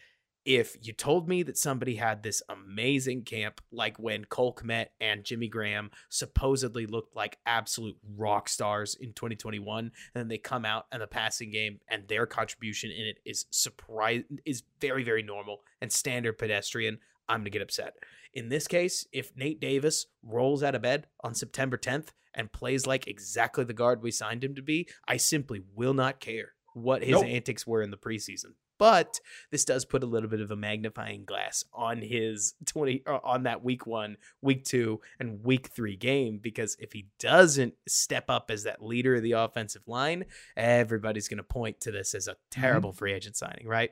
if 0.49 0.79
you 0.81 0.95
told 0.95 1.29
me 1.29 1.43
that 1.43 1.59
somebody 1.59 1.97
had 1.97 2.23
this 2.23 2.43
amazing 2.49 3.23
camp, 3.23 3.61
like 3.71 3.99
when 3.99 4.25
Cole 4.25 4.55
Kmet 4.55 4.87
and 4.99 5.23
Jimmy 5.23 5.47
Graham 5.47 5.91
supposedly 6.09 6.87
looked 6.87 7.15
like 7.15 7.37
absolute 7.45 7.99
rock 8.17 8.49
stars 8.49 8.97
in 8.99 9.13
2021, 9.13 9.79
and 9.85 9.93
then 10.15 10.29
they 10.29 10.39
come 10.39 10.65
out 10.65 10.87
in 10.91 11.01
the 11.01 11.07
passing 11.07 11.51
game 11.51 11.81
and 11.87 12.09
their 12.09 12.25
contribution 12.25 12.91
in 12.91 13.07
it 13.07 13.19
is 13.27 13.45
surprise 13.51 14.23
is 14.47 14.63
very, 14.81 15.05
very 15.05 15.23
normal 15.23 15.61
and 15.83 15.93
standard 15.93 16.39
pedestrian, 16.39 16.99
I'm 17.29 17.41
gonna 17.41 17.51
get 17.51 17.61
upset. 17.61 17.97
In 18.39 18.51
this 18.51 18.69
case, 18.69 19.05
if 19.13 19.37
Nate 19.37 19.59
Davis 19.59 20.07
rolls 20.23 20.63
out 20.63 20.77
of 20.77 20.83
bed 20.83 21.09
on 21.25 21.35
September 21.35 21.77
10th 21.77 22.11
and 22.33 22.53
plays 22.53 22.87
like 22.87 23.09
exactly 23.09 23.65
the 23.65 23.73
guard 23.73 24.01
we 24.01 24.13
signed 24.13 24.45
him 24.45 24.55
to 24.55 24.63
be, 24.63 24.89
I 25.09 25.17
simply 25.17 25.63
will 25.75 25.93
not 25.93 26.21
care 26.21 26.53
what 26.73 27.03
his 27.03 27.15
nope. 27.15 27.25
antics 27.25 27.67
were 27.67 27.83
in 27.83 27.91
the 27.91 27.97
preseason. 27.97 28.53
But 28.79 29.19
this 29.51 29.65
does 29.65 29.85
put 29.85 30.05
a 30.05 30.07
little 30.07 30.29
bit 30.29 30.41
of 30.41 30.53
a 30.53 30.57
magnifying 30.57 31.25
glass 31.25 31.65
on 31.73 32.01
his 32.01 32.55
20 32.67 33.03
uh, 33.09 33.19
on 33.25 33.43
that 33.43 33.65
week 33.65 33.89
1, 33.89 34.17
week 34.41 34.65
2 34.65 35.01
and 35.19 35.43
week 35.43 35.67
3 35.75 35.97
game 35.97 36.39
because 36.39 36.77
if 36.79 36.93
he 36.93 37.09
doesn't 37.19 37.75
step 37.89 38.27
up 38.29 38.53
as 38.53 38.63
that 38.63 38.81
leader 38.81 39.17
of 39.17 39.25
the 39.25 39.33
offensive 39.33 39.83
line, 39.89 40.27
everybody's 40.57 41.27
going 41.27 41.39
to 41.39 41.43
point 41.43 41.81
to 41.81 41.91
this 41.91 42.15
as 42.15 42.29
a 42.29 42.35
mm-hmm. 42.35 42.61
terrible 42.61 42.91
mm-hmm. 42.91 42.99
free 42.99 43.15
agent 43.15 43.37
signing, 43.37 43.67
right? 43.67 43.91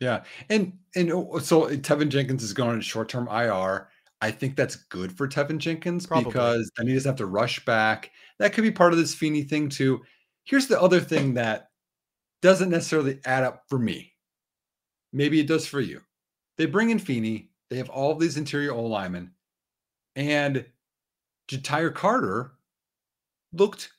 Yeah. 0.00 0.24
And 0.50 0.72
and 0.94 1.12
oh, 1.12 1.38
so 1.38 1.66
eh, 1.66 1.76
Teven 1.76 2.08
Jenkins 2.08 2.42
is 2.42 2.52
going 2.52 2.70
on 2.70 2.80
short-term 2.80 3.28
IR. 3.28 3.88
I 4.20 4.30
think 4.30 4.56
that's 4.56 4.76
good 4.76 5.16
for 5.16 5.28
Teven 5.28 5.58
Jenkins 5.58 6.06
Probably. 6.06 6.30
because 6.30 6.70
then 6.76 6.86
he 6.86 6.94
doesn't 6.94 7.10
have 7.10 7.16
to 7.18 7.26
rush 7.26 7.64
back. 7.64 8.10
That 8.38 8.52
could 8.52 8.62
be 8.62 8.70
part 8.70 8.92
of 8.92 8.98
this 8.98 9.14
Feeney 9.14 9.42
thing 9.42 9.68
too. 9.68 10.02
Here's 10.44 10.66
the 10.66 10.80
other 10.80 11.00
thing 11.00 11.34
that 11.34 11.68
doesn't 12.42 12.70
necessarily 12.70 13.20
add 13.24 13.44
up 13.44 13.64
for 13.68 13.78
me. 13.78 14.12
Maybe 15.12 15.40
it 15.40 15.46
does 15.46 15.66
for 15.66 15.80
you. 15.80 16.00
They 16.58 16.66
bring 16.66 16.90
in 16.90 16.98
Feeney. 16.98 17.50
They 17.70 17.76
have 17.76 17.88
all 17.88 18.14
these 18.14 18.36
interior 18.36 18.72
O 18.72 18.84
linemen, 18.84 19.32
and 20.16 20.64
Ja'Tyre 21.48 21.94
Carter 21.94 22.52
looked 23.52 23.90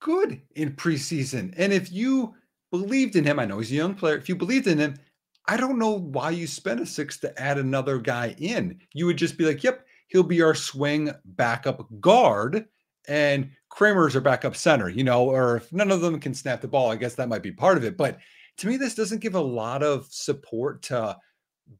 good 0.00 0.40
in 0.56 0.72
preseason. 0.72 1.54
And 1.56 1.72
if 1.72 1.92
you 1.92 2.34
believed 2.70 3.16
in 3.16 3.24
him, 3.24 3.38
I 3.38 3.44
know 3.44 3.58
he's 3.58 3.70
a 3.70 3.76
young 3.76 3.94
player. 3.94 4.16
If 4.16 4.28
you 4.28 4.36
believed 4.36 4.66
in 4.66 4.78
him, 4.78 4.96
I 5.46 5.56
don't 5.56 5.78
know 5.78 5.98
why 5.98 6.30
you 6.30 6.46
spent 6.46 6.80
a 6.80 6.86
six 6.86 7.18
to 7.18 7.40
add 7.40 7.58
another 7.58 7.98
guy 7.98 8.34
in. 8.38 8.80
You 8.94 9.06
would 9.06 9.16
just 9.16 9.36
be 9.36 9.44
like, 9.44 9.64
yep, 9.64 9.86
he'll 10.08 10.22
be 10.22 10.42
our 10.42 10.54
swing 10.54 11.10
backup 11.24 11.86
guard 12.00 12.66
and 13.08 13.50
Kramer's 13.68 14.14
our 14.14 14.20
backup 14.20 14.54
center, 14.54 14.88
you 14.88 15.02
know, 15.02 15.24
or 15.24 15.56
if 15.56 15.72
none 15.72 15.90
of 15.90 16.00
them 16.00 16.20
can 16.20 16.34
snap 16.34 16.60
the 16.60 16.68
ball, 16.68 16.90
I 16.90 16.96
guess 16.96 17.14
that 17.16 17.28
might 17.28 17.42
be 17.42 17.50
part 17.50 17.76
of 17.76 17.84
it. 17.84 17.96
But 17.96 18.18
to 18.58 18.66
me, 18.66 18.76
this 18.76 18.94
doesn't 18.94 19.22
give 19.22 19.34
a 19.34 19.40
lot 19.40 19.82
of 19.82 20.06
support 20.10 20.82
to 20.82 21.16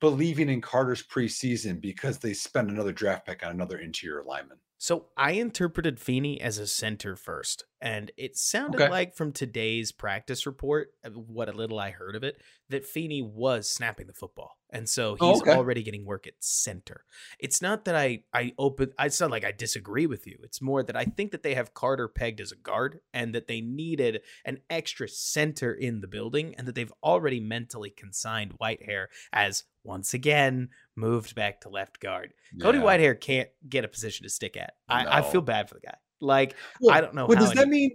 believing 0.00 0.48
in 0.48 0.60
Carter's 0.60 1.02
preseason 1.02 1.80
because 1.80 2.18
they 2.18 2.32
spent 2.32 2.70
another 2.70 2.92
draft 2.92 3.26
pick 3.26 3.44
on 3.44 3.52
another 3.52 3.78
interior 3.78 4.24
lineman. 4.24 4.58
So 4.82 5.06
I 5.16 5.34
interpreted 5.34 6.00
Feeney 6.00 6.40
as 6.40 6.58
a 6.58 6.66
center 6.66 7.14
first, 7.14 7.66
and 7.80 8.10
it 8.16 8.36
sounded 8.36 8.80
okay. 8.80 8.90
like 8.90 9.14
from 9.14 9.30
today's 9.30 9.92
practice 9.92 10.44
report, 10.44 10.88
uh, 11.04 11.10
what 11.10 11.48
a 11.48 11.52
little 11.52 11.78
I 11.78 11.90
heard 11.92 12.16
of 12.16 12.24
it, 12.24 12.42
that 12.68 12.84
Feeney 12.84 13.22
was 13.22 13.70
snapping 13.70 14.08
the 14.08 14.12
football, 14.12 14.58
and 14.72 14.88
so 14.88 15.16
oh, 15.20 15.32
he's 15.32 15.40
oh, 15.40 15.42
okay. 15.42 15.54
already 15.54 15.82
getting 15.82 16.04
work 16.04 16.26
at 16.26 16.34
center. 16.40 17.04
It's 17.38 17.62
not 17.62 17.84
that 17.84 17.94
I 17.94 18.24
I 18.32 18.52
open. 18.58 18.92
It's 18.98 19.20
not 19.20 19.30
like 19.30 19.44
I 19.44 19.52
disagree 19.52 20.06
with 20.06 20.26
you. 20.26 20.38
It's 20.42 20.60
more 20.60 20.82
that 20.82 20.96
I 20.96 21.04
think 21.04 21.32
that 21.32 21.42
they 21.42 21.54
have 21.54 21.74
Carter 21.74 22.08
pegged 22.08 22.40
as 22.40 22.52
a 22.52 22.56
guard, 22.56 23.00
and 23.12 23.34
that 23.34 23.48
they 23.48 23.60
needed 23.60 24.22
an 24.44 24.58
extra 24.70 25.08
center 25.08 25.72
in 25.72 26.00
the 26.00 26.08
building, 26.08 26.54
and 26.56 26.66
that 26.66 26.74
they've 26.74 26.92
already 27.02 27.40
mentally 27.40 27.90
consigned 27.90 28.58
Whitehair 28.58 29.06
as 29.32 29.64
once 29.84 30.14
again 30.14 30.70
moved 30.96 31.34
back 31.34 31.60
to 31.60 31.68
left 31.68 32.00
guard. 32.00 32.32
Yeah. 32.54 32.64
Cody 32.64 32.78
Whitehair 32.78 33.20
can't 33.20 33.48
get 33.68 33.84
a 33.84 33.88
position 33.88 34.24
to 34.24 34.30
stick 34.30 34.56
at. 34.56 34.74
I, 34.88 35.04
no. 35.04 35.10
I 35.10 35.22
feel 35.22 35.42
bad 35.42 35.68
for 35.68 35.74
the 35.74 35.80
guy. 35.80 35.96
Like 36.20 36.56
well, 36.80 36.96
I 36.96 37.00
don't 37.00 37.14
know. 37.14 37.26
What 37.26 37.38
does 37.38 37.50
any- 37.50 37.60
that 37.60 37.68
mean? 37.68 37.90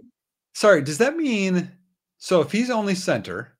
Sorry, 0.54 0.82
does 0.82 0.98
that 0.98 1.16
mean 1.16 1.72
so 2.18 2.40
if 2.40 2.52
he's 2.52 2.68
only 2.68 2.94
center, 2.96 3.56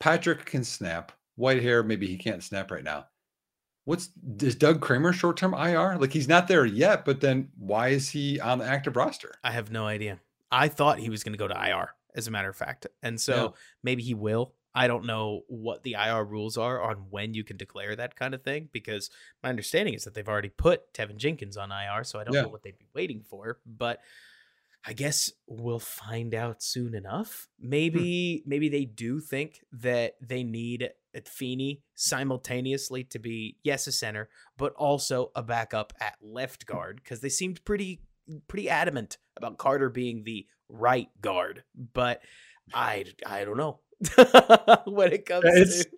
Patrick 0.00 0.44
can 0.44 0.64
snap. 0.64 1.12
Whitehair, 1.38 1.84
maybe 1.84 2.06
he 2.06 2.16
can't 2.16 2.42
snap 2.42 2.70
right 2.70 2.84
now. 2.84 3.06
What's 3.84 4.10
is 4.40 4.56
Doug 4.56 4.80
Kramer 4.80 5.12
short 5.12 5.36
term 5.36 5.54
IR? 5.54 5.96
Like 5.98 6.12
he's 6.12 6.28
not 6.28 6.48
there 6.48 6.66
yet, 6.66 7.04
but 7.04 7.20
then 7.20 7.50
why 7.56 7.88
is 7.88 8.10
he 8.10 8.40
on 8.40 8.58
the 8.58 8.64
active 8.64 8.96
roster? 8.96 9.32
I 9.44 9.52
have 9.52 9.70
no 9.70 9.86
idea. 9.86 10.20
I 10.50 10.68
thought 10.68 10.98
he 10.98 11.10
was 11.10 11.22
going 11.22 11.34
to 11.34 11.38
go 11.38 11.48
to 11.48 11.54
IR, 11.54 11.90
as 12.14 12.26
a 12.26 12.30
matter 12.30 12.48
of 12.48 12.56
fact, 12.56 12.86
and 13.02 13.20
so 13.20 13.34
yeah. 13.36 13.48
maybe 13.82 14.02
he 14.02 14.14
will. 14.14 14.54
I 14.74 14.88
don't 14.88 15.06
know 15.06 15.40
what 15.48 15.84
the 15.84 15.94
IR 15.94 16.22
rules 16.24 16.58
are 16.58 16.82
on 16.82 17.06
when 17.08 17.32
you 17.32 17.44
can 17.44 17.56
declare 17.56 17.96
that 17.96 18.14
kind 18.14 18.34
of 18.34 18.42
thing 18.42 18.68
because 18.72 19.08
my 19.42 19.48
understanding 19.48 19.94
is 19.94 20.04
that 20.04 20.12
they've 20.12 20.28
already 20.28 20.50
put 20.50 20.92
Teven 20.92 21.16
Jenkins 21.16 21.56
on 21.56 21.72
IR, 21.72 22.04
so 22.04 22.18
I 22.18 22.24
don't 22.24 22.34
yeah. 22.34 22.42
know 22.42 22.48
what 22.48 22.62
they'd 22.62 22.78
be 22.78 22.88
waiting 22.94 23.22
for. 23.22 23.58
But 23.64 24.00
I 24.84 24.92
guess 24.92 25.32
we'll 25.48 25.80
find 25.80 26.34
out 26.34 26.62
soon 26.62 26.94
enough. 26.94 27.48
Maybe 27.58 28.42
hmm. 28.44 28.50
maybe 28.50 28.68
they 28.68 28.84
do 28.84 29.18
think 29.20 29.60
that 29.72 30.16
they 30.20 30.44
need 30.44 30.90
Feeney 31.24 31.82
simultaneously 31.94 33.04
to 33.04 33.18
be 33.18 33.56
yes 33.62 33.86
a 33.86 33.92
center, 33.92 34.28
but 34.56 34.72
also 34.74 35.30
a 35.34 35.42
backup 35.42 35.92
at 36.00 36.16
left 36.20 36.66
guard 36.66 37.00
because 37.02 37.20
they 37.20 37.28
seemed 37.28 37.64
pretty 37.64 38.00
pretty 38.48 38.68
adamant 38.68 39.18
about 39.36 39.58
Carter 39.58 39.88
being 39.88 40.24
the 40.24 40.46
right 40.68 41.08
guard. 41.20 41.64
But 41.94 42.20
I 42.74 43.06
I 43.24 43.44
don't 43.44 43.56
know. 43.56 43.80
when 44.84 45.10
it 45.10 45.24
comes 45.24 45.44
it's, 45.46 45.84
to 45.84 45.90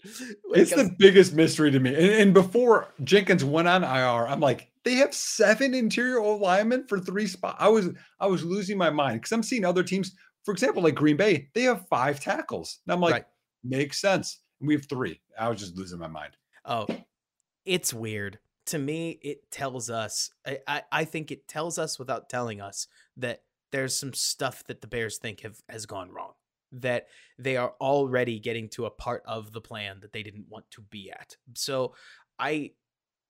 it's 0.54 0.70
it 0.70 0.76
comes 0.76 0.90
the 0.90 0.96
biggest 0.98 1.34
mystery 1.34 1.72
to 1.72 1.80
me. 1.80 1.92
And, 1.92 2.12
and, 2.12 2.34
before 2.34 2.94
Jenkins 3.02 3.44
went 3.44 3.66
on 3.66 3.82
IR, 3.82 4.28
I'm 4.28 4.38
like, 4.38 4.70
they 4.84 4.94
have 4.94 5.12
seven 5.12 5.74
interior 5.74 6.22
linemen 6.22 6.86
for 6.86 7.00
three 7.00 7.26
spots. 7.26 7.56
I 7.58 7.68
was 7.68 7.88
I 8.20 8.28
was 8.28 8.44
losing 8.44 8.78
my 8.78 8.90
mind 8.90 9.20
because 9.20 9.32
I'm 9.32 9.42
seeing 9.42 9.64
other 9.64 9.82
teams, 9.82 10.14
for 10.44 10.52
example, 10.52 10.82
like 10.84 10.94
Green 10.94 11.16
Bay, 11.16 11.48
they 11.54 11.62
have 11.62 11.88
five 11.88 12.20
tackles. 12.20 12.78
And 12.86 12.92
I'm 12.92 13.00
like, 13.00 13.12
right. 13.14 13.24
makes 13.64 14.00
sense. 14.00 14.40
We 14.60 14.74
have 14.74 14.86
three. 14.86 15.20
I 15.38 15.48
was 15.48 15.60
just 15.60 15.76
losing 15.76 15.98
my 15.98 16.08
mind. 16.08 16.36
Oh, 16.64 16.86
it's 17.64 17.94
weird. 17.94 18.38
To 18.66 18.78
me, 18.78 19.18
it 19.22 19.50
tells 19.50 19.88
us, 19.88 20.30
I, 20.46 20.58
I, 20.66 20.82
I 20.92 21.04
think 21.04 21.30
it 21.30 21.48
tells 21.48 21.78
us 21.78 21.98
without 21.98 22.28
telling 22.28 22.60
us 22.60 22.86
that 23.16 23.42
there's 23.70 23.98
some 23.98 24.12
stuff 24.12 24.64
that 24.64 24.80
the 24.80 24.86
Bears 24.86 25.18
think 25.18 25.40
have 25.40 25.60
has 25.68 25.86
gone 25.86 26.10
wrong 26.10 26.32
that 26.72 27.06
they 27.38 27.56
are 27.56 27.74
already 27.80 28.38
getting 28.38 28.68
to 28.68 28.86
a 28.86 28.90
part 28.90 29.22
of 29.26 29.52
the 29.52 29.60
plan 29.60 30.00
that 30.00 30.12
they 30.12 30.22
didn't 30.22 30.46
want 30.48 30.70
to 30.70 30.82
be 30.82 31.10
at. 31.10 31.36
So 31.54 31.94
I 32.38 32.72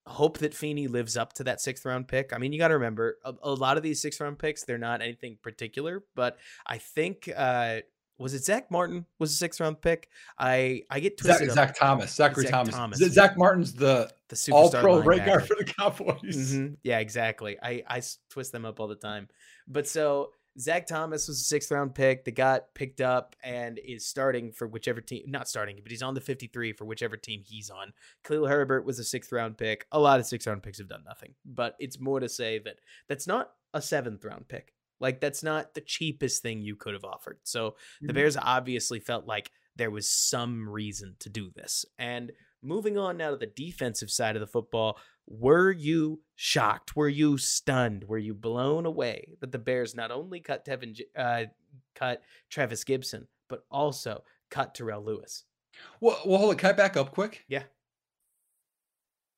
hope 0.06 0.38
that 0.38 0.54
Feeney 0.54 0.88
lives 0.88 1.16
up 1.16 1.34
to 1.34 1.44
that 1.44 1.60
sixth 1.60 1.84
round 1.84 2.08
pick. 2.08 2.32
I 2.32 2.38
mean, 2.38 2.52
you 2.52 2.58
got 2.58 2.68
to 2.68 2.74
remember 2.74 3.18
a, 3.24 3.34
a, 3.42 3.52
lot 3.52 3.76
of 3.76 3.82
these 3.82 4.00
sixth 4.00 4.20
round 4.20 4.38
picks, 4.38 4.64
they're 4.64 4.78
not 4.78 5.02
anything 5.02 5.38
particular, 5.42 6.04
but 6.16 6.38
I 6.66 6.78
think 6.78 7.28
uh, 7.36 7.80
was 8.18 8.34
it 8.34 8.44
Zach 8.44 8.70
Martin 8.70 9.06
was 9.18 9.32
a 9.32 9.36
sixth 9.36 9.60
round 9.60 9.80
pick? 9.80 10.08
I 10.38 10.82
I 10.90 11.00
get 11.00 11.18
twisted. 11.18 11.50
Zach, 11.50 11.68
Zach 11.68 11.78
Thomas, 11.78 12.14
Zachary 12.14 12.44
Zach 12.44 12.52
Thomas. 12.52 12.74
Thomas. 12.74 12.98
Zack 12.98 13.38
Martin's 13.38 13.72
the 13.72 14.10
the 14.28 14.50
all 14.52 14.70
pro 14.70 15.00
right 15.00 15.24
guard 15.24 15.46
for 15.46 15.54
the 15.54 15.64
Cowboys. 15.64 16.18
Mm-hmm. 16.22 16.74
Yeah, 16.82 16.98
exactly. 16.98 17.56
I 17.62 17.82
I 17.88 18.02
twist 18.28 18.52
them 18.52 18.64
up 18.64 18.80
all 18.80 18.88
the 18.88 18.96
time, 18.96 19.28
but 19.66 19.86
so 19.86 20.32
Zach 20.58 20.86
Thomas 20.86 21.28
was 21.28 21.40
a 21.40 21.44
sixth 21.44 21.70
round 21.70 21.94
pick 21.94 22.24
that 22.24 22.32
got 22.32 22.74
picked 22.74 23.00
up 23.00 23.36
and 23.44 23.78
is 23.78 24.04
starting 24.06 24.50
for 24.52 24.66
whichever 24.66 25.00
team, 25.00 25.22
not 25.28 25.48
starting, 25.48 25.78
but 25.82 25.92
he's 25.92 26.02
on 26.02 26.14
the 26.14 26.20
53 26.20 26.72
for 26.72 26.84
whichever 26.84 27.16
team 27.16 27.42
he's 27.46 27.70
on. 27.70 27.92
Khalil 28.24 28.48
Herbert 28.48 28.84
was 28.84 28.98
a 28.98 29.04
sixth 29.04 29.30
round 29.30 29.56
pick. 29.56 29.86
A 29.92 30.00
lot 30.00 30.18
of 30.18 30.26
sixth 30.26 30.46
round 30.48 30.62
picks 30.62 30.78
have 30.78 30.88
done 30.88 31.04
nothing, 31.06 31.34
but 31.44 31.76
it's 31.78 32.00
more 32.00 32.18
to 32.18 32.28
say 32.28 32.58
that 32.58 32.76
that's 33.08 33.26
not 33.26 33.52
a 33.72 33.80
seventh 33.80 34.24
round 34.24 34.48
pick. 34.48 34.74
Like, 35.00 35.20
that's 35.20 35.42
not 35.42 35.74
the 35.74 35.80
cheapest 35.80 36.42
thing 36.42 36.62
you 36.62 36.76
could 36.76 36.94
have 36.94 37.04
offered. 37.04 37.38
So 37.44 37.70
mm-hmm. 37.70 38.06
the 38.06 38.14
Bears 38.14 38.36
obviously 38.36 39.00
felt 39.00 39.26
like 39.26 39.50
there 39.76 39.90
was 39.90 40.08
some 40.08 40.68
reason 40.68 41.16
to 41.20 41.28
do 41.28 41.50
this. 41.54 41.84
And 41.98 42.32
moving 42.62 42.98
on 42.98 43.16
now 43.16 43.30
to 43.30 43.36
the 43.36 43.46
defensive 43.46 44.10
side 44.10 44.36
of 44.36 44.40
the 44.40 44.46
football, 44.46 44.98
were 45.26 45.70
you 45.70 46.20
shocked? 46.36 46.96
Were 46.96 47.08
you 47.08 47.38
stunned? 47.38 48.04
Were 48.04 48.18
you 48.18 48.34
blown 48.34 48.86
away 48.86 49.36
that 49.40 49.52
the 49.52 49.58
Bears 49.58 49.94
not 49.94 50.10
only 50.10 50.40
cut 50.40 50.64
Teven, 50.64 50.98
uh, 51.16 51.44
cut 51.94 52.22
Trevis 52.50 52.84
Gipson, 52.84 53.26
but 53.48 53.64
also 53.70 54.24
cut 54.50 54.74
Terrell 54.74 55.04
Lewis? 55.04 55.44
Well, 56.00 56.20
well, 56.24 56.38
hold 56.38 56.52
it. 56.52 56.58
Can 56.58 56.70
I 56.70 56.72
back 56.72 56.96
up 56.96 57.12
quick? 57.12 57.44
Yeah. 57.48 57.64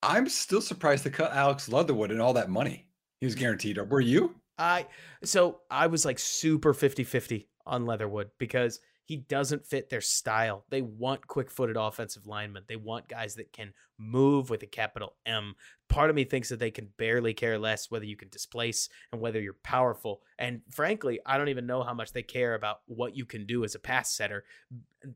I'm 0.03 0.29
still 0.29 0.63
surprised 0.63 1.03
to 1.03 1.11
cut 1.11 1.33
Alex 1.33 1.69
Leatherwood 1.69 2.11
and 2.11 2.23
all 2.23 2.33
that 2.33 2.49
money 2.49 2.87
he 3.21 3.27
was 3.27 3.35
guaranteed. 3.35 3.79
Were 3.91 4.01
you? 4.01 4.35
I 4.61 4.87
so 5.25 5.61
I 5.71 5.89
was 5.89 6.05
like 6.05 6.19
super 6.19 6.75
50-50 6.75 7.47
on 7.67 7.87
Leatherwood 7.87 8.31
because 8.39 8.81
he 9.11 9.17
doesn't 9.17 9.67
fit 9.67 9.91
their 9.91 10.01
style. 10.01 10.65
They 10.69 10.83
want 10.83 11.27
quick 11.27 11.51
footed 11.51 11.77
offensive 11.77 12.29
linemen. 12.29 12.63
They 12.69 12.77
want 12.77 13.09
guys 13.09 13.35
that 13.35 13.53
can 13.53 13.73
move 13.99 14.51
with 14.51 14.63
a 14.63 14.67
capital 14.67 15.17
M. 15.27 15.57
Part 15.89 16.11
of 16.11 16.17
me 16.17 16.23
thinks 16.23 16.49
that 16.51 16.61
they 16.61 16.71
can 16.71 16.91
barely 16.97 17.35
care 17.35 17.59
less 17.59 17.91
whether 17.91 18.05
you 18.05 18.17
can 18.17 18.29
displace 18.29 18.89
and 19.11 19.21
whether 19.21 19.41
you're 19.41 19.57
powerful. 19.65 20.23
And 20.39 20.61
frankly, 20.71 21.19
I 21.27 21.39
don't 21.39 21.49
even 21.49 21.67
know 21.67 21.83
how 21.83 21.93
much 21.93 22.13
they 22.13 22.23
care 22.23 22.55
about 22.55 22.83
what 22.87 23.17
you 23.17 23.25
can 23.25 23.47
do 23.47 23.65
as 23.65 23.75
a 23.75 23.81
pass 23.81 24.13
setter 24.13 24.45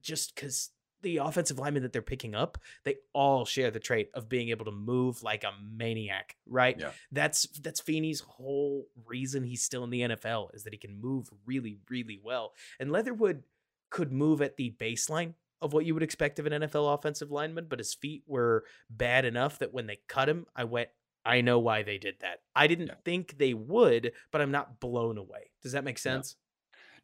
just 0.03 0.35
because 0.35 0.71
the 1.05 1.19
offensive 1.19 1.59
linemen 1.59 1.83
that 1.85 1.93
they're 1.93 2.03
picking 2.03 2.35
up, 2.35 2.59
they 2.85 2.97
all 3.13 3.45
share 3.45 3.71
the 3.71 3.79
trait 3.79 4.11
of 4.15 4.29
being 4.29 4.49
able 4.49 4.65
to 4.65 4.73
move 4.73 5.23
like 5.23 5.45
a 5.45 5.53
maniac, 5.77 6.37
right? 6.47 6.77
Yeah. 6.79 6.91
That's 7.13 7.47
that's 7.61 7.81
Feeney's 7.81 8.21
whole 8.21 8.87
reason 9.07 9.45
he's 9.45 9.63
still 9.63 9.85
in 9.85 9.91
the 9.91 10.01
NFL 10.01 10.55
is 10.55 10.65
that 10.65 10.73
he 10.73 10.79
can 10.79 11.01
move 11.01 11.29
really, 11.47 11.79
really 11.89 12.21
well. 12.23 12.53
And 12.81 12.91
Leatherwood 12.91 13.45
could 13.91 14.13
move 14.13 14.43
at 14.43 14.57
the 14.57 14.75
baseline 14.81 15.35
of 15.63 15.73
what 15.73 15.87
you 15.87 15.95
would 15.95 16.03
expect 16.03 16.39
of 16.39 16.47
an 16.47 16.63
NFL 16.63 16.93
offensive 16.93 17.31
lineman, 17.31 17.67
but 17.69 17.79
his 17.79 17.95
feet 17.95 18.25
were 18.27 18.65
bad 18.91 19.25
enough 19.25 19.59
that 19.61 19.73
when 19.73 19.87
they 19.87 20.01
cut 20.09 20.29
him, 20.29 20.47
I 20.57 20.65
went, 20.65 20.89
I 21.25 21.41
know 21.41 21.59
why 21.59 21.83
they 21.83 21.97
did 21.97 22.17
that. 22.21 22.41
I 22.55 22.67
didn't 22.67 22.89
yeah. 22.89 22.95
think 23.05 23.39
they 23.39 23.55
would, 23.55 24.13
but 24.31 24.41
I'm 24.41 24.51
not 24.51 24.81
blown 24.81 25.17
away. 25.17 25.51
Does 25.63 25.73
that 25.73 25.85
make 25.85 25.99
sense? 25.99 26.37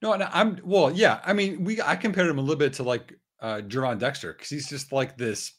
No, 0.03 0.15
no 0.15 0.29
I'm 0.31 0.59
well, 0.65 0.91
yeah. 0.91 1.21
I 1.25 1.33
mean, 1.33 1.65
we 1.65 1.81
I 1.81 1.97
compared 1.97 2.29
him 2.29 2.39
a 2.39 2.43
little 2.43 2.57
bit 2.57 2.75
to 2.75 2.83
like 2.83 3.19
uh 3.41 3.61
Dexter 3.61 4.33
because 4.33 4.49
he's 4.49 4.69
just 4.69 4.93
like 4.93 5.17
this 5.17 5.53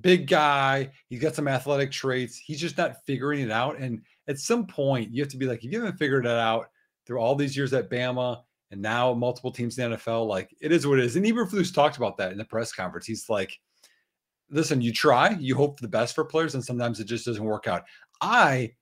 big 0.00 0.26
guy. 0.26 0.90
He's 1.08 1.20
got 1.20 1.34
some 1.34 1.48
athletic 1.48 1.90
traits. 1.90 2.36
He's 2.36 2.60
just 2.60 2.78
not 2.78 3.04
figuring 3.06 3.40
it 3.40 3.50
out. 3.50 3.78
And 3.78 4.02
at 4.28 4.38
some 4.38 4.66
point, 4.66 5.12
you 5.12 5.22
have 5.22 5.30
to 5.30 5.36
be 5.36 5.46
like, 5.46 5.64
if 5.64 5.72
you 5.72 5.80
haven't 5.80 5.98
figured 5.98 6.26
it 6.26 6.32
out 6.32 6.66
through 7.06 7.18
all 7.18 7.34
these 7.34 7.56
years 7.56 7.72
at 7.72 7.90
Bama, 7.90 8.42
and 8.70 8.82
now 8.82 9.14
multiple 9.14 9.52
teams 9.52 9.78
in 9.78 9.90
the 9.90 9.96
NFL. 9.96 10.26
Like 10.26 10.54
it 10.60 10.72
is 10.72 10.86
what 10.86 10.98
it 10.98 11.04
is. 11.04 11.16
And 11.16 11.24
Eberflus 11.24 11.74
talked 11.74 11.96
about 11.96 12.16
that 12.18 12.32
in 12.32 12.38
the 12.38 12.44
press 12.44 12.72
conference. 12.72 13.06
He's 13.06 13.28
like, 13.28 13.56
listen, 14.50 14.80
you 14.80 14.92
try, 14.92 15.30
you 15.38 15.54
hope 15.54 15.78
for 15.78 15.82
the 15.82 15.88
best 15.88 16.14
for 16.14 16.24
players, 16.24 16.54
and 16.54 16.64
sometimes 16.64 17.00
it 17.00 17.04
just 17.04 17.26
doesn't 17.26 17.44
work 17.44 17.66
out. 17.66 17.84
I 18.20 18.72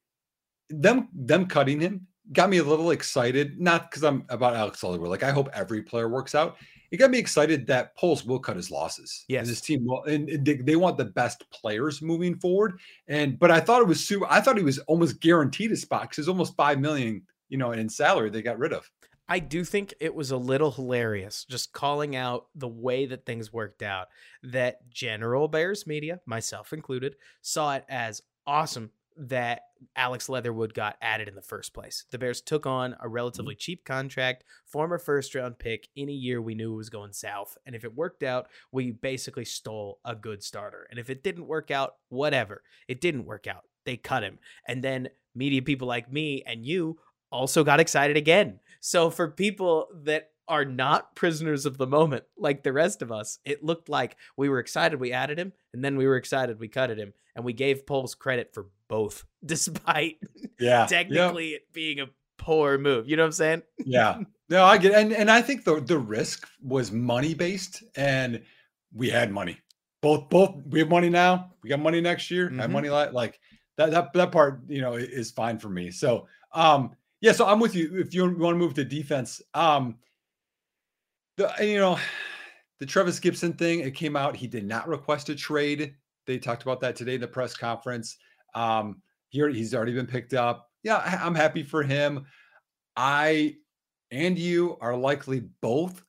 them 0.70 1.08
them 1.12 1.46
cutting 1.46 1.80
him 1.80 2.06
got 2.32 2.48
me 2.48 2.58
a 2.58 2.64
little 2.64 2.90
excited, 2.90 3.60
not 3.60 3.90
because 3.90 4.02
I'm 4.02 4.24
about 4.28 4.56
Alex 4.56 4.82
Leatherwood. 4.82 5.10
Like 5.10 5.22
I 5.22 5.30
hope 5.30 5.50
every 5.52 5.82
player 5.82 6.08
works 6.08 6.34
out. 6.34 6.56
It 6.94 6.98
got 6.98 7.10
me 7.10 7.18
excited 7.18 7.66
that 7.66 7.96
Poles 7.96 8.24
will 8.24 8.38
cut 8.38 8.54
his 8.54 8.70
losses. 8.70 9.24
Yes, 9.26 9.40
and 9.40 9.48
his 9.48 9.60
team 9.60 9.84
will, 9.84 10.04
and 10.04 10.28
they, 10.46 10.54
they 10.58 10.76
want 10.76 10.96
the 10.96 11.06
best 11.06 11.42
players 11.50 12.00
moving 12.00 12.36
forward. 12.36 12.78
And 13.08 13.36
but 13.36 13.50
I 13.50 13.58
thought 13.58 13.82
it 13.82 13.88
was 13.88 14.06
super. 14.06 14.26
I 14.30 14.40
thought 14.40 14.56
he 14.56 14.62
was 14.62 14.78
almost 14.78 15.20
guaranteed 15.20 15.72
a 15.72 15.76
spot 15.76 16.02
because 16.02 16.18
it's 16.18 16.28
almost 16.28 16.54
five 16.54 16.78
million, 16.78 17.22
you 17.48 17.58
know, 17.58 17.72
in 17.72 17.88
salary 17.88 18.30
they 18.30 18.42
got 18.42 18.60
rid 18.60 18.72
of. 18.72 18.88
I 19.28 19.40
do 19.40 19.64
think 19.64 19.92
it 19.98 20.14
was 20.14 20.30
a 20.30 20.36
little 20.36 20.70
hilarious 20.70 21.44
just 21.44 21.72
calling 21.72 22.14
out 22.14 22.46
the 22.54 22.68
way 22.68 23.06
that 23.06 23.26
things 23.26 23.52
worked 23.52 23.82
out. 23.82 24.06
That 24.44 24.88
general 24.88 25.48
Bears 25.48 25.88
media, 25.88 26.20
myself 26.26 26.72
included, 26.72 27.16
saw 27.42 27.74
it 27.74 27.84
as 27.88 28.22
awesome 28.46 28.92
that 29.16 29.62
Alex 29.96 30.28
Leatherwood 30.28 30.74
got 30.74 30.96
added 31.00 31.28
in 31.28 31.34
the 31.34 31.42
first 31.42 31.74
place. 31.74 32.04
The 32.10 32.18
Bears 32.18 32.40
took 32.40 32.66
on 32.66 32.92
a 32.92 32.96
mm-hmm. 32.96 33.10
relatively 33.10 33.54
cheap 33.54 33.84
contract, 33.84 34.44
former 34.66 34.98
first 34.98 35.34
round 35.34 35.58
pick 35.58 35.88
in 35.94 36.08
a 36.08 36.12
year 36.12 36.40
we 36.40 36.54
knew 36.54 36.72
it 36.72 36.76
was 36.76 36.90
going 36.90 37.12
south. 37.12 37.56
And 37.66 37.74
if 37.74 37.84
it 37.84 37.94
worked 37.94 38.22
out, 38.22 38.48
we 38.72 38.90
basically 38.90 39.44
stole 39.44 40.00
a 40.04 40.14
good 40.14 40.42
starter. 40.42 40.86
And 40.90 40.98
if 40.98 41.10
it 41.10 41.22
didn't 41.22 41.46
work 41.46 41.70
out, 41.70 41.96
whatever. 42.08 42.62
It 42.88 43.00
didn't 43.00 43.26
work 43.26 43.46
out. 43.46 43.64
They 43.84 43.96
cut 43.96 44.22
him. 44.22 44.38
And 44.66 44.82
then 44.82 45.08
media 45.34 45.62
people 45.62 45.88
like 45.88 46.10
me 46.10 46.42
and 46.46 46.64
you 46.64 46.98
also 47.30 47.64
got 47.64 47.80
excited 47.80 48.16
again. 48.16 48.60
So 48.80 49.10
for 49.10 49.28
people 49.28 49.88
that 50.04 50.30
are 50.48 50.64
not 50.64 51.14
prisoners 51.14 51.66
of 51.66 51.78
the 51.78 51.86
moment 51.86 52.24
like 52.36 52.62
the 52.62 52.72
rest 52.72 53.02
of 53.02 53.10
us, 53.12 53.38
it 53.44 53.64
looked 53.64 53.88
like 53.88 54.16
we 54.36 54.48
were 54.48 54.58
excited 54.58 55.00
we 55.00 55.12
added 55.12 55.38
him, 55.38 55.52
and 55.72 55.84
then 55.84 55.96
we 55.96 56.06
were 56.06 56.16
excited 56.16 56.58
we 56.58 56.68
cut 56.68 56.90
him, 56.90 57.12
and 57.34 57.44
we 57.44 57.52
gave 57.52 57.86
Poles 57.86 58.14
credit 58.14 58.52
for 58.52 58.66
both, 58.88 59.24
despite 59.44 60.18
yeah 60.58 60.86
technically 60.88 61.52
yep. 61.52 61.60
it 61.60 61.72
being 61.72 62.00
a 62.00 62.06
poor 62.38 62.78
move. 62.78 63.08
You 63.08 63.16
know 63.16 63.22
what 63.22 63.28
I'm 63.28 63.32
saying? 63.32 63.62
Yeah. 63.78 64.20
No, 64.50 64.62
I 64.62 64.76
get 64.76 64.92
it. 64.92 64.98
and 64.98 65.12
and 65.14 65.30
I 65.30 65.40
think 65.40 65.64
the 65.64 65.80
the 65.80 65.96
risk 65.96 66.46
was 66.62 66.92
money 66.92 67.32
based, 67.32 67.82
and 67.96 68.42
we 68.92 69.08
had 69.08 69.32
money. 69.32 69.58
Both 70.02 70.28
both 70.28 70.56
we 70.68 70.80
have 70.80 70.90
money 70.90 71.08
now. 71.08 71.54
We 71.62 71.70
got 71.70 71.80
money 71.80 72.02
next 72.02 72.30
year. 72.30 72.50
Mm-hmm. 72.50 72.60
I 72.60 72.64
have 72.64 72.70
money 72.70 72.90
like 72.90 73.14
like 73.14 73.40
that 73.78 73.90
that 73.92 74.12
that 74.12 74.32
part 74.32 74.60
you 74.68 74.82
know 74.82 74.96
is 74.96 75.30
fine 75.30 75.58
for 75.58 75.70
me. 75.70 75.90
So 75.90 76.26
um 76.52 76.94
yeah, 77.24 77.32
so 77.32 77.46
I'm 77.46 77.58
with 77.58 77.74
you. 77.74 77.98
If 77.98 78.12
you 78.12 78.24
want 78.24 78.52
to 78.52 78.58
move 78.58 78.74
to 78.74 78.84
defense, 78.84 79.40
um, 79.54 79.96
the 81.36 81.52
you 81.60 81.78
know, 81.78 81.98
the 82.80 82.86
Trevis 82.86 83.20
Gipson 83.20 83.56
thing, 83.56 83.80
it 83.80 83.94
came 83.94 84.16
out. 84.16 84.36
He 84.36 84.46
did 84.46 84.66
not 84.66 84.88
request 84.88 85.28
a 85.28 85.34
trade. 85.34 85.94
They 86.26 86.38
talked 86.38 86.62
about 86.62 86.80
that 86.80 86.96
today 86.96 87.16
in 87.16 87.20
the 87.20 87.28
press 87.28 87.56
conference. 87.56 88.16
Um, 88.54 89.02
here 89.28 89.48
he's 89.48 89.74
already 89.74 89.94
been 89.94 90.06
picked 90.06 90.34
up. 90.34 90.70
Yeah, 90.82 91.18
I'm 91.22 91.34
happy 91.34 91.62
for 91.62 91.82
him. 91.82 92.26
I 92.96 93.56
and 94.10 94.38
you 94.38 94.76
are 94.80 94.96
likely 94.96 95.40
both 95.60 96.04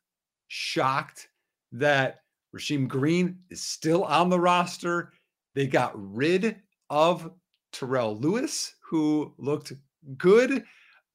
shocked 0.48 1.30
that 1.72 2.22
Rasheem 2.56 2.88
Green 2.88 3.40
is 3.50 3.62
still 3.62 4.04
on 4.04 4.30
the 4.30 4.40
roster. 4.40 5.12
They 5.56 5.68
got 5.68 5.92
rid 5.96 6.58
of 6.90 7.32
Terrell 7.74 8.16
Lewis, 8.16 8.76
who 8.80 9.34
looked 9.38 9.74
good. 10.18 10.64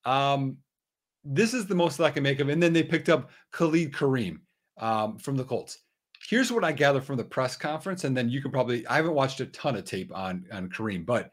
Um, 0.05 0.59
this 1.25 1.55
is 1.55 1.67
the 1.67 1.75
most 1.75 1.99
that 1.99 2.05
I 2.05 2.11
can 2.11 2.23
make 2.23 2.41
of. 2.41 2.49
And 2.49 2.63
then 2.63 2.73
they 2.73 2.83
picked 2.83 3.09
up 3.09 3.31
Khalid 3.53 3.93
Kareem 3.93 4.39
um, 4.79 5.19
from 5.19 5.37
the 5.37 5.45
Colts. 5.45 5.79
Here's 6.29 6.53
what 6.53 6.65
I 6.65 6.73
gather 6.73 7.01
from 7.01 7.17
the 7.17 7.25
press 7.25 7.57
conference, 7.57 8.05
and 8.05 8.17
then 8.17 8.29
you 8.29 8.43
can 8.43 8.51
probably 8.51 8.87
I 8.87 8.97
haven't 8.97 9.15
watched 9.15 9.41
a 9.41 9.47
ton 9.47 9.77
of 9.77 9.85
tape 9.85 10.15
on 10.15 10.47
on 10.53 10.69
Kareem, 10.69 11.07
but 11.07 11.31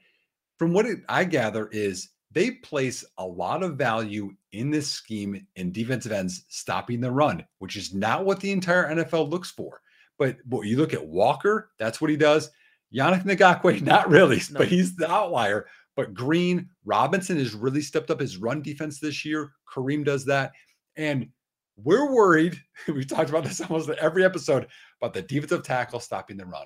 from 0.57 0.73
what 0.73 0.85
it, 0.85 0.99
I 1.07 1.23
gather 1.23 1.67
is 1.67 2.09
they 2.31 2.51
place 2.51 3.05
a 3.17 3.25
lot 3.25 3.63
of 3.63 3.77
value 3.77 4.33
in 4.51 4.69
this 4.69 4.89
scheme 4.89 5.45
in 5.55 5.71
defensive 5.71 6.11
ends 6.11 6.45
stopping 6.49 6.99
the 6.99 7.11
run, 7.11 7.45
which 7.59 7.75
is 7.75 7.93
not 7.93 8.25
what 8.25 8.39
the 8.39 8.51
entire 8.51 8.93
NFL 8.93 9.29
looks 9.29 9.51
for. 9.51 9.81
But, 10.17 10.37
but 10.45 10.61
you 10.61 10.77
look 10.77 10.93
at 10.93 11.05
Walker, 11.05 11.71
that's 11.77 12.01
what 12.01 12.09
he 12.09 12.17
does. 12.17 12.49
Yannick 12.93 13.23
Ngakoue, 13.23 13.81
not 13.83 14.09
really, 14.09 14.41
no. 14.51 14.59
but 14.59 14.67
he's 14.67 14.95
the 14.95 15.09
outlier. 15.09 15.67
But 15.95 16.13
Green, 16.13 16.69
Robinson 16.87 17.37
has 17.37 17.53
really 17.53 17.81
stepped 17.81 18.09
up 18.09 18.21
his 18.21 18.37
run 18.37 18.61
defense 18.61 18.99
this 18.99 19.25
year. 19.25 19.51
Kareem 19.71 20.05
does 20.05 20.23
that. 20.25 20.53
And 20.95 21.27
we're 21.75 22.11
worried. 22.11 22.57
We've 22.87 23.07
talked 23.07 23.29
about 23.29 23.43
this 23.43 23.61
almost 23.69 23.89
every 23.89 24.23
episode 24.23 24.67
about 25.01 25.13
the 25.13 25.21
defensive 25.21 25.63
tackle 25.63 25.99
stopping 25.99 26.37
the 26.37 26.45
run. 26.45 26.65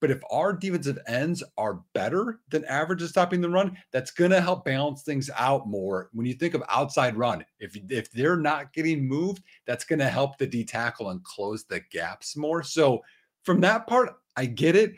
But 0.00 0.10
if 0.10 0.20
our 0.30 0.52
defensive 0.52 0.98
ends 1.08 1.42
are 1.56 1.80
better 1.94 2.38
than 2.50 2.64
average 2.66 3.02
at 3.02 3.08
stopping 3.08 3.40
the 3.40 3.50
run, 3.50 3.76
that's 3.92 4.10
going 4.10 4.30
to 4.30 4.40
help 4.40 4.64
balance 4.64 5.02
things 5.02 5.30
out 5.36 5.66
more. 5.66 6.10
When 6.12 6.26
you 6.26 6.34
think 6.34 6.54
of 6.54 6.62
outside 6.68 7.16
run, 7.16 7.44
if 7.58 7.76
if 7.90 8.12
they're 8.12 8.36
not 8.36 8.72
getting 8.72 9.08
moved, 9.08 9.42
that's 9.66 9.84
going 9.84 9.98
to 10.00 10.08
help 10.08 10.38
the 10.38 10.46
D 10.46 10.64
tackle 10.64 11.10
and 11.10 11.24
close 11.24 11.64
the 11.64 11.80
gaps 11.90 12.36
more. 12.36 12.62
So 12.62 13.02
from 13.42 13.60
that 13.62 13.86
part, 13.86 14.14
I 14.36 14.46
get 14.46 14.76
it. 14.76 14.94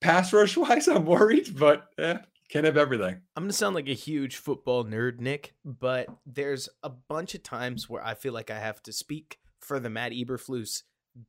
pass 0.00 0.32
rush 0.32 0.56
wise, 0.56 0.86
I'm 0.86 1.06
worried, 1.06 1.58
but 1.58 1.88
eh, 1.98 2.18
can't 2.50 2.66
have 2.66 2.76
everything. 2.76 3.20
I'm 3.36 3.44
gonna 3.44 3.52
sound 3.52 3.74
like 3.74 3.88
a 3.88 3.94
huge 3.94 4.36
football 4.36 4.84
nerd, 4.84 5.20
Nick, 5.20 5.54
but 5.64 6.08
there's 6.26 6.68
a 6.82 6.90
bunch 6.90 7.34
of 7.34 7.42
times 7.42 7.88
where 7.88 8.04
I 8.04 8.14
feel 8.14 8.32
like 8.32 8.50
I 8.50 8.58
have 8.58 8.82
to 8.84 8.92
speak 8.92 9.38
for 9.60 9.78
the 9.78 9.90
Matt 9.90 10.12
Eberflus 10.12 10.82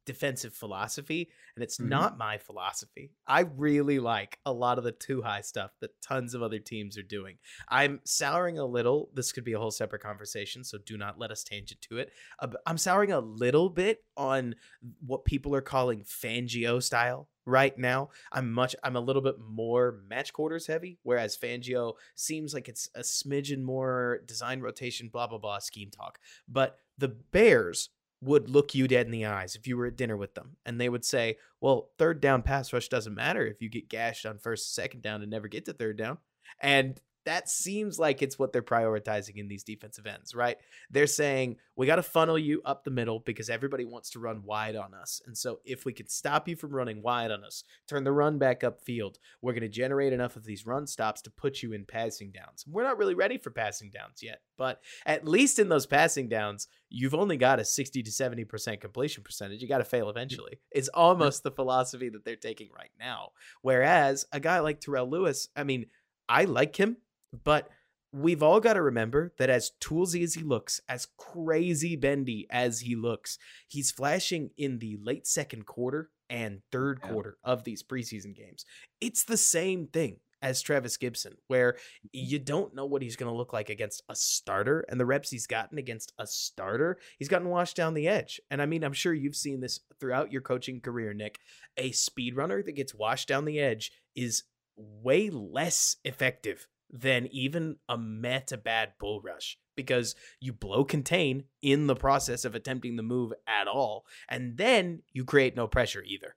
defensive 0.06 0.54
philosophy, 0.54 1.30
and 1.56 1.64
it's 1.64 1.78
Mhm. 1.80 1.90
not 1.90 2.18
my 2.18 2.38
philosophy. 2.38 3.12
I 3.26 3.42
really 3.42 4.00
like 4.00 4.40
a 4.46 4.54
lot 4.54 4.78
of 4.78 4.84
the 4.84 4.92
two 4.92 5.22
high 5.22 5.42
stuff 5.42 5.72
that 5.80 6.02
tons 6.02 6.34
of 6.34 6.42
other 6.44 6.60
teams 6.60 6.98
are 6.98 7.04
doing. 7.04 7.40
I'm 7.68 8.00
souring 8.06 8.58
a 8.60 8.66
little. 8.66 9.10
This 9.14 9.32
could 9.32 9.44
be 9.44 9.54
a 9.54 9.60
whole 9.60 9.72
separate 9.72 10.02
conversation, 10.02 10.64
so 10.64 10.78
do 10.78 10.98
not 10.98 11.18
let 11.18 11.32
us 11.32 11.44
tangent 11.44 11.82
to 11.84 11.98
it. 11.98 12.12
Uh, 12.40 12.50
I'm 12.66 12.78
souring 12.78 13.12
a 13.12 13.20
little 13.20 13.70
bit 13.70 14.06
on 14.16 14.56
what 15.00 15.26
people 15.26 15.56
are 15.56 15.62
calling 15.62 16.04
Fangio 16.04 16.82
style 16.82 17.30
right 17.46 17.76
now. 17.78 18.12
I'm 18.32 18.52
much 18.52 18.76
I'm 18.84 18.96
a 18.96 19.02
little 19.02 19.22
bit 19.24 19.40
more 19.40 20.04
match 20.08 20.32
quarters 20.32 20.68
heavy, 20.68 21.00
whereas 21.02 21.36
Fangio 21.36 21.96
seems 22.16 22.54
like 22.54 22.70
it's 22.70 22.88
a 22.94 23.00
smidgen 23.02 23.62
more 23.64 24.22
design 24.26 24.62
rotation, 24.62 25.10
blah 25.10 25.26
blah 25.28 25.40
blah 25.40 25.60
scheme 25.60 25.90
talk. 25.90 26.20
But 26.48 26.78
the 26.98 27.08
Bears 27.08 27.90
would 28.22 28.50
look 28.50 28.76
you 28.76 28.88
dead 28.88 29.08
in 29.08 29.12
the 29.12 29.26
eyes 29.26 29.56
if 29.56 29.68
you 29.68 29.76
were 29.76 29.88
at 29.88 29.96
dinner 29.96 30.16
with 30.16 30.36
them 30.36 30.58
and 30.66 30.80
they 30.80 30.90
would 30.90 31.04
say, 31.04 31.38
Well, 31.60 31.90
third 31.98 32.22
down 32.22 32.44
pass 32.44 32.72
rush 32.72 32.88
doesn't 32.88 33.16
matter 33.16 33.46
if 33.46 33.62
you 33.62 33.70
get 33.70 33.90
gashed 33.90 34.26
on 34.26 34.38
first, 34.38 34.76
second 34.76 35.02
down 35.02 35.22
and 35.22 35.32
never 35.32 35.48
get 35.48 35.66
to 35.66 35.74
third 35.74 35.98
down. 35.98 36.20
And 36.62 37.00
that 37.26 37.50
seems 37.50 38.00
like 38.00 38.22
it's 38.22 38.40
what 38.40 38.52
they're 38.52 38.62
prioritizing 38.62 39.38
in 39.38 39.48
these 39.48 39.64
defensive 39.64 40.08
ends, 40.08 40.34
right? 40.34 40.58
They're 40.90 41.08
saying 41.08 41.58
we 41.76 41.86
got 41.86 41.98
to 41.98 42.04
funnel 42.04 42.38
you 42.38 42.62
up 42.66 42.84
the 42.84 42.92
middle 42.92 43.20
because 43.20 43.50
everybody 43.50 43.86
wants 43.86 44.10
to 44.12 44.20
run 44.20 44.44
wide 44.44 44.76
on 44.76 44.94
us. 44.94 45.22
And 45.26 45.38
so 45.38 45.60
if 45.66 45.86
we 45.86 45.94
can 45.94 46.08
stop 46.08 46.48
you 46.48 46.56
from 46.56 46.72
running 46.72 47.02
wide 47.02 47.32
on 47.32 47.44
us, 47.44 47.64
turn 47.88 48.04
the 48.04 48.12
run 48.12 48.40
back 48.40 48.62
upfield, 48.62 49.16
we're 49.42 49.54
going 49.54 49.62
to 49.62 49.70
generate 49.70 50.14
enough 50.14 50.36
of 50.36 50.46
these 50.46 50.66
run 50.66 50.88
stops 50.88 51.22
to 51.24 51.32
put 51.32 51.62
you 51.62 51.74
in 51.74 51.86
passing 51.86 52.32
downs. 52.32 52.66
We're 52.68 52.84
not 52.84 52.98
really 52.98 53.16
ready 53.16 53.38
for 53.38 53.52
passing 53.52 53.92
downs 53.92 54.22
yet, 54.24 54.42
but 54.58 54.82
at 55.06 55.28
least 55.28 55.60
in 55.60 55.70
those 55.70 55.86
passing 55.86 56.28
downs, 56.28 56.68
you've 56.90 57.16
only 57.16 57.38
got 57.38 57.60
a 57.60 57.66
60 57.66 58.04
to 58.04 58.12
70% 58.12 58.82
completion 58.82 59.24
percentage. 59.24 59.62
You 59.62 59.68
got 59.68 59.80
to 59.80 59.86
fail 59.86 60.10
eventually. 60.10 60.60
It's 60.72 60.90
almost 60.90 61.44
the 61.44 61.52
philosophy 61.52 62.10
that 62.10 62.26
they're 62.26 62.36
taking 62.36 62.70
right 62.76 62.92
now. 63.00 63.30
Whereas 63.62 64.26
a 64.32 64.40
guy 64.40 64.60
like 64.60 64.82
Terrell 64.82 65.10
Lewis, 65.10 65.48
I 65.56 65.64
mean, 65.64 65.86
I 66.28 66.46
like 66.46 66.76
him, 66.76 66.98
but 67.44 67.70
we've 68.14 68.44
all 68.44 68.60
got 68.60 68.74
to 68.74 68.82
remember 68.82 69.34
that 69.38 69.50
as 69.50 69.72
toolsy 69.80 70.24
as 70.24 70.34
he 70.34 70.44
looks, 70.44 70.82
as 70.90 71.08
crazy 71.18 71.96
bendy 71.96 72.46
as 72.50 72.82
he 72.82 72.96
looks, 72.96 73.38
he's 73.68 73.92
flashing 73.92 74.52
in 74.58 74.80
the 74.80 74.98
late 75.02 75.26
second 75.26 75.66
quarter 75.66 76.10
and 76.30 76.62
third 76.72 77.00
Yeah. 77.04 77.12
quarter 77.12 77.38
of 77.44 77.64
these 77.64 77.84
preseason 77.84 78.36
games. 78.36 78.66
It's 79.00 79.24
the 79.24 79.38
same 79.38 79.88
thing 79.88 80.20
as 80.42 80.62
Trevis 80.62 80.98
Gipson, 80.98 81.36
where 81.48 81.74
mm-hmm. 81.74 82.08
you 82.12 82.40
don't 82.40 82.74
know 82.74 82.86
what 82.86 83.02
he's 83.02 83.16
going 83.16 83.32
to 83.32 83.38
look 83.38 83.54
like 83.54 83.70
against 83.70 84.04
a 84.10 84.16
starter. 84.16 84.84
And 84.90 85.00
the 85.00 85.06
reps 85.06 85.30
he's 85.30 85.48
gotten 85.48 85.78
against 85.78 86.14
a 86.18 86.26
starter, 86.26 86.98
he's 87.20 87.28
gotten 87.28 87.50
washed 87.50 87.76
down 87.76 87.94
the 87.94 88.08
edge. 88.08 88.42
And 88.50 88.62
I 88.62 88.66
mean, 88.66 88.84
I'm 88.84 88.94
sure 88.94 89.14
you've 89.14 89.36
seen 89.36 89.62
this 89.62 89.80
throughout 90.00 90.32
your 90.32 90.42
coaching 90.42 90.82
career, 90.82 91.14
Nick. 91.14 91.40
A 91.78 91.92
speed 91.92 92.36
runner 92.36 92.64
that 92.64 92.72
gets 92.74 92.96
washed 92.96 93.28
down 93.28 93.46
the 93.46 93.60
edge 93.60 93.92
is 94.16 94.44
way 94.76 95.30
less 95.30 95.98
effective 96.04 96.68
than 96.92 97.28
even 97.28 97.78
a 97.90 97.98
meta 97.98 98.58
bad 98.58 98.94
bull 99.00 99.22
rush 99.22 99.58
because 99.76 100.16
you 100.40 100.54
blow 100.54 100.84
contain 100.84 101.46
in 101.62 101.88
the 101.88 101.96
process 101.96 102.46
of 102.46 102.54
attempting 102.56 102.96
the 102.98 103.04
move 103.04 103.34
at 103.48 103.68
all. 103.68 104.06
And 104.30 104.58
then 104.58 105.04
you 105.14 105.26
create 105.26 105.56
no 105.56 105.68
pressure 105.68 106.04
either. 106.04 106.36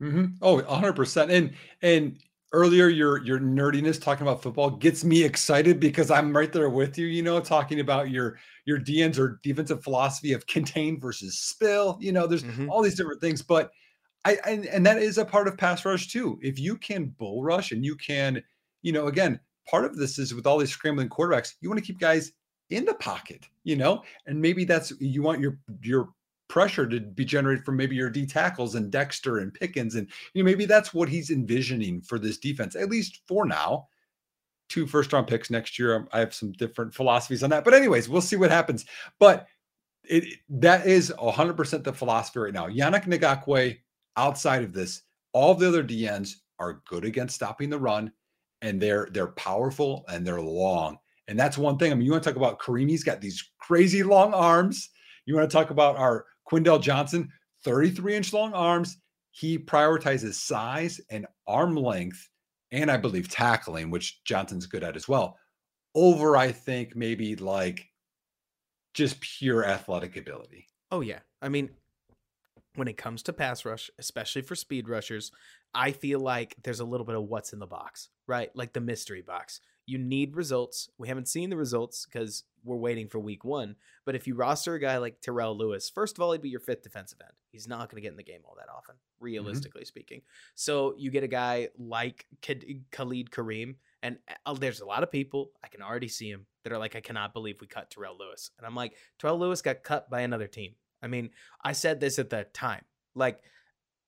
hmm 0.00 0.26
Oh, 0.42 0.56
100%. 0.62 1.30
And 1.30 1.54
and 1.82 2.20
earlier 2.52 2.88
your 2.88 3.24
your 3.24 3.38
nerdiness 3.38 4.00
talking 4.00 4.26
about 4.26 4.42
football 4.42 4.70
gets 4.70 5.04
me 5.04 5.22
excited 5.24 5.80
because 5.80 6.10
I'm 6.10 6.36
right 6.36 6.52
there 6.52 6.68
with 6.70 6.98
you, 6.98 7.06
you 7.06 7.22
know, 7.22 7.40
talking 7.40 7.80
about 7.80 8.10
your 8.10 8.38
your 8.66 8.78
DNs 8.78 9.18
or 9.18 9.40
defensive 9.42 9.82
philosophy 9.82 10.32
of 10.32 10.46
contain 10.46 11.00
versus 11.00 11.38
spill. 11.38 11.96
You 12.00 12.12
know, 12.12 12.26
there's 12.26 12.44
Mhm. 12.44 12.68
all 12.68 12.82
these 12.82 12.96
different 12.96 13.20
things, 13.20 13.42
but 13.42 13.70
I 14.24 14.38
and, 14.46 14.66
and 14.66 14.86
that 14.86 14.98
is 14.98 15.18
a 15.18 15.26
part 15.26 15.48
of 15.48 15.58
pass 15.58 15.84
rush 15.84 16.08
too. 16.08 16.38
If 16.42 16.58
you 16.60 16.78
can 16.78 17.08
bull 17.10 17.42
rush 17.44 17.72
and 17.72 17.84
you 17.84 17.96
can, 17.96 18.42
you 18.82 18.92
know, 18.92 19.08
again, 19.08 19.40
part 19.68 19.84
of 19.84 19.96
this 19.96 20.18
is 20.18 20.34
with 20.34 20.46
all 20.46 20.58
these 20.58 20.70
scrambling 20.70 21.08
quarterbacks, 21.08 21.54
you 21.60 21.68
want 21.68 21.78
to 21.78 21.86
keep 21.86 21.98
guys 21.98 22.32
in 22.70 22.84
the 22.84 22.94
pocket, 22.94 23.46
you 23.62 23.76
know, 23.76 24.02
and 24.26 24.40
maybe 24.40 24.64
that's 24.64 24.92
you 25.00 25.22
want 25.22 25.40
your 25.40 25.58
your 25.82 26.10
pressure 26.48 26.86
to 26.86 27.00
be 27.00 27.24
generated 27.24 27.64
from 27.64 27.76
maybe 27.76 27.96
your 27.96 28.10
D 28.10 28.26
tackles 28.26 28.74
and 28.74 28.90
Dexter 28.90 29.38
and 29.38 29.52
Pickens. 29.52 29.94
And 29.94 30.08
you 30.32 30.42
know, 30.42 30.46
maybe 30.46 30.66
that's 30.66 30.94
what 30.94 31.08
he's 31.08 31.30
envisioning 31.30 32.00
for 32.02 32.18
this 32.18 32.38
defense, 32.38 32.76
at 32.76 32.88
least 32.88 33.20
for 33.26 33.44
now. 33.44 33.88
Two 34.68 34.86
first 34.86 35.12
round 35.12 35.26
picks 35.26 35.50
next 35.50 35.78
year. 35.78 35.94
Um, 35.94 36.08
I 36.12 36.20
have 36.20 36.34
some 36.34 36.52
different 36.52 36.94
philosophies 36.94 37.42
on 37.42 37.50
that. 37.50 37.64
But, 37.64 37.74
anyways, 37.74 38.08
we'll 38.08 38.22
see 38.22 38.36
what 38.36 38.50
happens. 38.50 38.86
But 39.18 39.46
it 40.04 40.38
that 40.48 40.86
is 40.86 41.12
100% 41.18 41.84
the 41.84 41.92
philosophy 41.92 42.38
right 42.38 42.52
now. 42.52 42.68
Yannick 42.68 43.04
Ngakoue, 43.04 43.78
outside 44.16 44.62
of 44.62 44.72
this, 44.72 45.02
all 45.32 45.54
the 45.54 45.68
other 45.68 45.84
DNs 45.84 46.36
are 46.58 46.82
good 46.86 47.04
against 47.04 47.34
stopping 47.34 47.68
the 47.68 47.78
run 47.78 48.12
and 48.64 48.80
they're 48.80 49.08
they're 49.12 49.28
powerful 49.28 50.04
and 50.08 50.26
they're 50.26 50.40
long. 50.40 50.98
And 51.28 51.38
that's 51.38 51.56
one 51.56 51.78
thing. 51.78 51.92
I 51.92 51.94
mean, 51.94 52.04
you 52.04 52.12
want 52.12 52.24
to 52.24 52.30
talk 52.30 52.36
about 52.36 52.58
Kareem, 52.58 52.88
he's 52.88 53.04
got 53.04 53.20
these 53.20 53.50
crazy 53.58 54.02
long 54.02 54.34
arms. 54.34 54.90
You 55.26 55.34
want 55.34 55.48
to 55.48 55.54
talk 55.54 55.70
about 55.70 55.96
our 55.96 56.26
Quindell 56.50 56.82
Johnson, 56.82 57.30
33 57.64 58.16
inch 58.16 58.32
long 58.32 58.52
arms. 58.52 58.98
He 59.30 59.58
prioritizes 59.58 60.34
size 60.34 61.00
and 61.10 61.26
arm 61.46 61.76
length, 61.76 62.28
and 62.72 62.90
I 62.90 62.96
believe 62.96 63.28
tackling, 63.28 63.90
which 63.90 64.22
Johnson's 64.24 64.66
good 64.66 64.84
at 64.84 64.96
as 64.96 65.08
well, 65.08 65.36
over, 65.94 66.36
I 66.36 66.52
think, 66.52 66.94
maybe 66.94 67.36
like 67.36 67.86
just 68.94 69.20
pure 69.20 69.64
athletic 69.64 70.16
ability. 70.16 70.68
Oh 70.90 71.00
yeah. 71.00 71.20
I 71.42 71.48
mean, 71.48 71.70
when 72.76 72.88
it 72.88 72.96
comes 72.96 73.22
to 73.24 73.32
pass 73.32 73.64
rush, 73.64 73.90
especially 73.98 74.42
for 74.42 74.54
speed 74.54 74.88
rushers, 74.88 75.32
I 75.74 75.92
feel 75.92 76.20
like 76.20 76.54
there's 76.62 76.80
a 76.80 76.84
little 76.84 77.06
bit 77.06 77.16
of 77.16 77.24
what's 77.24 77.52
in 77.52 77.58
the 77.58 77.66
box, 77.66 78.08
right? 78.26 78.50
Like 78.54 78.72
the 78.72 78.80
mystery 78.80 79.22
box. 79.22 79.60
You 79.86 79.98
need 79.98 80.34
results. 80.34 80.88
We 80.96 81.08
haven't 81.08 81.28
seen 81.28 81.50
the 81.50 81.56
results 81.56 82.06
because 82.06 82.44
we're 82.64 82.76
waiting 82.76 83.08
for 83.08 83.18
week 83.18 83.44
one. 83.44 83.76
But 84.06 84.14
if 84.14 84.26
you 84.26 84.34
roster 84.34 84.74
a 84.74 84.80
guy 84.80 84.96
like 84.96 85.20
Terrell 85.20 85.56
Lewis, 85.56 85.90
first 85.94 86.16
of 86.16 86.22
all, 86.22 86.32
he'd 86.32 86.40
be 86.40 86.48
your 86.48 86.60
fifth 86.60 86.82
defensive 86.82 87.18
end. 87.20 87.34
He's 87.50 87.68
not 87.68 87.90
going 87.90 87.96
to 87.96 88.02
get 88.02 88.12
in 88.12 88.16
the 88.16 88.22
game 88.22 88.40
all 88.44 88.56
that 88.56 88.72
often, 88.74 88.94
realistically 89.20 89.84
speaking. 89.84 90.22
So 90.54 90.94
you 90.96 91.10
get 91.10 91.22
a 91.22 91.28
guy 91.28 91.68
like 91.78 92.26
Khalid 92.42 93.30
Kareem, 93.30 93.74
and 94.02 94.16
uh, 94.46 94.54
there's 94.54 94.80
a 94.80 94.86
lot 94.86 95.02
of 95.02 95.12
people 95.12 95.50
I 95.62 95.68
can 95.68 95.82
already 95.82 96.08
see 96.08 96.30
him 96.30 96.46
that 96.62 96.72
are 96.72 96.78
like, 96.78 96.96
I 96.96 97.00
cannot 97.00 97.34
believe 97.34 97.60
we 97.60 97.66
cut 97.66 97.90
Terrell 97.90 98.16
Lewis, 98.18 98.50
and 98.56 98.66
I'm 98.66 98.74
like, 98.74 98.94
Terrell 99.18 99.38
Lewis 99.38 99.60
got 99.60 99.82
cut 99.82 100.08
by 100.08 100.22
another 100.22 100.46
team. 100.46 100.74
I 101.02 101.08
mean, 101.08 101.30
I 101.62 101.72
said 101.72 102.00
this 102.00 102.18
at 102.18 102.30
the 102.30 102.44
time, 102.54 102.84
like, 103.14 103.40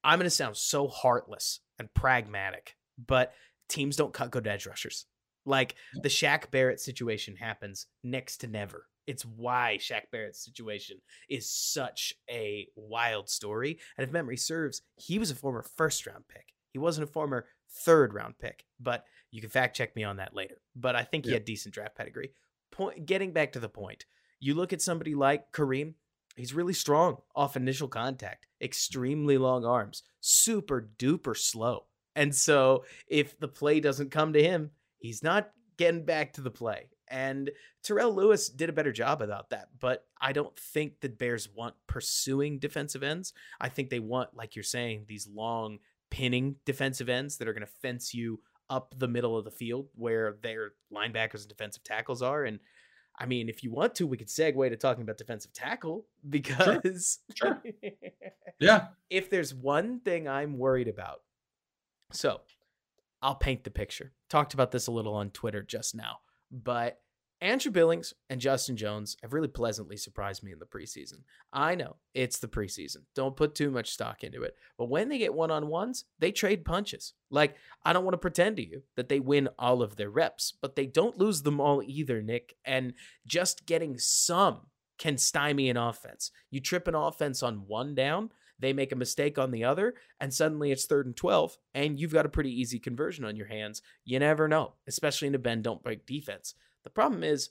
I'm 0.03 0.19
going 0.19 0.25
to 0.25 0.31
sound 0.31 0.57
so 0.57 0.89
heartless 0.89 1.61
and 1.79 1.93
pragmatic, 1.93 2.77
but 3.07 3.35
teams 3.69 3.97
don't 3.97 4.13
cut 4.13 4.31
good 4.31 4.47
edge 4.47 4.67
rushers. 4.67 5.07
Like 5.45 5.77
the 6.03 6.09
Shaq 6.09 6.51
Barrett 6.51 6.81
situation 6.81 7.37
happens 7.37 7.87
next 8.03 8.39
to 8.39 8.49
never. 8.49 8.87
It's 9.07 9.25
why 9.25 9.79
Shaq 9.81 10.11
Barrett's 10.11 10.45
situation 10.45 10.99
is 11.29 11.49
such 11.51 12.13
a 12.29 12.67
wild 12.75 13.29
story. 13.29 13.79
And 13.97 14.05
if 14.05 14.13
memory 14.13 14.37
serves, 14.37 14.83
he 14.97 15.19
was 15.19 15.31
a 15.31 15.37
former 15.37 15.65
first 15.77 16.07
round 16.07 16.25
pick. 16.29 16.53
He 16.73 16.79
wasn't 16.79 17.09
a 17.09 17.13
former 17.13 17.47
third 17.85 18.13
round 18.13 18.39
pick, 18.39 18.65
but 18.81 19.05
you 19.31 19.41
can 19.41 19.51
fact 19.51 19.77
check 19.77 19.95
me 19.95 20.03
on 20.03 20.17
that 20.17 20.35
later. 20.35 20.57
But 20.75 20.97
I 20.97 21.05
think 21.05 21.25
he 21.25 21.33
had 21.33 21.45
decent 21.45 21.75
draft 21.75 21.97
pedigree. 21.97 22.33
Point 22.73 23.07
getting 23.07 23.33
back 23.33 23.53
to 23.53 23.61
the 23.61 23.69
point, 23.69 24.05
you 24.41 24.55
look 24.55 24.73
at 24.73 24.83
somebody 24.83 25.15
like 25.15 25.53
Kareem, 25.53 25.95
he's 26.35 26.53
really 26.53 26.73
strong 26.73 27.19
off 27.35 27.57
initial 27.57 27.89
contact, 27.89 28.47
extremely 28.61 29.39
long 29.39 29.65
arms, 29.65 30.03
super 30.21 30.91
duper 30.99 31.37
slow. 31.37 31.87
And 32.17 32.35
so 32.35 32.85
if 33.07 33.39
the 33.39 33.47
play 33.47 33.79
doesn't 33.79 34.11
come 34.11 34.33
to 34.33 34.43
him, 34.43 34.71
he's 34.99 35.23
not 35.23 35.51
getting 35.77 36.05
back 36.05 36.33
to 36.33 36.41
the 36.41 36.51
play. 36.51 36.89
And 37.09 37.51
Terrell 37.85 38.13
Lewis 38.13 38.49
did 38.49 38.69
a 38.69 38.73
better 38.73 38.91
job 38.91 39.23
about 39.23 39.51
that, 39.51 39.69
but 39.79 40.05
I 40.21 40.33
don't 40.33 40.59
think 40.59 40.95
the 41.01 41.09
Bears 41.09 41.49
want 41.55 41.75
pursuing 41.87 42.59
defensive 42.59 43.05
ends. 43.05 43.33
I 43.61 43.69
think 43.69 43.91
they 43.91 44.01
want, 44.01 44.35
like 44.35 44.57
you're 44.57 44.65
saying, 44.65 45.05
these 45.07 45.29
long 45.29 45.79
pinning 46.11 46.57
defensive 46.65 47.09
ends 47.09 47.37
that 47.37 47.47
are 47.47 47.53
going 47.53 47.67
to 47.67 47.73
fence 47.83 48.13
you 48.13 48.41
up 48.71 48.93
the 48.99 49.07
middle 49.07 49.37
of 49.39 49.45
the 49.45 49.51
field 49.53 49.87
where 49.95 50.37
their 50.43 50.73
linebackers 50.93 51.43
and 51.43 51.49
defensive 51.49 51.85
tackles 51.85 52.23
are. 52.23 52.45
And 52.45 52.59
I 53.19 53.27
mean, 53.27 53.49
if 53.49 53.63
you 53.63 53.71
want 53.71 53.95
to, 53.97 54.07
we 54.07 54.17
could 54.17 54.27
segue 54.29 54.69
to 54.69 54.77
talking 54.77 55.03
about 55.03 55.19
defensive 55.19 55.53
tackle 55.53 56.07
because 56.29 57.21
Sure. 57.35 57.63
Yeah. 58.59 58.89
if 59.11 59.31
there's 59.31 59.55
one 59.55 60.01
thing 60.01 60.27
I'm 60.27 60.59
worried 60.59 60.89
about, 60.89 61.21
so 62.13 62.41
I'll 63.23 63.35
paint 63.35 63.65
the 63.65 63.71
picture. 63.71 64.13
Talked 64.29 64.55
about 64.55 64.73
this 64.73 64.87
a 64.87 64.93
little 64.93 65.15
on 65.15 65.31
Twitter 65.31 65.63
just 65.63 65.95
now, 65.95 66.19
but 66.51 67.01
Andrew 67.43 67.71
Billings 67.71 68.15
and 68.31 68.41
Justin 68.41 68.77
Jones 68.77 69.17
have 69.23 69.35
really 69.35 69.49
pleasantly 69.49 69.99
surprised 69.99 70.43
me 70.43 70.53
in 70.53 70.59
the 70.59 70.65
preseason. 70.65 71.21
I 71.53 71.75
know 71.75 71.97
it's 72.15 72.39
the 72.39 72.49
preseason. 72.49 73.03
Don't 73.15 73.37
put 73.37 73.55
too 73.55 73.71
much 73.71 73.91
stock 73.91 74.25
into 74.25 74.43
it. 74.43 74.57
But 74.79 74.89
when 74.89 75.11
they 75.11 75.19
get 75.19 75.35
one 75.35 75.51
on 75.51 75.67
ones, 75.69 76.07
they 76.19 76.33
trade 76.33 76.65
punches. 76.65 77.13
Like, 77.31 77.57
I 77.85 77.93
don't 77.93 78.05
want 78.05 78.15
to 78.15 78.19
pretend 78.19 78.57
to 78.57 78.67
you 78.67 78.83
that 78.97 79.11
they 79.11 79.21
win 79.21 79.51
all 79.59 79.83
of 79.83 79.97
their 79.97 80.09
reps, 80.09 80.55
but 80.63 80.77
they 80.77 80.87
don't 80.87 81.19
lose 81.19 81.43
them 81.43 81.61
all 81.61 81.83
either, 81.85 82.23
Nick. 82.23 82.57
And 82.65 82.95
just 83.27 83.67
getting 83.67 83.99
some 83.99 84.69
can 84.99 85.19
stymie 85.19 85.69
an 85.69 85.77
offense. 85.77 86.31
You 86.51 86.61
trip 86.61 86.89
an 86.89 86.95
offense 86.95 87.43
on 87.43 87.67
one 87.67 87.95
down, 87.95 88.31
they 88.59 88.73
make 88.73 88.93
a 88.93 88.97
mistake 88.97 89.39
on 89.39 89.51
the 89.51 89.65
other, 89.65 89.95
and 90.21 90.33
suddenly 90.33 90.73
it's 90.73 90.87
third 90.87 91.07
and 91.07 91.17
12, 91.17 91.59
and 91.75 92.01
you've 92.01 92.13
got 92.13 92.27
a 92.27 92.31
pretty 92.31 92.51
easy 92.51 92.79
conversion 92.79 93.25
on 93.25 93.37
your 93.37 93.47
hands. 93.47 93.83
You 94.05 94.19
never 94.19 94.49
know, 94.49 94.75
especially 94.87 95.29
in 95.29 95.35
a 95.35 95.39
bend 95.39 95.65
don't 95.65 95.83
break 95.83 96.07
defense. 96.07 96.55
The 96.85 96.91
problem 96.91 97.23
is 97.23 97.51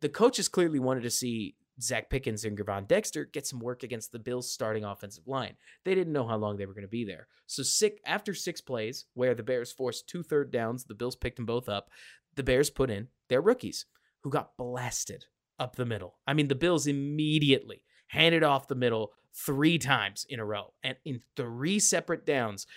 the 0.00 0.08
coaches 0.08 0.48
clearly 0.48 0.78
wanted 0.78 1.02
to 1.02 1.10
see 1.10 1.56
Zacch 1.80 2.08
Pickens 2.08 2.44
and 2.44 2.56
Gervon 2.56 2.86
Dexter 2.86 3.24
get 3.24 3.46
some 3.46 3.58
work 3.58 3.82
against 3.82 4.12
the 4.12 4.18
Bills' 4.18 4.52
starting 4.52 4.84
offensive 4.84 5.26
line. 5.26 5.56
They 5.84 5.94
didn't 5.94 6.12
know 6.12 6.26
how 6.26 6.36
long 6.36 6.56
they 6.56 6.66
were 6.66 6.74
going 6.74 6.82
to 6.82 6.88
be 6.88 7.04
there. 7.04 7.28
So 7.46 7.62
six, 7.62 8.00
after 8.06 8.34
six 8.34 8.60
plays, 8.60 9.06
where 9.14 9.34
the 9.34 9.42
Bears 9.42 9.72
forced 9.72 10.08
two 10.08 10.22
third 10.22 10.50
downs, 10.50 10.84
the 10.84 10.94
Bills 10.94 11.16
picked 11.16 11.36
them 11.36 11.46
both 11.46 11.68
up. 11.68 11.90
The 12.36 12.42
Bears 12.42 12.70
put 12.70 12.90
in 12.90 13.08
their 13.28 13.40
rookies, 13.40 13.86
who 14.22 14.30
got 14.30 14.56
blasted 14.56 15.26
up 15.58 15.76
the 15.76 15.84
middle. 15.84 16.18
I 16.26 16.34
mean, 16.34 16.48
the 16.48 16.54
Bills 16.54 16.86
immediately 16.86 17.84
handed 18.08 18.42
off 18.42 18.68
the 18.68 18.74
middle 18.74 19.12
three 19.36 19.78
times 19.78 20.24
in 20.28 20.38
a 20.38 20.44
row 20.44 20.72
and 20.84 20.96
in 21.04 21.20
three 21.34 21.80
separate 21.80 22.24
downs 22.24 22.68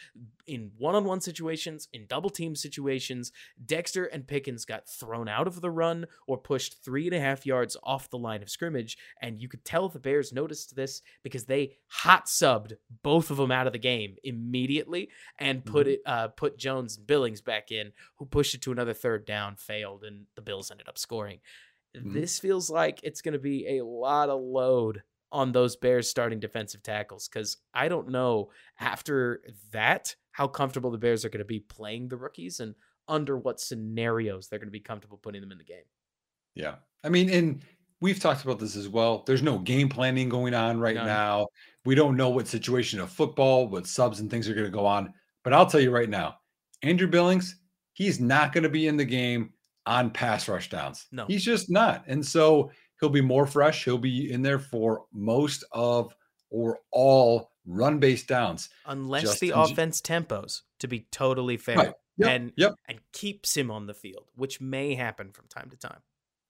in 0.48 0.72
one-on-one 0.78 1.22
situations 1.22 1.88
in 1.94 2.08
double 2.08 2.32
team 2.32 2.56
situations 2.56 3.32
dexter 3.64 4.06
and 4.06 4.26
pickens 4.28 4.66
got 4.66 4.88
thrown 4.90 5.28
out 5.28 5.46
of 5.46 5.62
the 5.62 5.70
run 5.70 6.06
or 6.28 6.36
pushed 6.36 6.84
three 6.84 7.06
and 7.06 7.16
a 7.16 7.20
half 7.20 7.46
yards 7.46 7.78
off 7.84 8.10
the 8.10 8.18
line 8.18 8.42
of 8.42 8.50
scrimmage 8.50 8.98
and 9.22 9.40
you 9.40 9.48
could 9.48 9.64
tell 9.64 9.88
the 9.88 10.00
bears 10.00 10.34
noticed 10.34 10.76
this 10.76 11.04
because 11.22 11.46
they 11.46 11.78
hot 11.90 12.26
subbed 12.26 12.74
both 13.04 13.30
of 13.30 13.38
them 13.38 13.52
out 13.52 13.68
of 13.68 13.74
the 13.74 13.78
game 13.80 14.16
immediately 14.24 15.10
and 15.38 15.64
put 15.64 15.86
Mhm. 15.86 15.92
it 15.92 16.02
uh, 16.08 16.28
put 16.30 16.58
jones 16.58 16.98
and 16.98 17.06
billings 17.06 17.42
back 17.42 17.72
in 17.72 17.92
who 18.16 18.26
pushed 18.26 18.56
it 18.56 18.62
to 18.64 18.72
another 18.72 18.94
third 18.96 19.26
down 19.28 19.56
failed 19.58 20.04
and 20.04 20.26
the 20.36 20.42
bills 20.42 20.72
ended 20.72 20.88
up 20.90 20.98
scoring 20.98 21.40
Mhm. 21.96 22.14
this 22.14 22.40
feels 22.40 22.70
like 22.70 23.00
it's 23.04 23.22
going 23.22 23.34
to 23.34 23.40
be 23.40 23.78
a 23.78 23.86
lot 23.86 24.30
of 24.30 24.42
load 24.42 25.04
on 25.32 25.52
those 25.52 25.76
Bears 25.76 26.10
starting 26.10 26.40
defensive 26.40 26.84
tackles 26.84 27.28
because 27.28 27.58
I 27.74 27.88
don't 27.88 28.10
know 28.10 28.50
after 28.80 29.42
that 29.72 30.16
how 30.32 30.48
comfortable 30.48 30.92
the 30.92 30.98
Bears 30.98 31.26
are 31.26 31.30
going 31.30 31.40
to 31.40 31.46
be 31.46 31.60
playing 31.60 32.08
the 32.08 32.18
rookies 32.18 32.60
and 32.60 32.76
under 33.08 33.38
what 33.38 33.60
scenarios 33.60 34.48
they're 34.48 34.60
going 34.60 34.68
to 34.68 34.72
be 34.72 34.80
comfortable 34.80 35.18
putting 35.18 35.42
them 35.42 35.52
in 35.52 35.58
the 35.58 35.64
game. 35.64 35.84
Yeah. 36.56 36.76
I 37.04 37.10
mean, 37.10 37.30
and 37.30 37.62
we've 38.02 38.20
talked 38.20 38.44
about 38.44 38.60
this 38.60 38.76
as 38.76 38.88
well. 38.88 39.24
There's 39.26 39.42
no 39.42 39.60
game 39.60 39.90
planning 39.90 40.30
going 40.30 40.54
on 40.54 40.80
right 40.80 40.96
now. 40.96 41.48
We 41.86 41.96
don't 41.96 42.18
know 42.18 42.30
what 42.30 42.48
situation 42.48 43.00
of 43.00 43.12
football, 43.12 43.68
what 43.68 43.88
subs 43.88 44.20
and 44.20 44.30
things 44.30 44.50
are 44.50 44.54
going 44.54 44.66
to 44.66 44.72
go 44.72 44.86
on. 44.86 45.14
But 45.44 45.54
I'll 45.54 45.66
tell 45.66 45.80
you 45.80 45.92
right 45.92 46.10
now, 46.10 46.36
Andrew 46.84 47.08
Billings, 47.08 47.56
he's 47.94 48.20
not 48.20 48.54
going 48.54 48.64
to 48.64 48.70
be 48.70 48.88
in 48.88 48.98
the 48.98 49.06
game 49.06 49.54
on 49.86 50.12
pass 50.12 50.48
rush 50.48 50.70
downs. 50.70 51.08
No. 51.12 51.26
He's 51.26 51.44
just 51.44 51.70
not. 51.70 52.04
And 52.08 52.26
so 52.26 52.72
he'll 53.00 53.10
be 53.10 53.22
more 53.22 53.46
fresh. 53.46 53.86
He'll 53.86 53.98
be 53.98 54.32
in 54.32 54.42
there 54.42 54.60
for 54.60 55.06
most 55.14 55.64
of 55.72 56.16
or 56.50 56.80
all 56.92 57.52
run 57.66 58.00
based 58.00 58.28
downs. 58.28 58.70
Unless 58.86 59.40
the 59.40 59.52
offense 59.52 60.02
tempos 60.02 60.62
to 60.80 60.88
be 60.88 61.08
totally 61.12 61.58
fair 61.58 61.78
Right. 61.78 61.94
Yep. 62.18 62.30
and 62.30 62.54
Yep. 62.56 62.76
and 62.88 63.00
keeps 63.12 63.56
him 63.56 63.70
on 63.70 63.86
the 63.86 63.94
field, 63.94 64.26
which 64.36 64.60
may 64.60 64.96
happen 64.96 65.32
from 65.32 65.48
time 65.48 65.70
to 65.70 65.78
time. 65.78 66.00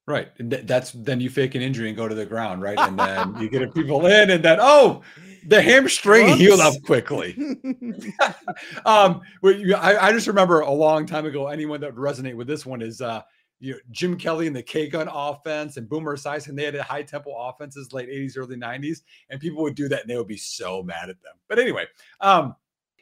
Right. 0.07 0.29
And 0.39 0.49
th- 0.49 0.65
that's 0.65 0.91
then 0.91 1.19
you 1.19 1.29
fake 1.29 1.55
an 1.55 1.61
injury 1.61 1.89
and 1.89 1.97
go 1.97 2.07
to 2.07 2.15
the 2.15 2.25
ground, 2.25 2.61
right? 2.61 2.79
And 2.79 2.97
then 2.97 3.35
you 3.41 3.49
get 3.49 3.73
people 3.73 4.05
in, 4.05 4.29
and 4.29 4.41
then 4.41 4.57
oh, 4.61 5.01
the 5.45 5.61
hamstring 5.61 6.29
healed 6.37 6.61
up 6.61 6.75
quickly. 6.83 7.33
um, 8.85 9.21
I, 9.43 9.97
I 9.99 10.11
just 10.13 10.27
remember 10.27 10.61
a 10.61 10.71
long 10.71 11.05
time 11.05 11.25
ago. 11.25 11.47
Anyone 11.47 11.81
that 11.81 11.93
would 11.93 12.01
resonate 12.01 12.35
with 12.35 12.47
this 12.47 12.65
one 12.65 12.81
is 12.81 13.01
uh, 13.01 13.21
you 13.59 13.73
know, 13.73 13.79
Jim 13.91 14.17
Kelly 14.17 14.47
and 14.47 14.55
the 14.55 14.61
K 14.61 14.87
gun 14.87 15.09
offense 15.11 15.77
and 15.77 15.89
Boomer 15.89 16.15
Esiason. 16.15 16.55
They 16.55 16.65
had 16.65 16.75
a 16.75 16.83
high 16.83 17.03
tempo 17.03 17.31
offenses 17.31 17.93
late 17.93 18.09
80s, 18.09 18.37
early 18.37 18.55
90s, 18.55 19.01
and 19.29 19.39
people 19.39 19.63
would 19.63 19.75
do 19.75 19.87
that 19.89 20.01
and 20.01 20.09
they 20.09 20.17
would 20.17 20.27
be 20.27 20.37
so 20.37 20.83
mad 20.83 21.09
at 21.09 21.21
them. 21.21 21.33
But 21.47 21.59
anyway, 21.59 21.85
um, 22.21 22.55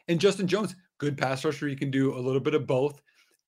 and 0.07 0.19
Justin 0.19 0.47
Jones, 0.47 0.75
good 0.97 1.17
pass 1.17 1.43
rusher. 1.43 1.67
You 1.67 1.75
can 1.75 1.91
do 1.91 2.15
a 2.15 2.19
little 2.19 2.39
bit 2.39 2.53
of 2.53 2.67
both. 2.67 3.01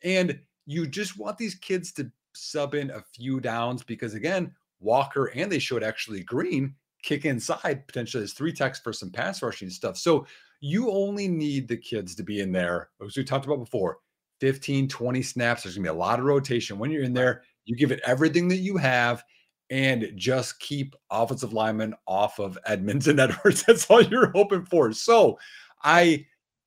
And 0.04 0.40
you 0.66 0.88
just 0.88 1.18
want 1.18 1.38
these 1.38 1.56
kids 1.56 1.92
to 1.94 2.12
sub 2.34 2.76
in 2.76 2.92
a 2.92 3.02
few 3.02 3.40
downs 3.40 3.84
because 3.84 4.14
again, 4.14 4.54
Walker 4.80 5.32
and 5.34 5.52
they 5.52 5.60
showed 5.60 5.84
actually 5.84 6.24
Green 6.24 6.76
kick 7.04 7.26
inside 7.26 7.88
potentially 7.88 8.24
as 8.24 8.34
three 8.34 8.52
techs 8.52 8.80
for 8.80 8.92
some 8.92 9.10
pass 9.10 9.42
rushing 9.42 9.70
stuff. 9.70 9.98
So 9.98 10.28
you 10.60 10.92
only 10.92 11.28
need 11.28 11.68
the 11.68 11.78
kids 11.78 12.16
to 12.16 12.24
be 12.24 12.42
in 12.42 12.52
there, 12.52 12.90
as 13.06 13.16
we 13.16 13.24
talked 13.24 13.46
about 13.46 13.60
before, 13.60 14.00
15, 14.40 14.88
20 14.88 15.22
snaps. 15.22 15.64
There's 15.64 15.76
gonna 15.76 15.84
be 15.84 15.90
a 15.90 15.94
lot 15.94 16.20
of 16.20 16.26
rotation. 16.26 16.80
When 16.80 16.92
you're 16.92 17.04
in 17.04 17.14
there, 17.14 17.44
you 17.66 17.76
give 17.76 17.92
it 17.92 18.02
everything 18.06 18.48
that 18.50 18.58
you 18.58 18.78
have 18.78 19.24
and 19.70 20.12
just 20.16 20.60
keep 20.60 20.96
offensive 21.12 21.54
linemen 21.54 21.94
off 22.08 22.40
of 22.40 22.58
Edmunds 22.66 23.08
and 23.08 23.20
Edwards. 23.20 23.64
That's 23.64 23.90
all 23.90 24.02
you're 24.02 24.32
hoping 24.32 24.66
for. 24.66 24.92
So 24.94 25.38
I 25.84 26.26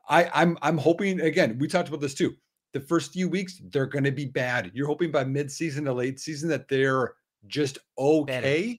I 0.08 0.30
I'm 0.34 0.58
I'm 0.62 0.78
hoping 0.78 1.20
again, 1.20 1.58
we 1.58 1.68
talked 1.68 1.88
about 1.88 2.00
this 2.00 2.14
too. 2.14 2.34
The 2.72 2.80
first 2.80 3.12
few 3.12 3.28
weeks, 3.28 3.60
they're 3.70 3.86
gonna 3.86 4.12
be 4.12 4.26
bad. 4.26 4.70
You're 4.74 4.86
hoping 4.86 5.10
by 5.10 5.24
mid-season 5.24 5.84
to 5.86 5.92
late 5.92 6.20
season 6.20 6.48
that 6.50 6.68
they're 6.68 7.14
just 7.46 7.78
okay 7.98 8.78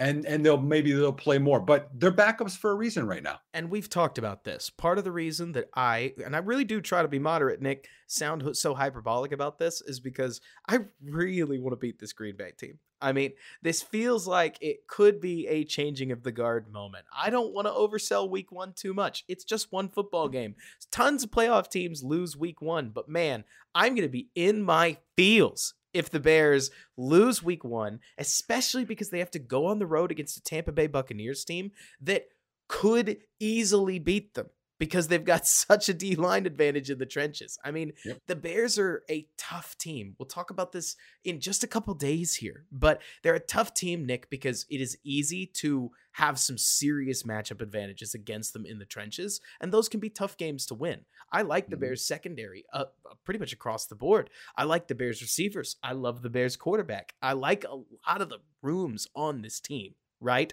and 0.00 0.24
and 0.24 0.44
they'll 0.44 0.60
maybe 0.60 0.92
they'll 0.92 1.12
play 1.12 1.38
more, 1.38 1.60
but 1.60 1.88
they're 1.94 2.10
backups 2.10 2.56
for 2.56 2.72
a 2.72 2.74
reason 2.74 3.06
right 3.06 3.22
now. 3.22 3.38
and 3.54 3.70
we've 3.70 3.88
talked 3.88 4.18
about 4.18 4.42
this. 4.44 4.70
Part 4.70 4.98
of 4.98 5.04
the 5.04 5.12
reason 5.12 5.52
that 5.52 5.68
I 5.76 6.14
and 6.24 6.34
I 6.34 6.40
really 6.40 6.64
do 6.64 6.80
try 6.80 7.02
to 7.02 7.08
be 7.08 7.18
moderate, 7.18 7.60
Nick, 7.60 7.86
sound 8.06 8.56
so 8.56 8.74
hyperbolic 8.74 9.30
about 9.30 9.58
this 9.58 9.80
is 9.82 10.00
because 10.00 10.40
I 10.68 10.80
really 11.02 11.60
want 11.60 11.72
to 11.72 11.76
beat 11.76 12.00
this 12.00 12.12
Green 12.12 12.36
Bay 12.36 12.52
team. 12.58 12.78
I 13.02 13.12
mean, 13.12 13.32
this 13.62 13.82
feels 13.82 14.26
like 14.26 14.58
it 14.60 14.86
could 14.86 15.20
be 15.20 15.46
a 15.46 15.64
changing 15.64 16.12
of 16.12 16.22
the 16.22 16.32
guard 16.32 16.70
moment. 16.70 17.06
I 17.16 17.30
don't 17.30 17.54
want 17.54 17.66
to 17.66 17.72
oversell 17.72 18.28
week 18.28 18.52
1 18.52 18.74
too 18.74 18.92
much. 18.92 19.24
It's 19.26 19.44
just 19.44 19.72
one 19.72 19.88
football 19.88 20.28
game. 20.28 20.54
Tons 20.90 21.24
of 21.24 21.30
playoff 21.30 21.70
teams 21.70 22.02
lose 22.02 22.36
week 22.36 22.60
1, 22.60 22.90
but 22.90 23.08
man, 23.08 23.44
I'm 23.74 23.94
going 23.94 24.06
to 24.06 24.08
be 24.08 24.28
in 24.34 24.62
my 24.62 24.98
feels 25.16 25.74
if 25.92 26.10
the 26.10 26.20
Bears 26.20 26.70
lose 26.96 27.42
week 27.42 27.64
1, 27.64 28.00
especially 28.18 28.84
because 28.84 29.10
they 29.10 29.18
have 29.18 29.30
to 29.32 29.38
go 29.38 29.66
on 29.66 29.78
the 29.78 29.86
road 29.86 30.10
against 30.10 30.36
a 30.36 30.42
Tampa 30.42 30.72
Bay 30.72 30.86
Buccaneers 30.86 31.44
team 31.44 31.72
that 32.00 32.26
could 32.68 33.18
easily 33.40 33.98
beat 33.98 34.34
them 34.34 34.46
because 34.78 35.08
they've 35.08 35.24
got 35.24 35.46
such 35.46 35.88
a 35.88 35.94
D 35.94 36.14
line 36.16 36.46
advantage 36.46 36.90
in 36.90 36.98
the 36.98 37.06
trenches. 37.06 37.58
I 37.64 37.70
mean, 37.70 37.92
Yep. 38.04 38.18
the 38.28 38.36
Bears 38.36 38.78
are 38.78 39.02
a 39.10 39.26
tough 39.36 39.76
team. 39.76 40.14
We'll 40.18 40.26
talk 40.26 40.50
about 40.50 40.72
this 40.72 40.96
in 41.24 41.40
just 41.40 41.64
a 41.64 41.68
couple 41.68 41.92
days 41.94 42.36
here, 42.36 42.64
but 42.72 43.02
they're 43.22 43.34
a 43.34 43.40
tough 43.40 43.74
team, 43.74 44.06
Nick, 44.06 44.30
because 44.30 44.66
it 44.70 44.80
is 44.80 44.96
easy 45.04 45.46
to 45.54 45.90
have 46.12 46.38
some 46.38 46.58
serious 46.58 47.22
matchup 47.24 47.60
advantages 47.60 48.14
against 48.14 48.52
them 48.52 48.64
in 48.66 48.78
the 48.78 48.84
trenches, 48.84 49.40
and 49.60 49.70
those 49.72 49.88
can 49.88 50.00
be 50.00 50.10
tough 50.10 50.36
games 50.36 50.66
to 50.66 50.74
win. 50.74 51.00
I 51.32 51.42
like 51.42 51.68
the 51.68 51.76
Mhm. 51.76 51.80
Bears 51.80 52.04
secondary 52.04 52.64
uh, 52.72 52.86
pretty 53.24 53.38
much 53.40 53.52
across 53.52 53.86
the 53.86 53.94
board. 53.94 54.30
I 54.56 54.64
like 54.64 54.88
the 54.88 54.94
Bears 54.94 55.22
receivers. 55.22 55.76
I 55.82 55.92
love 55.92 56.22
the 56.22 56.30
Bears 56.30 56.56
quarterback. 56.56 57.14
I 57.22 57.32
like 57.34 57.64
a 57.64 57.74
lot 57.76 58.20
of 58.20 58.28
the 58.28 58.40
rooms 58.62 59.06
on 59.14 59.42
this 59.42 59.60
team, 59.60 59.94
right? 60.20 60.52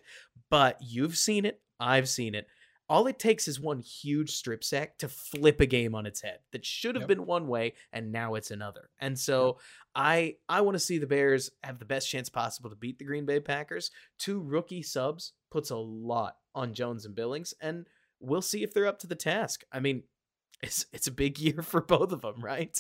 But 0.50 0.78
you've 0.82 1.18
seen 1.18 1.46
it. 1.46 1.62
I've 1.80 2.08
seen 2.10 2.36
it. 2.36 2.48
All 2.90 3.06
it 3.08 3.20
takes 3.20 3.50
is 3.50 3.60
one 3.60 3.82
huge 3.82 4.32
strip 4.32 4.64
sack 4.64 4.98
to 5.00 5.10
flip 5.10 5.60
a 5.60 5.66
game 5.66 5.94
on 5.94 6.06
its 6.06 6.22
head 6.22 6.40
that 6.52 6.66
should 6.66 6.96
have 6.96 7.02
Yep. 7.02 7.08
been 7.10 7.26
one 7.26 7.48
way 7.50 7.74
and 7.92 8.14
now 8.14 8.36
it's 8.36 8.50
another. 8.50 8.90
And 9.00 9.20
so 9.20 9.60
I 9.94 10.38
I 10.48 10.62
want 10.62 10.76
to 10.76 10.80
see 10.80 10.98
the 10.98 11.06
Bears 11.06 11.50
have 11.64 11.80
the 11.80 11.86
best 11.86 12.10
chance 12.10 12.30
possible 12.30 12.70
to 12.70 12.78
beat 12.78 12.98
the 12.98 13.04
Green 13.04 13.26
Bay 13.26 13.42
Packers. 13.42 13.92
Two 14.18 14.40
rookie 14.42 14.82
subs 14.84 15.34
puts 15.50 15.70
a 15.70 15.76
lot 15.76 16.38
on 16.56 16.74
Jones 16.74 17.06
and 17.06 17.14
Billings 17.14 17.54
and 17.60 17.88
we'll 18.22 18.42
see 18.42 18.64
if 18.64 18.74
they're 18.74 18.88
up 18.88 19.00
to 19.00 19.08
the 19.08 19.16
task. 19.16 19.66
I 19.72 19.82
mean, 19.82 20.04
it's 20.62 20.86
it's 20.94 21.08
a 21.08 21.12
big 21.12 21.40
year 21.40 21.62
for 21.62 21.82
both 21.82 22.12
of 22.12 22.22
them, 22.22 22.42
right? 22.42 22.78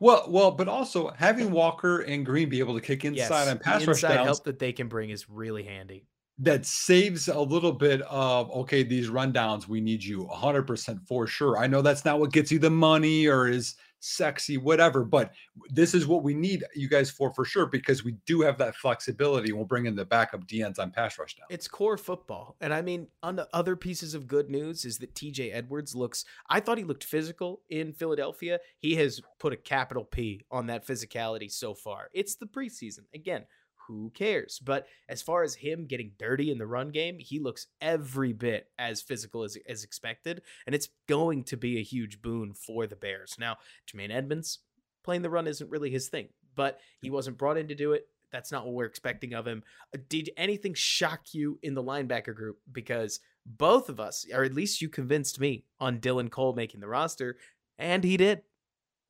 Well, 0.00 0.26
well, 0.28 0.50
but 0.50 0.66
also 0.68 1.10
having 1.16 1.50
Walker 1.50 2.00
and 2.00 2.24
Green 2.24 2.48
be 2.48 2.58
able 2.58 2.74
to 2.74 2.80
kick 2.80 3.04
inside 3.04 3.48
on 3.48 3.58
the 3.58 3.60
pass 3.60 3.86
rush 3.86 4.02
inside 4.02 4.14
downs 4.14 4.26
help 4.26 4.44
that 4.44 4.58
they 4.58 4.72
can 4.72 4.88
bring 4.88 5.10
is 5.10 5.28
really 5.28 5.62
handy. 5.62 6.06
that 6.38 6.66
saves 6.66 7.28
a 7.28 7.38
little 7.38 7.72
bit 7.72 8.02
of 8.02 8.50
okay, 8.50 8.82
these 8.82 9.08
rundowns 9.08 9.68
we 9.68 9.80
need 9.80 10.02
you 10.02 10.26
100% 10.32 11.06
for 11.06 11.26
sure. 11.26 11.58
I 11.58 11.66
know 11.66 11.80
that's 11.82 12.04
not 12.04 12.18
what 12.18 12.32
gets 12.32 12.50
you 12.50 12.58
the 12.58 12.70
money 12.70 13.26
or 13.26 13.46
is 13.46 13.74
sexy, 14.04 14.58
whatever. 14.58 15.04
But 15.04 15.32
this 15.70 15.94
is 15.94 16.06
what 16.06 16.22
we 16.22 16.34
need 16.34 16.64
you 16.74 16.88
guys 16.88 17.10
for 17.10 17.32
for 17.32 17.44
sure 17.44 17.66
because 17.66 18.04
we 18.04 18.12
do 18.26 18.42
have 18.42 18.58
that 18.58 18.76
flexibility. 18.76 19.52
We'll 19.52 19.64
bring 19.64 19.86
in 19.86 19.96
the 19.96 20.04
backup 20.04 20.46
DNs 20.46 20.78
on 20.78 20.90
pass 20.90 21.18
rush 21.18 21.36
now. 21.38 21.46
It's 21.48 21.66
core 21.66 21.96
football. 21.96 22.56
And 22.60 22.72
I 22.72 22.82
mean, 22.82 23.08
on 23.22 23.36
the 23.36 23.48
other 23.52 23.76
pieces 23.76 24.14
of 24.14 24.26
good 24.26 24.50
news 24.50 24.84
is 24.84 24.98
that 24.98 25.14
TJ 25.14 25.54
Edwards 25.54 25.94
looks, 25.94 26.24
I 26.48 26.60
thought 26.60 26.78
he 26.78 26.84
looked 26.84 27.04
physical 27.04 27.62
in 27.70 27.92
Philadelphia. 27.92 28.60
He 28.78 28.94
has 28.96 29.20
put 29.38 29.52
a 29.52 29.56
capital 29.56 30.04
P 30.04 30.44
on 30.50 30.66
that 30.66 30.86
physicality 30.86 31.50
so 31.50 31.74
far. 31.74 32.10
It's 32.12 32.36
the 32.36 32.46
preseason. 32.46 33.04
Again, 33.14 33.44
who 33.86 34.10
cares? 34.14 34.60
But 34.64 34.86
as 35.08 35.22
far 35.22 35.42
as 35.42 35.54
him 35.54 35.86
getting 35.86 36.12
dirty 36.18 36.50
in 36.50 36.58
the 36.58 36.66
run 36.66 36.90
game, 36.90 37.18
he 37.18 37.38
looks 37.38 37.66
every 37.80 38.32
bit 38.32 38.68
as 38.78 39.02
physical 39.02 39.42
as, 39.42 39.56
as 39.68 39.84
expected, 39.84 40.42
and 40.66 40.74
it's 40.74 40.88
going 41.08 41.44
to 41.44 41.56
be 41.56 41.78
a 41.78 41.82
huge 41.82 42.22
boon 42.22 42.54
for 42.54 42.86
the 42.86 42.96
Bears. 42.96 43.36
Now, 43.38 43.56
Tremaine 43.86 44.10
Edmunds 44.10 44.60
playing 45.02 45.22
the 45.22 45.30
run 45.30 45.46
isn't 45.46 45.70
really 45.70 45.90
his 45.90 46.08
thing, 46.08 46.28
but 46.54 46.80
he 47.02 47.10
wasn't 47.10 47.38
brought 47.38 47.58
in 47.58 47.68
to 47.68 47.74
do 47.74 47.92
it. 47.92 48.08
That's 48.32 48.50
not 48.50 48.64
what 48.64 48.74
we're 48.74 48.86
expecting 48.86 49.32
of 49.34 49.46
him. 49.46 49.62
Uh, 49.94 49.98
did 50.08 50.30
anything 50.36 50.74
shock 50.74 51.34
you 51.34 51.58
in 51.62 51.74
the 51.74 51.82
linebacker 51.82 52.34
group? 52.34 52.58
Because 52.72 53.20
both 53.46 53.88
of 53.88 54.00
us, 54.00 54.26
or 54.32 54.42
at 54.42 54.54
least 54.54 54.82
you 54.82 54.88
convinced 54.88 55.38
me 55.38 55.64
on 55.78 56.00
Dylan 56.00 56.30
Cole 56.30 56.52
making 56.52 56.80
the 56.80 56.88
roster, 56.88 57.36
and 57.78 58.02
he 58.02 58.16
did. 58.16 58.42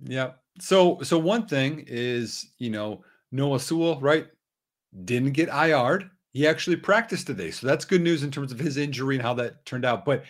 Yeah. 0.01 0.33
So 0.61 1.01
so 1.03 1.19
one 1.19 1.47
thing 1.47 1.85
is, 1.87 2.53
you 2.59 2.71
know, 2.71 3.03
Noah 3.33 3.61
Sewell, 3.61 3.99
right? 4.01 4.27
Didn't 5.05 5.33
get 5.33 5.51
IR'd. 5.51 6.11
He 6.33 6.47
actually 6.47 6.77
practiced 6.77 7.27
today. 7.27 7.51
So 7.51 7.67
that's 7.67 7.85
good 7.85 8.03
news 8.03 8.23
in 8.23 8.31
terms 8.31 8.53
of 8.53 8.59
his 8.59 8.77
injury 8.77 9.17
and 9.17 9.23
how 9.23 9.35
that 9.35 9.65
turned 9.65 9.85
out. 9.85 10.05
But 10.05 10.25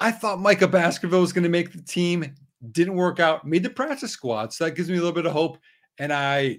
I 0.00 0.10
thought 0.10 0.40
Micah 0.40 0.68
Baskerville 0.68 1.20
was 1.20 1.32
going 1.32 1.44
to 1.44 1.48
make 1.48 1.72
the 1.72 1.82
team. 1.82 2.34
Didn't 2.72 2.94
work 2.94 3.20
out. 3.20 3.46
Made 3.46 3.62
the 3.62 3.70
practice 3.70 4.10
squad. 4.10 4.52
So 4.52 4.64
that 4.64 4.72
gives 4.72 4.88
me 4.88 4.96
a 4.96 5.00
little 5.00 5.14
bit 5.14 5.26
of 5.26 5.32
hope. 5.32 5.58
And 5.98 6.12
I, 6.12 6.58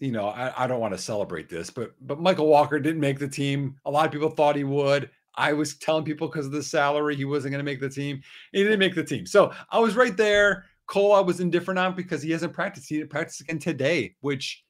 you 0.00 0.12
know, 0.12 0.28
I, 0.28 0.64
I 0.64 0.66
don't 0.66 0.80
want 0.80 0.94
to 0.94 0.98
celebrate 0.98 1.48
this, 1.48 1.70
but 1.70 1.92
but 2.00 2.20
Michael 2.20 2.46
Walker 2.46 2.78
didn't 2.78 3.00
make 3.00 3.18
the 3.18 3.28
team. 3.28 3.76
A 3.84 3.90
lot 3.90 4.06
of 4.06 4.12
people 4.12 4.30
thought 4.30 4.56
he 4.56 4.64
would. 4.64 5.10
I 5.34 5.52
was 5.52 5.76
telling 5.76 6.04
people 6.04 6.28
because 6.28 6.46
of 6.46 6.52
the 6.52 6.62
salary 6.62 7.14
he 7.14 7.24
wasn't 7.24 7.52
going 7.52 7.64
to 7.64 7.70
make 7.70 7.80
the 7.80 7.88
team. 7.88 8.20
He 8.52 8.62
didn't 8.62 8.80
make 8.80 8.94
the 8.94 9.04
team. 9.04 9.24
So 9.24 9.52
I 9.70 9.78
was 9.78 9.96
right 9.96 10.16
there. 10.16 10.66
Cole, 10.88 11.12
I 11.12 11.20
was 11.20 11.40
indifferent 11.40 11.78
on 11.78 11.94
because 11.94 12.22
he 12.22 12.30
hasn't 12.30 12.52
practiced. 12.52 12.88
He 12.88 12.96
didn't 12.96 13.10
practice 13.10 13.40
again 13.40 13.58
today, 13.58 14.16
which 14.20 14.64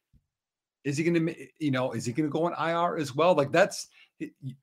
is 0.88 0.96
he 0.96 1.04
going 1.04 1.26
to, 1.26 1.34
you 1.58 1.70
know, 1.70 1.92
is 1.92 2.06
he 2.06 2.12
going 2.12 2.28
to 2.28 2.32
go 2.32 2.44
on 2.46 2.52
IR 2.52 2.96
as 2.96 3.14
well? 3.14 3.34
Like 3.34 3.52
that's 3.52 3.88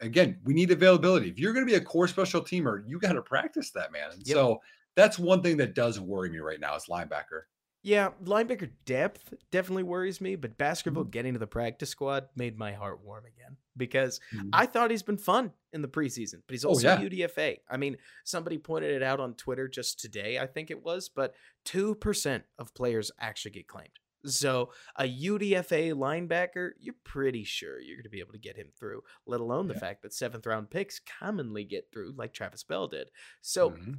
again, 0.02 0.40
we 0.44 0.54
need 0.54 0.72
availability. 0.72 1.30
If 1.30 1.40
you're 1.40 1.54
going 1.54 1.66
to 1.66 1.72
be 1.72 1.78
a 1.78 1.82
core 1.82 2.08
special 2.08 2.42
teamer, 2.42 2.84
you 2.88 3.00
got 3.00 3.14
to 3.14 3.22
practice 3.22 3.72
that, 3.72 3.92
man. 3.92 4.10
And 4.12 4.28
yep. 4.28 4.36
so 4.36 4.62
that's 4.96 5.20
one 5.20 5.42
thing 5.42 5.58
that 5.58 5.76
does 5.76 6.00
worry 6.00 6.30
me 6.30 6.40
right 6.40 6.60
now 6.60 6.76
is 6.76 6.86
linebacker. 6.90 7.44
Yeah, 7.84 8.10
linebacker 8.24 8.72
depth 8.86 9.32
definitely 9.52 9.84
worries 9.84 10.20
me, 10.20 10.36
but 10.36 10.58
Baskerville 10.58 11.04
mm-hmm. 11.04 11.12
getting 11.12 11.34
to 11.34 11.40
the 11.40 11.46
practice 11.46 11.92
squad 11.92 12.26
made 12.36 12.58
my 12.58 12.74
heart 12.74 13.02
warm 13.04 13.26
again 13.26 13.58
because 13.78 14.20
mm-hmm. 14.36 14.50
I 14.52 14.66
thought 14.66 14.90
he's 14.90 15.04
been 15.04 15.20
fun 15.20 15.52
in 15.72 15.84
the 15.84 15.88
preseason, 15.88 16.42
but 16.48 16.54
he's 16.54 16.66
oh, 16.66 16.70
also 16.70 16.88
oh, 16.88 17.00
yeah. 17.00 17.28
UDFA. 17.28 17.58
I 17.70 17.78
mean, 17.78 17.98
somebody 18.24 18.58
pointed 18.58 18.92
it 18.92 19.04
out 19.04 19.20
on 19.20 19.36
Twitter 19.36 19.68
just 19.68 20.00
today, 20.00 20.40
I 20.40 20.48
think 20.48 20.72
it 20.72 20.84
was, 20.84 21.10
but 21.10 21.36
2% 21.68 22.42
of 22.58 22.74
players 22.74 23.12
actually 23.20 23.52
get 23.52 23.68
claimed. 23.68 23.90
So 24.26 24.72
a 24.96 25.04
UDFA 25.04 25.94
linebacker, 25.94 26.72
you're 26.80 26.96
pretty 27.04 27.44
sure 27.44 27.80
you're 27.80 27.98
going 27.98 28.04
to 28.04 28.10
be 28.10 28.20
able 28.20 28.34
to 28.34 28.40
get 28.40 28.58
him 28.58 28.70
through, 28.78 29.02
let 29.26 29.42
alone 29.42 29.68
the 29.68 29.74
yeah. 29.74 29.80
fact 29.80 30.04
that 30.04 30.14
seventh 30.14 30.46
round 30.46 30.70
picks 30.70 31.00
commonly 31.20 31.64
get 31.64 31.90
through, 31.92 32.14
like 32.16 32.34
Travis 32.34 32.64
Bell 32.64 32.88
did. 32.88 33.10
So 33.42 33.72
mm-hmm. 33.72 33.94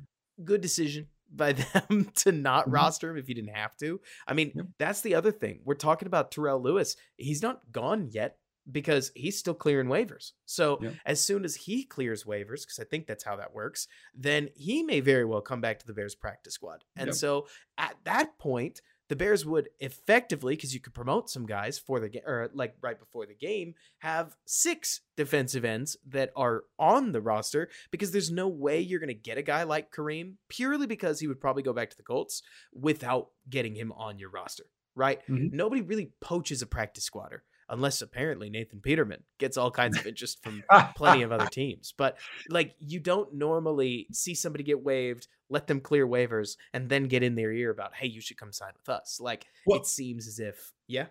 good 0.45 0.61
decision 0.61 1.09
by 1.35 1.53
them 1.89 2.11
to 2.17 2.33
not 2.33 2.65
mm-hmm. 2.65 2.75
roster 2.75 3.11
him 3.11 3.19
if 3.19 3.29
you 3.29 3.35
didn't 3.35 3.55
have 3.55 3.77
to. 3.79 4.01
I 4.27 4.35
mean, 4.35 4.53
yep. 4.55 4.67
that's 4.79 5.01
the 5.01 5.15
other 5.15 5.33
thing. 5.33 5.61
We're 5.65 5.75
talking 5.75 6.07
about 6.07 6.31
Terrell 6.31 6.63
Lewis. 6.63 6.97
He's 7.17 7.43
not 7.43 7.61
gone 7.73 8.09
yet 8.11 8.39
because 8.71 9.13
he's 9.15 9.39
still 9.39 9.55
clearing 9.55 9.87
waivers. 9.87 10.33
So 10.45 10.79
yep. 10.81 10.95
as 11.05 11.21
soon 11.21 11.45
as 11.45 11.55
he 11.55 11.85
clears 11.85 12.25
waivers, 12.25 12.63
because 12.63 12.79
I 12.81 12.85
think 12.85 13.07
that's 13.07 13.25
how 13.25 13.37
that 13.37 13.55
works, 13.55 13.87
then 14.15 14.49
he 14.55 14.83
may 14.83 15.01
very 15.01 15.25
well 15.25 15.41
come 15.41 15.61
back 15.61 15.79
to 15.79 15.87
the 15.87 15.93
Bears 15.93 16.15
practice 16.15 16.55
squad. 16.55 16.85
And 16.97 17.09
yep. 17.09 17.15
so 17.15 17.47
at 17.79 17.95
that 18.05 18.39
point, 18.39 18.83
the 19.09 19.17
Bears 19.17 19.47
would 19.47 19.69
effectively, 19.79 20.57
because 20.57 20.75
you 20.75 20.81
could 20.81 20.95
promote 20.95 21.31
some 21.31 21.47
guys 21.47 21.79
for 21.79 22.01
the 22.01 22.09
game, 22.09 22.23
or 22.27 22.51
like 22.53 22.75
right 22.81 22.99
before 22.99 23.27
the 23.27 23.35
game, 23.35 23.75
have 23.99 24.37
six 24.45 25.01
defensive 25.17 25.65
ends 25.65 25.97
that 26.09 26.31
are 26.37 26.65
on 26.79 27.13
the 27.13 27.21
roster 27.21 27.69
because 27.91 28.11
there's 28.11 28.31
no 28.31 28.49
way 28.49 28.81
you're 28.81 29.01
going 29.01 29.09
to 29.09 29.15
get 29.15 29.39
a 29.39 29.43
guy 29.43 29.63
like 29.63 29.93
Kareem 29.93 30.35
purely 30.49 30.87
because 30.87 31.21
he 31.21 31.29
would 31.29 31.41
probably 31.41 31.63
go 31.63 31.73
back 31.73 31.91
to 31.91 31.97
the 31.97 32.03
Colts 32.03 32.43
without 32.73 33.29
getting 33.49 33.75
him 33.75 33.93
on 33.93 34.19
your 34.19 34.31
roster, 34.31 34.65
right? 34.95 35.21
Mm-hmm. 35.29 35.57
Nobody 35.57 35.83
really 35.83 36.11
poaches 36.21 36.63
a 36.63 36.67
practice 36.67 37.05
squatter 37.05 37.45
unless 37.69 38.03
apparently 38.03 38.51
Nathan 38.51 38.81
Peterman 38.81 39.23
gets 39.39 39.57
all 39.57 39.71
kinds 39.71 39.99
of 39.99 40.07
interest 40.07 40.43
from 40.43 40.63
plenty 40.95 41.23
of 41.23 41.33
other 41.33 41.47
teams. 41.51 41.93
But 41.97 42.19
like 42.49 42.75
you 42.79 43.01
don't 43.01 43.35
normally 43.35 44.07
see 44.13 44.35
somebody 44.35 44.65
get 44.65 44.83
waived, 44.83 45.29
let 45.49 45.67
them 45.67 45.81
clear 45.81 46.07
waivers, 46.07 46.57
and 46.73 46.89
then 46.89 47.05
get 47.05 47.23
in 47.23 47.35
their 47.35 47.53
ear 47.53 47.71
about, 47.71 47.95
hey, 47.95 48.07
you 48.07 48.21
should 48.21 48.39
come 48.39 48.53
sign 48.53 48.73
with 48.75 48.89
us. 48.89 49.19
Like 49.21 49.47
well, 49.67 49.81
it 49.81 49.87
seems 49.87 50.27
as 50.27 50.39
if, 50.39 50.73
yeah. 50.87 51.07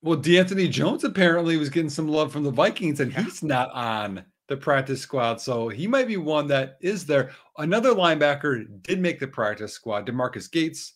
Well, 0.00 0.16
D'Anthony 0.16 0.68
Jones 0.68 1.02
apparently 1.02 1.56
was 1.56 1.70
getting 1.70 1.90
some 1.90 2.08
love 2.08 2.32
from 2.32 2.44
the 2.44 2.52
Vikings, 2.52 3.00
and 3.00 3.12
he's 3.12 3.42
not 3.42 3.70
on 3.72 4.24
the 4.46 4.56
practice 4.56 5.00
squad. 5.00 5.40
So 5.40 5.68
he 5.68 5.86
might 5.86 6.06
be 6.06 6.16
one 6.16 6.46
that 6.48 6.78
is 6.80 7.04
there. 7.04 7.32
Another 7.56 7.90
linebacker 7.90 8.64
did 8.82 9.00
make 9.00 9.18
the 9.18 9.26
practice 9.26 9.72
squad, 9.72 10.06
Demarcus 10.06 10.50
Gates 10.50 10.94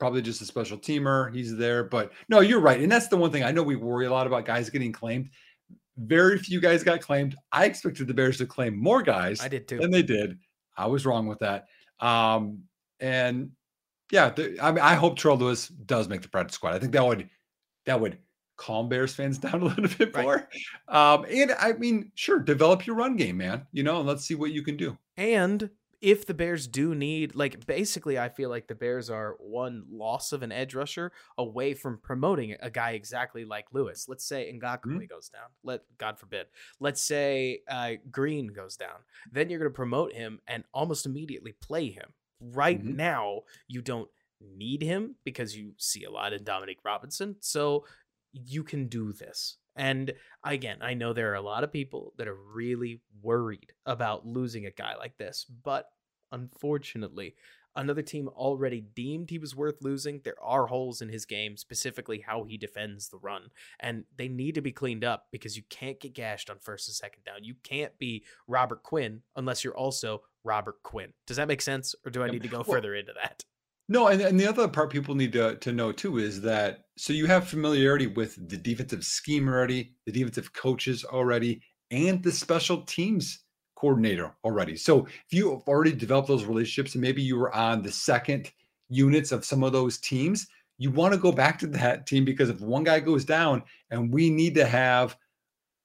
probably 0.00 0.22
just 0.22 0.40
a 0.40 0.46
special 0.46 0.78
teamer. 0.78 1.32
He's 1.32 1.54
there, 1.56 1.84
but 1.84 2.12
no, 2.28 2.40
you're 2.40 2.60
right. 2.60 2.80
And 2.80 2.90
that's 2.90 3.08
the 3.08 3.16
one 3.16 3.30
thing 3.30 3.44
I 3.44 3.52
know 3.52 3.62
we 3.62 3.76
worry 3.76 4.06
a 4.06 4.10
lot 4.10 4.26
about 4.26 4.46
guys 4.46 4.70
getting 4.70 4.92
claimed. 4.92 5.30
Very 5.98 6.38
few 6.38 6.60
guys 6.60 6.82
got 6.82 7.02
claimed. 7.02 7.36
I 7.52 7.66
expected 7.66 8.08
the 8.08 8.14
Bears 8.14 8.38
to 8.38 8.46
claim 8.46 8.76
more 8.76 9.02
guys. 9.02 9.40
I 9.40 9.48
did 9.48 9.68
too. 9.68 9.78
Than 9.78 9.90
they 9.90 10.02
did. 10.02 10.38
I 10.76 10.86
was 10.86 11.04
wrong 11.04 11.26
with 11.26 11.38
that. 11.40 11.66
Um, 12.00 12.62
and 12.98 13.50
yeah, 14.10 14.30
the, 14.30 14.58
I 14.60 14.72
mean, 14.72 14.82
I 14.82 14.94
hope 14.94 15.18
Terrell 15.18 15.36
Lewis 15.36 15.68
does 15.68 16.08
make 16.08 16.22
the 16.22 16.28
practice 16.28 16.54
squad. 16.54 16.74
I 16.74 16.78
think 16.78 16.92
that 16.92 17.06
would 17.06 17.28
that 17.86 18.00
would 18.00 18.18
calm 18.56 18.88
Bears 18.88 19.14
fans 19.14 19.38
down 19.38 19.62
a 19.62 19.64
little 19.66 19.88
bit 19.98 20.14
right. 20.16 20.24
more. 20.24 20.48
Um, 20.88 21.26
and 21.30 21.52
I 21.58 21.74
mean, 21.74 22.10
sure, 22.14 22.38
develop 22.38 22.86
your 22.86 22.96
run 22.96 23.16
game, 23.16 23.36
man. 23.36 23.66
You 23.72 23.82
know, 23.82 23.98
and 23.98 24.08
let's 24.08 24.24
see 24.24 24.34
what 24.34 24.52
you 24.52 24.62
can 24.62 24.76
do. 24.76 24.96
And 25.16 25.68
if 26.00 26.26
the 26.26 26.34
Bears 26.34 26.66
do 26.66 26.94
need, 26.94 27.34
like, 27.34 27.66
basically, 27.66 28.18
I 28.18 28.28
feel 28.28 28.48
like 28.48 28.68
the 28.68 28.74
Bears 28.74 29.10
are 29.10 29.36
one 29.38 29.84
loss 29.90 30.32
of 30.32 30.42
an 30.42 30.50
edge 30.50 30.74
rusher 30.74 31.12
away 31.36 31.74
from 31.74 31.98
promoting 31.98 32.56
a 32.60 32.70
guy 32.70 32.92
exactly 32.92 33.44
like 33.44 33.66
Lewis. 33.72 34.06
Let's 34.08 34.24
say 34.24 34.50
Ngakoue 34.52 34.84
mm-hmm. 34.84 35.04
goes 35.04 35.28
down. 35.28 35.48
Let 35.62 35.82
God 35.98 36.18
forbid. 36.18 36.46
Let's 36.78 37.02
say 37.02 37.60
uh, 37.68 37.92
Green 38.10 38.48
goes 38.48 38.76
down. 38.76 38.96
Then 39.30 39.50
you're 39.50 39.58
going 39.58 39.70
to 39.70 39.74
promote 39.74 40.12
him 40.12 40.40
and 40.46 40.64
almost 40.72 41.06
immediately 41.06 41.52
play 41.60 41.90
him. 41.90 42.14
Right 42.40 42.82
mm-hmm. 42.82 42.96
now, 42.96 43.40
you 43.68 43.82
don't 43.82 44.08
need 44.40 44.82
him 44.82 45.16
because 45.24 45.56
you 45.56 45.72
see 45.76 46.04
a 46.04 46.10
lot 46.10 46.32
in 46.32 46.44
Dominique 46.44 46.84
Robinson. 46.84 47.36
So 47.40 47.84
you 48.32 48.64
can 48.64 48.86
do 48.86 49.12
this. 49.12 49.58
And 49.76 50.12
again, 50.44 50.78
I 50.80 50.94
know 50.94 51.12
there 51.12 51.32
are 51.32 51.36
a 51.36 51.40
lot 51.40 51.64
of 51.64 51.72
people 51.72 52.12
that 52.18 52.28
are 52.28 52.36
really 52.54 53.00
worried 53.22 53.72
about 53.86 54.26
losing 54.26 54.66
a 54.66 54.70
guy 54.70 54.96
like 54.96 55.16
this, 55.16 55.44
but 55.44 55.88
unfortunately, 56.32 57.34
another 57.76 58.02
team 58.02 58.28
already 58.28 58.80
deemed 58.80 59.30
he 59.30 59.38
was 59.38 59.54
worth 59.54 59.76
losing. 59.80 60.20
There 60.24 60.42
are 60.42 60.66
holes 60.66 61.00
in 61.00 61.08
his 61.08 61.24
game, 61.24 61.56
specifically 61.56 62.24
how 62.26 62.44
he 62.44 62.58
defends 62.58 63.08
the 63.08 63.18
run, 63.18 63.50
and 63.78 64.04
they 64.16 64.28
need 64.28 64.56
to 64.56 64.60
be 64.60 64.72
cleaned 64.72 65.04
up 65.04 65.26
because 65.30 65.56
you 65.56 65.62
can't 65.70 66.00
get 66.00 66.14
gashed 66.14 66.50
on 66.50 66.58
first 66.60 66.88
and 66.88 66.94
second 66.94 67.24
down. 67.24 67.44
You 67.44 67.54
can't 67.62 67.96
be 67.98 68.24
Robert 68.46 68.82
Quinn 68.82 69.22
unless 69.36 69.64
you're 69.64 69.76
also 69.76 70.22
Robert 70.44 70.82
Quinn. 70.82 71.12
Does 71.26 71.36
that 71.36 71.48
make 71.48 71.62
sense, 71.62 71.94
or 72.04 72.10
do 72.10 72.22
I 72.22 72.30
need 72.30 72.42
to 72.42 72.48
go 72.48 72.58
well, 72.58 72.64
further 72.64 72.94
into 72.94 73.12
that? 73.22 73.44
No, 73.90 74.06
and, 74.06 74.22
and 74.22 74.38
the 74.38 74.46
other 74.46 74.68
part 74.68 74.90
people 74.90 75.16
need 75.16 75.32
to, 75.32 75.56
to 75.56 75.72
know 75.72 75.90
too 75.90 76.18
is 76.18 76.40
that 76.42 76.84
so 76.96 77.12
you 77.12 77.26
have 77.26 77.48
familiarity 77.48 78.06
with 78.06 78.48
the 78.48 78.56
defensive 78.56 79.04
scheme 79.04 79.48
already, 79.48 79.96
the 80.06 80.12
defensive 80.12 80.52
coaches 80.52 81.04
already, 81.04 81.60
and 81.90 82.22
the 82.22 82.30
special 82.30 82.82
teams 82.82 83.40
coordinator 83.74 84.32
already. 84.44 84.76
So 84.76 85.06
if 85.06 85.32
you 85.32 85.50
have 85.50 85.62
already 85.66 85.92
developed 85.92 86.28
those 86.28 86.44
relationships 86.44 86.94
and 86.94 87.02
maybe 87.02 87.20
you 87.20 87.36
were 87.36 87.52
on 87.52 87.82
the 87.82 87.90
second 87.90 88.52
units 88.88 89.32
of 89.32 89.44
some 89.44 89.64
of 89.64 89.72
those 89.72 89.98
teams, 89.98 90.46
you 90.78 90.92
want 90.92 91.12
to 91.12 91.18
go 91.18 91.32
back 91.32 91.58
to 91.58 91.66
that 91.66 92.06
team 92.06 92.24
because 92.24 92.48
if 92.48 92.60
one 92.60 92.84
guy 92.84 93.00
goes 93.00 93.24
down 93.24 93.64
and 93.90 94.14
we 94.14 94.30
need 94.30 94.54
to 94.54 94.66
have 94.66 95.16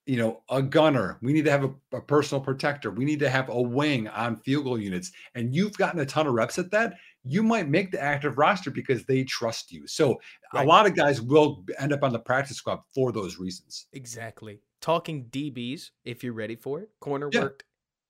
you 0.05 0.17
know, 0.17 0.43
a 0.49 0.61
gunner. 0.61 1.17
We 1.21 1.33
need 1.33 1.45
to 1.45 1.51
have 1.51 1.63
a, 1.63 1.73
a, 1.93 2.01
personal 2.01 2.39
protector. 2.39 2.91
We 2.91 3.05
need 3.05 3.19
to 3.19 3.29
have 3.29 3.49
a 3.49 3.59
wing 3.59 4.07
on 4.07 4.35
field 4.37 4.65
goal 4.65 4.79
units. 4.79 5.11
And 5.33 5.55
you've 5.55 5.77
gotten 5.77 5.99
a 5.99 6.05
ton 6.05 6.27
of 6.27 6.33
reps 6.33 6.59
at 6.59 6.71
that. 6.71 6.93
You 7.25 7.43
might 7.43 7.67
make 7.67 7.91
the 7.91 8.01
active 8.01 8.37
roster 8.37 8.71
because 8.71 9.05
they 9.05 9.23
trust 9.23 9.71
you. 9.71 9.87
So 9.87 10.19
right. 10.53 10.65
a 10.65 10.67
lot 10.67 10.85
of 10.85 10.95
guys 10.95 11.21
will 11.21 11.65
end 11.79 11.91
up 11.91 12.03
on 12.03 12.13
the 12.13 12.19
practice 12.19 12.57
squad 12.57 12.79
for 12.93 13.11
those 13.11 13.37
reasons. 13.37 13.87
Exactly. 13.93 14.61
Talking 14.81 15.25
DBs, 15.25 15.91
if 16.03 16.23
you're 16.23 16.33
ready 16.33 16.55
for 16.55 16.81
it, 16.81 16.89
corner 16.99 17.29
yeah. 17.31 17.41
worked 17.41 17.63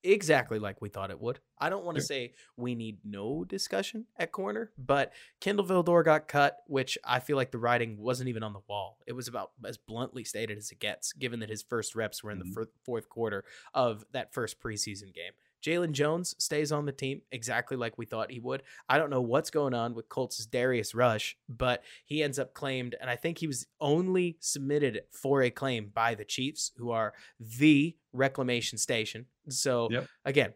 exactly 0.06 0.60
like 0.60 0.82
we 0.82 0.90
thought 0.90 1.10
it 1.10 1.20
would. 1.20 1.40
I 1.60 1.70
don't 1.70 1.84
want 1.84 1.98
to 1.98 2.04
say 2.04 2.34
we 2.58 2.76
need 2.76 3.00
no 3.04 3.44
discussion 3.44 4.06
at 4.18 4.32
corner, 4.32 4.72
but 4.78 5.14
Kindall 5.42 5.66
Vildor 5.66 6.04
got 6.04 6.28
cut, 6.28 6.58
which 6.68 6.98
I 7.04 7.20
feel 7.20 7.38
like 7.38 7.52
the 7.52 7.58
writing 7.58 7.98
wasn't 7.98 8.30
even 8.30 8.44
on 8.44 8.54
the 8.54 8.60
wall. 8.68 9.00
It 9.08 9.14
was 9.14 9.28
about 9.28 9.52
as 9.66 9.78
bluntly 9.78 10.24
stated 10.24 10.58
as 10.58 10.72
it 10.72 10.80
gets, 10.80 11.14
given 11.14 11.40
that 11.40 11.50
his 11.50 11.64
first 11.64 11.96
reps 11.96 12.24
were 12.24 12.32
in 12.32 12.40
the 12.40 12.46
mm-hmm. 12.46 12.64
fourth 12.86 13.10
quarter 13.10 13.44
of 13.74 14.06
that 14.12 14.34
first 14.34 14.62
preseason 14.62 15.14
game. 15.14 15.34
Jaylon 15.66 15.94
Jones 15.94 16.36
stays 16.38 16.72
on 16.72 16.86
the 16.86 16.92
team 16.92 17.22
exactly 17.32 17.76
like 17.76 17.98
we 17.98 18.06
thought 18.06 18.32
he 18.32 18.40
would. 18.40 18.62
I 18.88 19.00
don't 19.00 19.10
know 19.10 19.22
what's 19.22 19.50
going 19.50 19.74
on 19.74 19.96
with 19.96 20.10
Colts' 20.10 20.46
Darius 20.46 20.94
Rush, 20.94 21.36
but 21.50 21.84
he 22.06 22.22
ends 22.22 22.38
up 22.38 22.54
claimed, 22.54 22.96
and 23.02 23.10
I 23.10 23.16
think 23.16 23.40
he 23.40 23.48
was 23.48 23.66
only 23.82 24.38
submitted 24.42 25.02
for 25.12 25.42
a 25.42 25.50
claim 25.50 25.92
by 25.94 26.14
the 26.14 26.26
Chiefs, 26.26 26.72
who 26.78 26.92
are 26.92 27.14
the 27.40 27.96
reclamation 28.14 28.78
station. 28.78 29.26
So 29.50 29.90
yep. 29.92 30.08
again, 30.24 30.54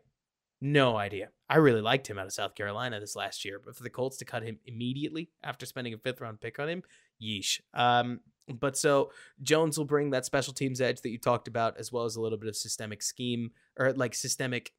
no 0.61 0.97
idea. 0.97 1.29
I 1.49 1.57
really 1.57 1.81
liked 1.81 2.07
him 2.07 2.19
out 2.19 2.27
of 2.27 2.33
South 2.33 2.53
Carolina 2.53 2.99
this 2.99 3.15
last 3.15 3.43
year, 3.43 3.59
but 3.63 3.75
for 3.75 3.81
the 3.81 3.89
Colts 3.89 4.17
to 4.17 4.25
cut 4.25 4.43
him 4.43 4.59
immediately 4.65 5.31
after 5.43 5.65
spending 5.65 5.93
a 5.93 5.97
fifth 5.97 6.21
round 6.21 6.39
pick 6.41 6.59
on 6.59 6.69
him, 6.69 6.83
yeesh. 7.21 7.61
Um, 7.73 8.19
but 8.47 8.77
so 8.77 9.11
Jones 9.41 9.77
will 9.77 9.85
bring 9.85 10.11
that 10.11 10.25
special 10.25 10.53
teams 10.53 10.81
edge 10.81 11.01
that 11.01 11.09
you 11.09 11.17
talked 11.17 11.47
about, 11.47 11.77
as 11.77 11.91
well 11.91 12.05
as 12.05 12.15
a 12.15 12.21
little 12.21 12.37
bit 12.37 12.49
of 12.49 12.55
systemic 12.55 13.01
scheme 13.01 13.51
or 13.77 13.93
like 13.93 14.13
systemic 14.13 14.73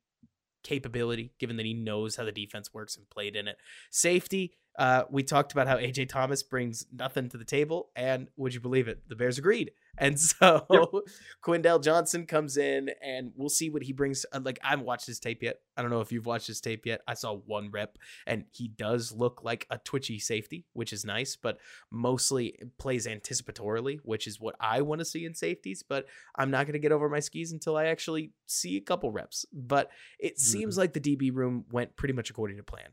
capability, 0.62 1.32
given 1.38 1.56
that 1.56 1.66
he 1.66 1.74
knows 1.74 2.16
how 2.16 2.24
the 2.24 2.32
defense 2.32 2.72
works 2.72 2.96
and 2.96 3.08
played 3.10 3.36
in 3.36 3.48
it. 3.48 3.56
Safety, 3.90 4.52
uh, 4.80 5.04
we 5.10 5.22
talked 5.22 5.52
about 5.52 5.68
how 5.68 5.76
AJ 5.76 6.08
Thomas 6.08 6.42
brings 6.42 6.86
nothing 6.90 7.28
to 7.28 7.36
the 7.36 7.44
table, 7.44 7.90
and 7.94 8.28
would 8.38 8.54
you 8.54 8.60
believe 8.60 8.88
it? 8.88 9.06
The 9.08 9.14
Bears 9.14 9.38
agreed. 9.38 9.70
And 9.98 10.18
so 10.18 10.64
yep. 10.70 10.88
Quindell 11.44 11.82
Johnson 11.82 12.24
comes 12.24 12.56
in, 12.56 12.90
and 13.02 13.32
we'll 13.36 13.50
see 13.50 13.68
what 13.68 13.82
he 13.82 13.92
brings. 13.92 14.24
Uh, 14.32 14.40
like 14.42 14.58
I 14.64 14.68
haven't 14.70 14.86
watched 14.86 15.06
his 15.06 15.20
tape 15.20 15.42
yet. 15.42 15.60
I 15.76 15.82
don't 15.82 15.90
know 15.90 16.00
if 16.00 16.10
you've 16.10 16.24
watched 16.24 16.46
his 16.46 16.58
tape 16.58 16.86
yet. 16.86 17.02
I 17.06 17.12
saw 17.12 17.34
one 17.34 17.70
rep, 17.70 17.98
and 18.26 18.44
he 18.50 18.68
does 18.68 19.12
look 19.12 19.42
like 19.44 19.66
a 19.68 19.76
twitchy 19.76 20.18
safety, 20.18 20.64
which 20.72 20.94
is 20.94 21.04
nice, 21.04 21.36
but 21.36 21.58
mostly 21.90 22.58
plays 22.78 23.06
anticipatorily, 23.06 23.98
which 24.02 24.26
is 24.26 24.40
what 24.40 24.54
I 24.58 24.80
want 24.80 25.00
to 25.00 25.04
see 25.04 25.26
in 25.26 25.34
safeties. 25.34 25.82
But 25.86 26.06
I'm 26.34 26.50
not 26.50 26.64
going 26.64 26.74
to 26.74 26.78
get 26.78 26.92
over 26.92 27.10
my 27.10 27.20
skis 27.20 27.52
until 27.52 27.76
I 27.76 27.86
actually 27.86 28.32
see 28.46 28.78
a 28.78 28.80
couple 28.80 29.10
reps. 29.10 29.44
But 29.52 29.90
it 30.18 30.36
mm-hmm. 30.36 30.40
seems 30.40 30.78
like 30.78 30.94
the 30.94 31.00
DB 31.00 31.30
room 31.34 31.66
went 31.70 31.94
pretty 31.96 32.14
much 32.14 32.30
according 32.30 32.56
to 32.56 32.62
plan. 32.62 32.88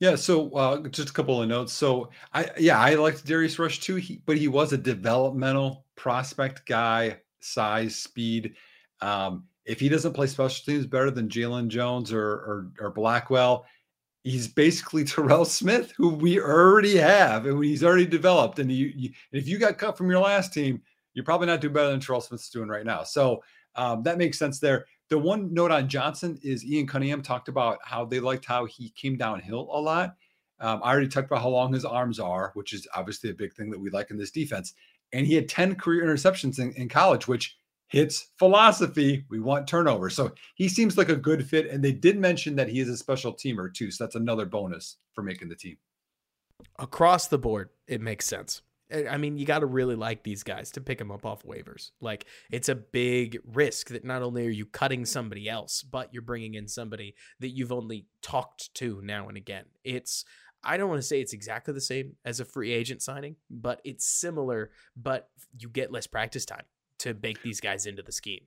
Yeah, 0.00 0.14
so 0.14 0.50
uh, 0.52 0.88
just 0.88 1.10
a 1.10 1.12
couple 1.12 1.42
of 1.42 1.48
notes. 1.48 1.72
So 1.72 2.10
I 2.32 2.50
yeah, 2.58 2.78
I 2.78 2.94
liked 2.94 3.26
Darius 3.26 3.58
Rush 3.58 3.80
too, 3.80 3.96
he, 3.96 4.22
but 4.26 4.36
he 4.38 4.46
was 4.46 4.72
a 4.72 4.78
developmental 4.78 5.84
prospect 5.96 6.66
guy, 6.66 7.18
size, 7.40 7.96
speed. 7.96 8.54
Um, 9.00 9.44
if 9.64 9.80
he 9.80 9.88
doesn't 9.88 10.12
play 10.12 10.26
special 10.28 10.64
teams 10.64 10.86
better 10.86 11.10
than 11.10 11.28
Jaylon 11.28 11.68
Jones 11.68 12.12
or, 12.12 12.24
or, 12.24 12.70
or 12.80 12.90
Blackwell, 12.90 13.66
he's 14.24 14.48
basically 14.48 15.04
Terrell 15.04 15.44
Smith, 15.44 15.92
who 15.96 16.10
we 16.10 16.40
already 16.40 16.96
have 16.96 17.46
and 17.46 17.62
he's 17.62 17.84
already 17.84 18.06
developed. 18.06 18.60
And 18.60 18.70
you, 18.70 18.92
you 18.94 19.10
if 19.32 19.48
you 19.48 19.58
got 19.58 19.78
cut 19.78 19.98
from 19.98 20.10
your 20.10 20.20
last 20.20 20.52
team, 20.54 20.80
you're 21.12 21.24
probably 21.24 21.48
not 21.48 21.60
doing 21.60 21.74
better 21.74 21.90
than 21.90 22.00
Terrell 22.00 22.20
Smith's 22.20 22.50
doing 22.50 22.68
right 22.68 22.86
now. 22.86 23.02
So 23.02 23.42
um, 23.74 24.02
that 24.04 24.18
makes 24.18 24.38
sense 24.38 24.60
there. 24.60 24.86
The 25.10 25.18
one 25.18 25.54
note 25.54 25.70
on 25.70 25.88
Johnson 25.88 26.38
is 26.42 26.64
Ian 26.64 26.86
Cunningham 26.86 27.22
talked 27.22 27.48
about 27.48 27.78
how 27.82 28.04
they 28.04 28.20
liked 28.20 28.44
how 28.44 28.66
he 28.66 28.90
came 28.90 29.16
downhill 29.16 29.68
a 29.72 29.80
lot. 29.80 30.16
Um, 30.60 30.80
I 30.82 30.90
already 30.90 31.08
talked 31.08 31.26
about 31.26 31.42
how 31.42 31.48
long 31.48 31.72
his 31.72 31.84
arms 31.84 32.18
are, 32.18 32.50
which 32.54 32.72
is 32.72 32.86
obviously 32.94 33.30
a 33.30 33.34
big 33.34 33.54
thing 33.54 33.70
that 33.70 33.80
we 33.80 33.90
like 33.90 34.10
in 34.10 34.18
this 34.18 34.30
defense. 34.30 34.74
And 35.12 35.26
he 35.26 35.34
had 35.34 35.48
10 35.48 35.76
career 35.76 36.04
interceptions 36.04 36.58
in, 36.58 36.72
in 36.72 36.88
college, 36.88 37.26
which 37.26 37.56
hits 37.88 38.32
philosophy. 38.38 39.24
We 39.30 39.40
want 39.40 39.66
turnover. 39.66 40.10
So 40.10 40.32
he 40.56 40.68
seems 40.68 40.98
like 40.98 41.08
a 41.08 41.16
good 41.16 41.48
fit. 41.48 41.70
And 41.70 41.82
they 41.82 41.92
did 41.92 42.18
mention 42.18 42.56
that 42.56 42.68
he 42.68 42.80
is 42.80 42.88
a 42.88 42.96
special 42.96 43.32
teamer 43.32 43.72
too. 43.72 43.90
So 43.90 44.04
that's 44.04 44.16
another 44.16 44.44
bonus 44.44 44.96
for 45.14 45.22
making 45.22 45.48
the 45.48 45.56
team. 45.56 45.78
Across 46.78 47.28
the 47.28 47.38
board, 47.38 47.70
it 47.86 48.00
makes 48.00 48.26
sense. 48.26 48.62
Eh, 48.90 49.04
I 49.08 49.16
mean, 49.16 49.36
you 49.36 49.46
got 49.46 49.60
to 49.60 49.66
really 49.66 49.94
like 49.94 50.22
these 50.22 50.42
guys 50.42 50.70
to 50.72 50.80
pick 50.80 50.98
them 50.98 51.10
up 51.10 51.26
off 51.26 51.42
waivers. 51.44 51.90
Like, 52.00 52.26
it's 52.50 52.68
a 52.68 52.74
big 52.74 53.38
risk 53.44 53.88
that 53.88 54.04
not 54.04 54.22
only 54.22 54.46
are 54.46 54.50
you 54.50 54.66
cutting 54.66 55.04
somebody 55.04 55.48
else, 55.48 55.82
but 55.82 56.12
you're 56.12 56.22
bringing 56.22 56.54
in 56.54 56.68
somebody 56.68 57.14
that 57.40 57.50
you've 57.50 57.72
only 57.72 58.06
talked 58.22 58.72
to 58.74 59.00
now 59.02 59.28
and 59.28 59.36
again. 59.36 59.64
It's, 59.84 60.24
I 60.64 60.76
don't 60.76 60.88
want 60.88 61.00
to 61.00 61.06
say 61.06 61.20
it's 61.20 61.32
exactly 61.32 61.74
the 61.74 61.80
same 61.80 62.16
as 62.24 62.40
a 62.40 62.44
free 62.44 62.72
agent 62.72 63.02
signing, 63.02 63.36
but 63.50 63.80
it's 63.84 64.06
similar, 64.06 64.70
but 64.96 65.28
you 65.58 65.68
get 65.68 65.92
less 65.92 66.06
practice 66.06 66.44
time 66.44 66.64
to 67.00 67.14
bake 67.14 67.42
these 67.42 67.60
guys 67.60 67.86
into 67.86 68.02
the 68.02 68.12
scheme. 68.12 68.42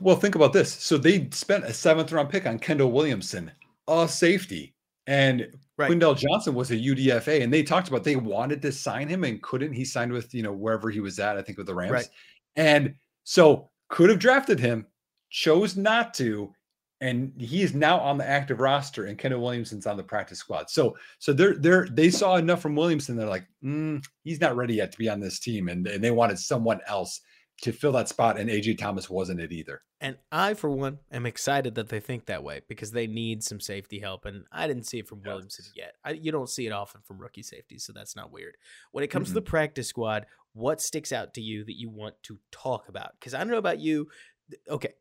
Well, 0.00 0.16
think 0.16 0.34
about 0.34 0.52
this. 0.52 0.72
So 0.72 0.96
they 0.96 1.28
spent 1.32 1.64
a 1.64 1.74
seventh 1.74 2.12
round 2.12 2.30
pick 2.30 2.46
on 2.46 2.58
Kendall 2.58 2.92
Williamson, 2.92 3.50
a 3.88 4.06
safety. 4.08 4.74
And 5.06 5.48
right. 5.76 5.90
Quindell 5.90 6.16
Johnson 6.16 6.54
was 6.54 6.70
a 6.70 6.76
UDFA, 6.76 7.42
and 7.42 7.52
they 7.52 7.62
talked 7.62 7.88
about 7.88 8.04
they 8.04 8.16
wanted 8.16 8.62
to 8.62 8.72
sign 8.72 9.08
him 9.08 9.24
and 9.24 9.42
couldn't. 9.42 9.72
He 9.72 9.84
signed 9.84 10.12
with 10.12 10.32
you 10.34 10.42
know 10.42 10.52
wherever 10.52 10.90
he 10.90 11.00
was 11.00 11.18
at, 11.18 11.36
I 11.36 11.42
think 11.42 11.58
with 11.58 11.66
the 11.66 11.74
Rams, 11.74 11.92
right. 11.92 12.08
and 12.56 12.94
so 13.24 13.70
could 13.88 14.10
have 14.10 14.18
drafted 14.18 14.60
him, 14.60 14.86
chose 15.30 15.76
not 15.76 16.14
to, 16.14 16.52
and 17.00 17.32
he 17.36 17.62
is 17.62 17.74
now 17.74 17.98
on 17.98 18.16
the 18.16 18.28
active 18.28 18.60
roster, 18.60 19.06
and 19.06 19.18
Kendall 19.18 19.42
Williamson's 19.42 19.86
on 19.86 19.96
the 19.96 20.04
practice 20.04 20.38
squad. 20.38 20.70
So 20.70 20.96
so 21.18 21.32
they're 21.32 21.56
they're 21.58 21.88
they 21.90 22.10
saw 22.10 22.36
enough 22.36 22.62
from 22.62 22.76
Williamson. 22.76 23.16
They're 23.16 23.26
like, 23.26 23.46
mm, 23.64 24.04
he's 24.22 24.40
not 24.40 24.56
ready 24.56 24.74
yet 24.74 24.92
to 24.92 24.98
be 24.98 25.08
on 25.08 25.18
this 25.18 25.40
team, 25.40 25.68
and, 25.68 25.84
and 25.86 26.02
they 26.02 26.12
wanted 26.12 26.38
someone 26.38 26.80
else 26.86 27.20
to 27.60 27.72
fill 27.72 27.92
that 27.92 28.08
spot, 28.08 28.38
and 28.38 28.50
AJ 28.50 28.78
Thomas 28.78 29.08
wasn't 29.08 29.40
it 29.40 29.52
either. 29.52 29.82
And 30.00 30.16
I, 30.32 30.54
for 30.54 30.68
one, 30.68 30.98
am 31.12 31.26
excited 31.26 31.76
that 31.76 31.88
they 31.88 32.00
think 32.00 32.26
that 32.26 32.42
way 32.42 32.62
because 32.68 32.90
they 32.90 33.06
need 33.06 33.44
some 33.44 33.60
safety 33.60 34.00
help, 34.00 34.24
and 34.24 34.44
I 34.50 34.66
didn't 34.66 34.86
see 34.86 34.98
it 34.98 35.06
from 35.06 35.22
Williamson 35.22 35.66
yet. 35.76 35.94
I, 36.04 36.12
you 36.12 36.32
don't 36.32 36.48
see 36.48 36.66
it 36.66 36.72
often 36.72 37.02
from 37.04 37.18
rookie 37.18 37.42
safeties, 37.42 37.84
so 37.84 37.92
that's 37.92 38.16
not 38.16 38.32
weird. 38.32 38.56
When 38.90 39.04
it 39.04 39.08
comes 39.08 39.28
mm-hmm. 39.28 39.34
to 39.34 39.40
the 39.40 39.50
practice 39.50 39.86
squad, 39.86 40.26
what 40.54 40.80
sticks 40.80 41.12
out 41.12 41.34
to 41.34 41.40
you 41.40 41.64
that 41.64 41.78
you 41.78 41.88
want 41.88 42.16
to 42.24 42.38
talk 42.50 42.88
about? 42.88 43.12
Because 43.18 43.32
I 43.34 43.38
don't 43.38 43.50
know 43.50 43.58
about 43.58 43.78
you. 43.78 44.08
Okay, 44.68 44.94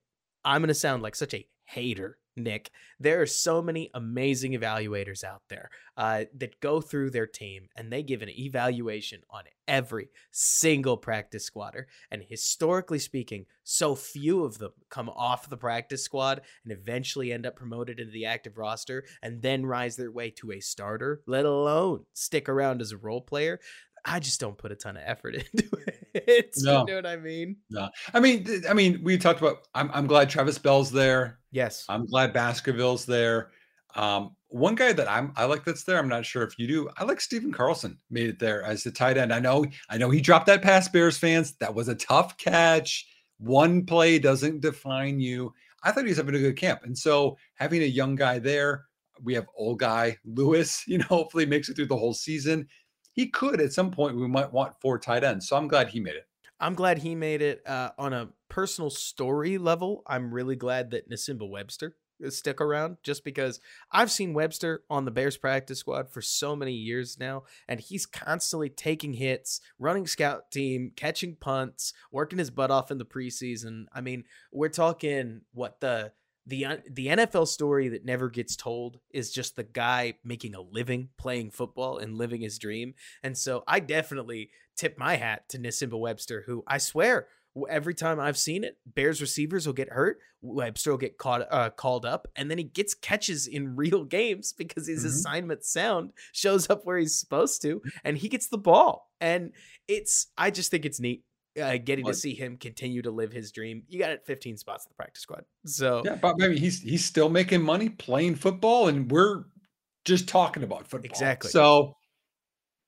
I'm 0.45 0.62
going 0.62 0.68
to 0.68 0.74
sound 0.76 1.02
like 1.02 1.16
such 1.16 1.34
a 1.34 1.47
hater 1.66 2.20
Nick, 2.38 2.71
there 2.99 3.21
are 3.21 3.25
so 3.25 3.61
many 3.61 3.89
amazing 3.93 4.53
evaluators 4.53 5.23
out 5.23 5.41
there 5.49 5.69
uh, 5.97 6.23
that 6.38 6.59
go 6.61 6.79
through 6.79 7.09
their 7.09 7.27
team 7.27 7.67
and 7.75 7.91
they 7.91 8.03
give 8.03 8.21
an 8.21 8.29
evaluation 8.29 9.21
on 9.29 9.43
every 9.67 10.09
single 10.32 10.97
practice 10.97 11.45
squatter. 11.45 11.88
And 12.09 12.23
historically 12.27 12.99
speaking, 12.99 13.45
so 13.63 13.95
few 13.95 14.43
of 14.43 14.59
them 14.59 14.71
come 14.89 15.09
off 15.09 15.49
the 15.49 15.57
practice 15.57 16.03
squad 16.03 16.41
and 16.63 16.71
eventually 16.71 17.32
end 17.32 17.45
up 17.45 17.55
promoted 17.55 17.99
into 17.99 18.11
the 18.11 18.25
active 18.25 18.57
roster 18.57 19.03
and 19.21 19.41
then 19.41 19.65
rise 19.65 19.97
their 19.97 20.11
way 20.11 20.29
to 20.32 20.51
a 20.51 20.59
starter, 20.59 21.21
let 21.27 21.45
alone 21.45 22.05
stick 22.13 22.47
around 22.47 22.82
as 22.82 22.91
a 22.91 22.97
role 22.97 23.21
player. 23.21 23.59
I 24.06 24.20
just 24.20 24.39
don't 24.39 24.58
put 24.58 24.72
a 24.72 24.76
ton 24.76 24.97
of 24.97 25.04
effort 25.06 25.36
into 25.54 25.70
it. 26.14 26.54
No. 26.58 26.82
You 26.82 26.86
know 26.88 26.95
what 26.95 27.06
I 27.06 27.18
mean? 27.18 27.58
No. 27.70 27.89
I 28.14 28.20
mean, 28.20 28.64
I 28.70 28.74
mean, 28.74 29.02
we 29.04 29.18
talked 29.18 29.39
about 29.39 29.68
I'm 29.76 29.89
I'm 29.93 30.08
glad 30.08 30.30
Travis 30.30 30.58
Bell's 30.58 30.91
there. 30.91 31.39
Yes. 31.52 31.86
I'm 31.89 32.06
glad 32.06 32.34
Baskerville's 32.34 33.06
there. 33.06 33.52
Um, 33.95 34.36
one 34.47 34.76
guy 34.76 34.93
that 34.93 35.10
I'm 35.10 35.34
I 35.36 35.45
like 35.45 35.66
that's 35.66 35.84
there. 35.84 35.97
I'm 35.97 36.08
not 36.08 36.26
sure 36.26 36.43
if 36.43 36.58
you 36.58 36.68
do. 36.68 36.89
I 36.97 37.04
like 37.04 37.22
Stephen 37.22 37.52
Carlson 37.52 37.97
made 38.10 38.30
it 38.30 38.39
there 38.39 38.64
as 38.64 38.84
the 38.84 38.91
tight 38.91 39.18
end. 39.18 39.34
I 39.34 39.39
know 39.39 39.66
I 39.89 39.97
know 39.97 40.10
he 40.10 40.22
dropped 40.22 40.47
that 40.47 40.62
pass, 40.62 40.88
Bears 40.89 41.18
fans. 41.18 41.56
That 41.60 41.76
was 41.76 41.88
a 41.88 41.95
tough 41.95 42.38
catch. 42.38 43.08
One 43.38 43.86
play 43.86 44.20
doesn't 44.20 44.62
define 44.62 45.20
you. 45.20 45.54
I 45.84 45.91
thought 45.91 46.04
he 46.04 46.10
was 46.10 46.18
having 46.18 46.36
a 46.36 46.39
good 46.39 46.58
camp. 46.58 46.82
And 46.84 46.95
so 46.97 47.38
having 47.56 47.82
a 47.82 47.86
young 47.86 48.16
guy 48.16 48.38
there, 48.39 48.86
we 49.24 49.34
have 49.34 49.47
old 49.58 49.80
guy 49.80 50.18
Lewis, 50.26 50.84
you 50.88 50.99
know, 50.99 51.06
hopefully 51.08 51.45
makes 51.45 51.70
it 51.70 51.76
through 51.76 51.88
the 51.88 51.97
whole 51.97 52.14
season 52.14 52.68
he 53.14 53.28
could 53.28 53.62
at 53.62 53.74
some 53.74 53.91
point 53.91 54.16
we 54.16 54.28
might 54.28 54.53
want 54.53 54.80
four 54.82 54.97
tight 54.99 55.24
ends. 55.24 55.47
So 55.47 55.55
I'm 55.55 55.68
glad 55.68 55.89
he 55.89 55.99
made 55.99 56.16
it. 56.16 56.28
I'm 56.59 56.76
glad 56.76 56.99
he 56.99 57.16
made 57.16 57.41
it 57.41 57.66
uh, 57.68 57.89
on 57.97 58.14
a 58.14 58.30
personal 58.47 58.89
story 58.91 59.57
level. 59.57 60.03
I'm 60.05 60.34
really 60.34 60.55
glad 60.55 60.91
that 60.91 61.09
Nsimba 61.09 61.49
Webster 61.49 61.95
stick 62.30 62.62
around 62.62 62.97
just 63.01 63.24
because 63.24 63.59
I've 63.91 64.12
seen 64.12 64.34
Webster 64.34 64.84
on 64.89 65.05
the 65.05 65.12
Bears 65.12 65.38
practice 65.38 65.80
squad 65.80 66.12
for 66.12 66.22
so 66.22 66.55
many 66.55 66.74
years 66.74 67.18
now, 67.20 67.43
and 67.68 67.80
he's 67.80 68.05
constantly 68.05 68.70
taking 68.70 69.14
hits, 69.14 69.59
running 69.80 70.05
scout 70.05 70.51
team, 70.51 70.91
catching 70.95 71.36
punts, 71.36 71.93
working 72.12 72.38
his 72.38 72.51
butt 72.51 72.70
off 72.70 72.91
in 72.91 72.99
the 72.99 73.05
preseason. 73.05 73.86
I 73.93 74.01
mean, 74.01 74.26
we're 74.51 74.70
talking 74.70 75.41
what 75.53 75.80
the 75.80 76.12
the 76.46 76.66
the 76.89 77.08
NFL 77.08 77.48
story 77.48 77.89
that 77.89 78.06
never 78.06 78.30
gets 78.30 78.56
told 78.56 79.00
is 79.12 79.32
just 79.32 79.56
the 79.56 79.64
guy 79.64 80.16
making 80.24 80.56
a 80.56 80.62
living 80.62 81.10
playing 81.18 81.52
football 81.52 81.98
and 81.98 82.18
living 82.18 82.42
his 82.42 82.58
dream. 82.58 82.96
And 83.24 83.38
so 83.38 83.64
I 83.68 83.80
definitely 83.80 84.50
tip 84.76 84.98
my 84.98 85.16
hat 85.16 85.50
to 85.50 85.60
Nsimba 85.60 86.00
Webster, 86.00 86.44
who 86.48 86.64
I 86.68 86.80
swear 86.80 87.28
every 87.70 87.94
time 87.94 88.20
I've 88.20 88.38
seen 88.38 88.64
it, 88.64 88.78
Bears 88.86 89.22
receivers 89.22 89.66
will 89.66 89.74
get 89.74 89.89
hurt, 89.89 90.20
Webster 90.42 90.92
will 90.92 90.98
get 90.98 91.18
caught 91.18 91.46
uh, 91.52 91.70
called 91.70 92.06
up, 92.06 92.28
and 92.36 92.50
then 92.50 92.58
he 92.58 92.64
gets 92.64 92.94
catches 92.94 93.48
in 93.48 93.76
real 93.76 94.04
games 94.04 94.54
because 94.54 94.88
his 94.88 95.00
mm-hmm. 95.00 95.08
assignment 95.08 95.66
sound 95.66 96.12
shows 96.32 96.70
up 96.70 96.86
where 96.86 96.98
he's 96.98 97.20
supposed 97.20 97.62
to, 97.64 97.82
and 98.04 98.18
he 98.18 98.30
gets 98.30 98.48
the 98.48 98.58
ball. 98.58 99.10
And 99.20 99.52
it's 99.88 100.28
I 100.38 100.52
just 100.52 100.72
think 100.72 100.86
it's 100.86 101.00
neat 101.00 101.24
uh, 101.62 101.78
getting 101.78 102.06
Like- 102.06 102.14
to 102.14 102.20
see 102.20 102.34
him 102.36 102.58
continue 102.58 103.02
to 103.02 103.12
live 103.12 103.32
his 103.32 103.52
dream. 103.52 103.84
You 103.88 103.99
got 103.99 104.12
it 104.12 104.26
15 104.26 104.58
spots 104.58 104.86
in 104.86 104.89
the 104.89 104.95
practice 104.95 105.24
squad. 105.24 105.43
So 105.66 106.02
Yeah, 106.06 106.16
but 106.16 106.36
I 106.41 106.47
mean, 106.49 106.58
he's 106.58 106.82
he's 106.82 107.04
still 107.06 107.30
making 107.30 107.62
money 107.62 107.89
playing 107.89 108.36
football, 108.36 108.88
and 108.88 109.12
we're 109.12 109.43
just 110.06 110.28
talking 110.28 110.64
about 110.64 110.88
football. 110.88 111.10
Exactly. 111.10 111.49
So, 111.52 111.95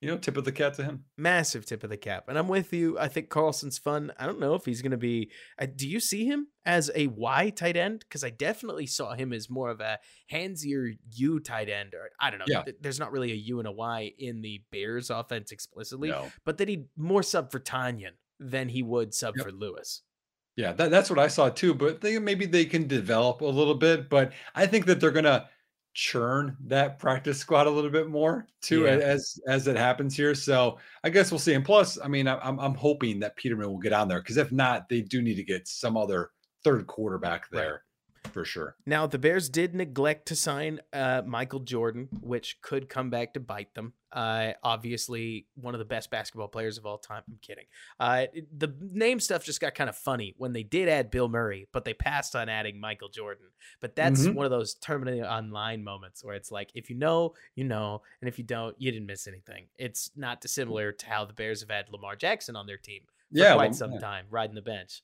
you 0.00 0.08
know, 0.10 0.18
tip 0.18 0.36
of 0.36 0.44
the 0.44 0.52
cap 0.52 0.74
to 0.74 0.82
him. 0.84 1.04
massive 1.16 1.64
tip 1.64 1.82
of 1.84 1.88
the 1.88 1.96
cap. 1.96 2.24
And 2.28 2.36
I'm 2.36 2.48
with 2.48 2.72
you. 2.74 2.98
I 2.98 3.08
think 3.08 3.30
Carlson's 3.30 3.78
fun. 3.78 4.12
I 4.18 4.26
don't 4.26 4.40
know 4.40 4.54
if 4.54 4.64
he's 4.66 4.82
going 4.82 4.90
to 4.90 4.98
be. 4.98 5.30
Uh, 5.58 5.66
do 5.74 5.88
you 5.88 5.98
see 6.00 6.26
him 6.26 6.48
as 6.66 6.90
a 6.94 7.06
Y 7.06 7.50
tight 7.50 7.76
end? 7.76 8.00
Because 8.00 8.22
I 8.24 8.28
definitely 8.30 8.86
saw 8.86 9.14
him 9.14 9.32
as 9.32 9.48
more 9.48 9.70
of 9.70 9.80
a 9.80 9.98
handsier 10.30 10.98
U 11.14 11.40
tight 11.40 11.68
end. 11.70 11.94
Or 11.94 12.10
I 12.20 12.28
don't 12.30 12.38
know. 12.40 12.44
Yeah. 12.48 12.62
Th- 12.64 12.76
There's 12.80 12.98
not 12.98 13.12
really 13.12 13.32
a 13.32 13.36
U 13.36 13.60
and 13.60 13.68
a 13.68 13.72
Y 13.72 14.12
in 14.18 14.42
the 14.42 14.60
Bears 14.70 15.08
offense 15.08 15.52
explicitly, 15.52 16.10
No. 16.10 16.30
but 16.44 16.58
that 16.58 16.68
he 16.68 16.84
more 16.96 17.22
sub 17.22 17.50
for 17.50 17.60
Tonyan 17.60 18.12
than 18.40 18.68
he 18.68 18.82
would 18.82 19.14
sub 19.14 19.34
Yep. 19.36 19.46
for 19.46 19.52
Lewis. 19.52 20.02
Yeah, 20.56 20.72
that, 20.74 20.90
that's 20.90 21.10
what 21.10 21.18
I 21.18 21.26
saw 21.28 21.48
too. 21.48 21.74
But 21.74 22.00
they, 22.00 22.18
maybe 22.18 22.46
they 22.46 22.64
can 22.64 22.86
develop 22.86 23.40
a 23.40 23.46
little 23.46 23.74
bit. 23.74 24.08
But 24.08 24.32
I 24.54 24.66
think 24.66 24.86
that 24.86 25.00
they're 25.00 25.10
gonna 25.10 25.48
churn 25.94 26.56
that 26.66 26.98
practice 26.98 27.38
squad 27.38 27.66
a 27.66 27.70
little 27.70 27.90
bit 27.90 28.08
more 28.08 28.46
too 28.60 28.82
Yeah. 28.84 28.90
as 28.96 29.38
as 29.46 29.66
it 29.68 29.76
happens 29.76 30.16
here. 30.16 30.34
So 30.34 30.78
I 31.04 31.10
guess 31.10 31.30
we'll 31.30 31.38
see. 31.38 31.54
And 31.54 31.64
plus, 31.64 31.98
I 32.02 32.08
mean, 32.08 32.26
I- 32.26 32.38
I'm 32.40 32.58
I'm 32.58 32.74
hoping 32.74 33.20
that 33.20 33.36
Peterman 33.36 33.68
will 33.68 33.78
get 33.78 33.92
on 33.92 34.08
there 34.08 34.20
because 34.20 34.36
if 34.36 34.50
not, 34.52 34.88
they 34.88 35.00
do 35.02 35.22
need 35.22 35.36
to 35.36 35.44
get 35.44 35.68
some 35.68 35.96
other 35.96 36.30
third 36.64 36.86
quarterback 36.86 37.46
Right. 37.52 37.60
there 37.60 37.84
for 38.32 38.44
sure. 38.44 38.74
Now, 38.86 39.06
the 39.06 39.18
Bears 39.18 39.48
did 39.48 39.74
neglect 39.74 40.26
to 40.28 40.36
sign 40.36 40.80
uh, 40.92 41.22
Michael 41.26 41.60
Jordan, 41.60 42.08
which 42.22 42.60
could 42.62 42.88
come 42.88 43.10
back 43.10 43.34
to 43.34 43.40
bite 43.40 43.74
them. 43.74 43.92
Uh, 44.14 44.52
obviously, 44.62 45.46
one 45.56 45.74
of 45.74 45.80
the 45.80 45.84
best 45.84 46.08
basketball 46.10 46.46
players 46.48 46.78
of 46.78 46.86
all 46.86 46.98
time. 46.98 47.22
I'm 47.28 47.38
kidding. 47.42 47.64
Uh, 47.98 48.26
the 48.56 48.72
name 48.80 49.18
stuff 49.18 49.44
just 49.44 49.60
got 49.60 49.74
kind 49.74 49.90
of 49.90 49.96
funny 49.96 50.34
when 50.38 50.52
they 50.52 50.62
did 50.62 50.88
add 50.88 51.10
Bill 51.10 51.28
Murray, 51.28 51.66
but 51.72 51.84
they 51.84 51.94
passed 51.94 52.36
on 52.36 52.48
adding 52.48 52.78
Michael 52.78 53.08
Jordan. 53.08 53.46
But 53.80 53.96
that's 53.96 54.26
Mhm. 54.26 54.34
one 54.34 54.46
of 54.46 54.50
those 54.50 54.76
terminally 54.76 55.22
online 55.28 55.82
moments 55.82 56.22
where 56.24 56.36
it's 56.36 56.52
like, 56.52 56.70
if 56.74 56.88
you 56.88 56.96
know, 56.96 57.34
you 57.56 57.64
know, 57.64 58.02
and 58.20 58.28
if 58.28 58.38
you 58.38 58.44
don't, 58.44 58.80
you 58.80 58.92
didn't 58.92 59.06
miss 59.06 59.26
anything. 59.26 59.66
It's 59.78 60.10
not 60.14 60.40
dissimilar 60.40 60.92
to 60.92 61.06
how 61.06 61.24
the 61.24 61.32
Bears 61.34 61.60
have 61.60 61.70
had 61.70 61.88
Lamar 61.90 62.14
Jackson 62.14 62.54
on 62.56 62.66
their 62.66 62.78
team 62.78 63.02
for 63.32 63.38
Yeah, 63.38 63.54
quite 63.54 63.70
well, 63.70 63.74
some 63.74 63.92
yeah. 63.94 63.98
time, 63.98 64.26
riding 64.30 64.54
the 64.54 64.62
bench. 64.62 65.02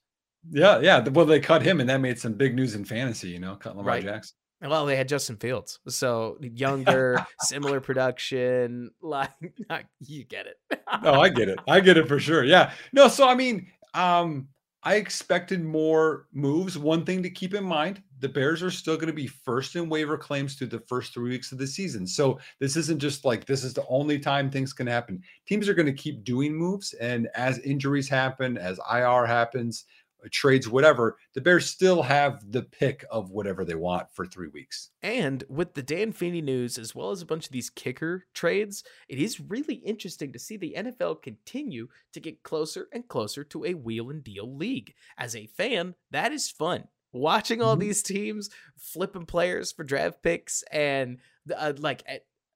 Yeah, 0.51 0.79
yeah. 0.81 1.07
Well, 1.09 1.27
they 1.27 1.41
cut 1.41 1.63
him, 1.63 1.81
and 1.81 1.89
that 1.91 2.01
made 2.01 2.19
some 2.19 2.35
big 2.35 2.55
news 2.55 2.75
in 2.75 2.85
fantasy. 2.85 3.29
You 3.31 3.41
know, 3.41 3.57
cut 3.57 3.77
Lamar 3.77 3.95
Right. 3.95 4.03
Jackson. 4.05 4.37
Well, 4.63 4.85
they 4.85 4.97
had 4.97 5.09
Justin 5.09 5.37
Fields, 5.37 5.79
so 5.89 6.37
younger, 6.41 7.25
similar 7.41 7.81
production. 7.81 8.91
Like 9.03 9.87
you 10.01 10.25
get 10.25 10.47
it. 10.47 10.57
No, 11.03 11.15
I 11.21 11.29
get 11.29 11.49
it. 11.49 11.59
I 11.67 11.81
get 11.81 11.97
it 11.97 12.07
for 12.07 12.21
sure. 12.21 12.45
Yeah. 12.45 12.73
No, 12.93 13.09
so 13.09 13.29
I 13.29 13.35
mean, 13.35 13.67
um, 13.95 14.49
I 14.83 14.97
expected 14.97 15.65
more 15.65 16.27
moves. 16.33 16.79
One 16.79 17.05
thing 17.05 17.23
to 17.23 17.31
keep 17.31 17.55
in 17.55 17.65
mind: 17.65 18.03
the 18.21 18.29
Bears 18.29 18.63
are 18.63 18.71
still 18.71 18.97
going 18.97 19.09
to 19.09 19.13
be 19.13 19.27
first 19.27 19.77
in 19.77 19.89
waiver 19.89 20.17
claims 20.17 20.55
through 20.55 20.69
the 20.69 20.81
first 20.81 21.13
three 21.13 21.31
weeks 21.31 21.53
of 21.53 21.59
the 21.59 21.67
season. 21.67 22.07
So 22.07 22.39
this 22.61 22.77
isn't 22.77 23.01
just 23.01 23.25
like 23.25 23.47
this 23.47 23.65
is 23.65 23.75
the 23.75 23.87
only 23.89 24.19
time 24.19 24.51
things 24.51 24.73
can 24.73 24.87
happen. 24.87 25.23
Teams 25.47 25.69
are 25.69 25.75
going 25.75 25.87
to 25.87 25.93
keep 25.93 26.25
doing 26.25 26.55
moves, 26.55 26.93
and 26.95 27.29
as 27.35 27.59
injuries 27.61 28.09
happen, 28.09 28.57
as 28.57 28.81
IR 28.91 29.27
happens, 29.27 29.85
trades, 30.29 30.69
whatever, 30.69 31.17
the 31.35 31.41
Bears 31.41 31.67
still 31.71 32.03
have 32.03 32.53
the 32.53 32.63
pick 32.63 33.05
of 33.11 33.31
whatever 33.31 33.65
they 33.65 33.75
want 33.75 34.09
for 34.13 34.27
three 34.27 34.49
weeks. 34.49 34.91
And 35.03 35.45
with 35.49 35.75
the 35.75 35.83
Dan 35.83 36.13
Feeney 36.13 36.43
news, 36.43 36.77
as 36.79 36.95
well 36.95 37.11
as 37.11 37.23
a 37.23 37.27
bunch 37.27 37.47
of 37.47 37.53
these 37.53 37.71
kicker 37.71 38.27
trades, 38.35 38.85
it 39.09 39.19
is 39.19 39.41
really 39.41 39.77
interesting 39.77 40.33
to 40.33 40.39
see 40.39 40.57
the 40.57 40.75
NFL 40.77 41.23
continue 41.23 41.89
to 42.13 42.21
get 42.21 42.43
closer 42.43 42.89
and 42.93 43.09
closer 43.09 43.45
to 43.45 43.65
a 43.65 43.75
wheel 43.75 44.11
and 44.11 44.23
deal 44.23 44.55
league. 44.55 44.95
As 45.17 45.35
a 45.35 45.47
fan, 45.47 45.95
that 46.11 46.33
is 46.33 46.51
fun. 46.51 46.89
Watching 47.13 47.61
all 47.61 47.77
Mhm. 47.77 47.81
these 47.81 48.03
teams 48.03 48.51
flipping 48.77 49.27
players 49.27 49.73
for 49.73 49.83
draft 49.85 50.23
picks 50.23 50.63
and 50.71 51.19
uh, 51.57 51.73
like 51.79 52.03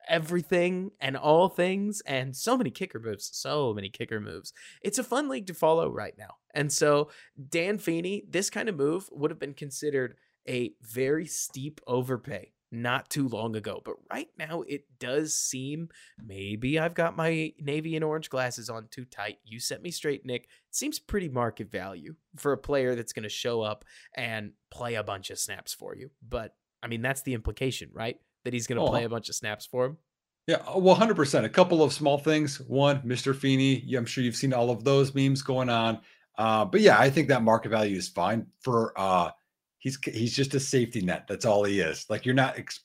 everything 0.08 0.90
and 1.00 1.16
all 1.16 1.48
things 1.48 2.02
and 2.06 2.36
so 2.36 2.56
many 2.56 2.70
kicker 2.70 3.00
moves, 3.00 3.30
so 3.32 3.72
many 3.74 3.88
kicker 3.88 4.20
moves. 4.20 4.52
It's 4.82 4.98
a 4.98 5.04
fun 5.04 5.28
league 5.28 5.46
to 5.46 5.54
follow 5.54 5.88
right 5.88 6.14
now. 6.18 6.36
And 6.54 6.72
so 6.72 7.10
Dan 7.48 7.78
Feeney, 7.78 8.24
this 8.28 8.50
kind 8.50 8.68
of 8.68 8.76
move 8.76 9.08
would 9.12 9.30
have 9.30 9.40
been 9.40 9.54
considered 9.54 10.16
a 10.48 10.74
very 10.82 11.26
steep 11.26 11.80
overpay 11.86 12.52
not 12.74 13.08
too 13.08 13.28
long 13.28 13.56
ago. 13.56 13.80
But 13.84 13.94
right 14.10 14.28
now, 14.38 14.62
it 14.62 14.84
does 14.98 15.34
seem 15.34 15.88
maybe 16.22 16.78
I've 16.78 16.94
got 16.94 17.16
my 17.16 17.52
navy 17.60 17.94
and 17.94 18.04
orange 18.04 18.28
glasses 18.28 18.68
on 18.68 18.88
too 18.90 19.04
tight. 19.04 19.38
You 19.44 19.60
set 19.60 19.82
me 19.82 19.90
straight, 19.90 20.26
Nick. 20.26 20.42
It 20.42 20.74
seems 20.74 20.98
pretty 20.98 21.28
market 21.28 21.70
value 21.70 22.16
for 22.36 22.52
a 22.52 22.58
player 22.58 22.94
that's 22.94 23.12
going 23.12 23.22
to 23.22 23.28
show 23.28 23.62
up 23.62 23.84
and 24.16 24.52
play 24.70 24.94
a 24.94 25.04
bunch 25.04 25.30
of 25.30 25.38
snaps 25.38 25.72
for 25.72 25.94
you. 25.94 26.10
But 26.26 26.56
I 26.82 26.88
mean, 26.88 27.00
that's 27.00 27.22
the 27.22 27.34
implication, 27.34 27.90
right? 27.92 28.18
That 28.44 28.52
he's 28.52 28.66
going 28.66 28.76
to 28.78 28.82
Oh, 28.84 28.88
play 28.90 29.04
a 29.04 29.08
bunch 29.08 29.28
of 29.28 29.34
snaps 29.34 29.66
for 29.66 29.86
him. 29.86 29.98
Yeah, 30.46 30.56
uh, 30.68 30.78
well, 30.78 30.94
hundred 30.94 31.16
percent. 31.16 31.46
A 31.46 31.48
couple 31.48 31.82
of 31.82 31.92
small 31.92 32.18
things. 32.18 32.60
One, 32.60 33.00
Mr. 33.02 33.34
Feeney. 33.34 33.82
yeah, 33.86 33.98
I'm 33.98 34.04
sure 34.06 34.22
you've 34.22 34.36
seen 34.36 34.52
all 34.52 34.70
of 34.70 34.84
those 34.84 35.14
memes 35.14 35.40
going 35.42 35.70
on. 35.70 36.00
Uh, 36.36 36.64
but 36.66 36.80
yeah, 36.82 36.98
I 36.98 37.08
think 37.08 37.28
that 37.28 37.42
market 37.42 37.70
value 37.70 37.96
is 37.96 38.08
fine 38.08 38.46
for. 38.60 38.92
uh 38.98 39.30
He's 39.78 39.98
he's 40.02 40.34
just 40.34 40.54
a 40.54 40.60
safety 40.60 41.02
net. 41.02 41.26
That's 41.28 41.44
all 41.44 41.62
he 41.64 41.80
is. 41.80 42.06
Like 42.08 42.24
you're 42.24 42.34
not 42.34 42.58
ex- 42.58 42.80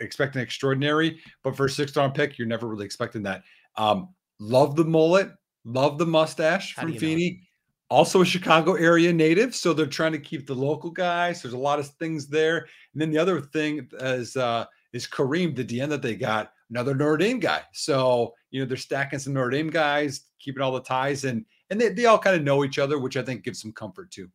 expecting 0.00 0.42
extraordinary, 0.42 1.18
but 1.42 1.56
for 1.56 1.64
a 1.64 1.70
sixth 1.70 1.96
round 1.96 2.12
pick, 2.14 2.36
you're 2.36 2.46
never 2.46 2.68
really 2.68 2.84
expecting 2.84 3.22
that. 3.22 3.42
Um, 3.76 4.10
love 4.38 4.76
the 4.76 4.84
mullet. 4.84 5.30
Love 5.64 5.96
the 5.96 6.04
mustache 6.04 6.74
How 6.76 6.82
from 6.82 6.90
you 6.90 6.94
know? 6.96 7.00
Feeney. 7.00 7.48
Also 7.88 8.20
a 8.20 8.24
Chicago 8.26 8.74
area 8.74 9.12
native, 9.14 9.54
so 9.54 9.72
they're 9.72 9.86
trying 9.86 10.12
to 10.12 10.18
keep 10.18 10.46
the 10.46 10.54
local 10.54 10.90
guys. 10.90 11.40
There's 11.40 11.54
a 11.54 11.58
lot 11.58 11.78
of 11.78 11.86
things 11.98 12.26
there. 12.26 12.58
And 12.92 13.00
then 13.00 13.10
the 13.10 13.18
other 13.18 13.40
thing 13.40 13.88
is 14.00 14.36
uh 14.36 14.66
is 14.92 15.06
Kareem, 15.06 15.54
the 15.56 15.64
DN 15.64 15.88
that 15.88 16.02
they 16.02 16.14
got, 16.16 16.52
another 16.70 16.94
Notre 16.94 17.16
Dame 17.16 17.38
guy. 17.40 17.62
So, 17.72 18.34
you 18.50 18.60
know, 18.60 18.66
they're 18.66 18.76
stacking 18.76 19.18
some 19.18 19.32
Notre 19.34 19.50
Dame 19.50 19.70
guys, 19.70 20.22
keeping 20.38 20.62
all 20.62 20.72
the 20.72 20.80
ties 20.82 21.24
and 21.24 21.44
and 21.70 21.80
they, 21.80 21.88
they 21.88 22.04
all 22.04 22.18
kind 22.18 22.36
of 22.36 22.42
know 22.42 22.64
each 22.64 22.78
other, 22.78 22.98
which 22.98 23.16
I 23.16 23.22
think 23.22 23.44
gives 23.44 23.60
some 23.62 23.72
comfort 23.72 24.10
too. 24.10 24.28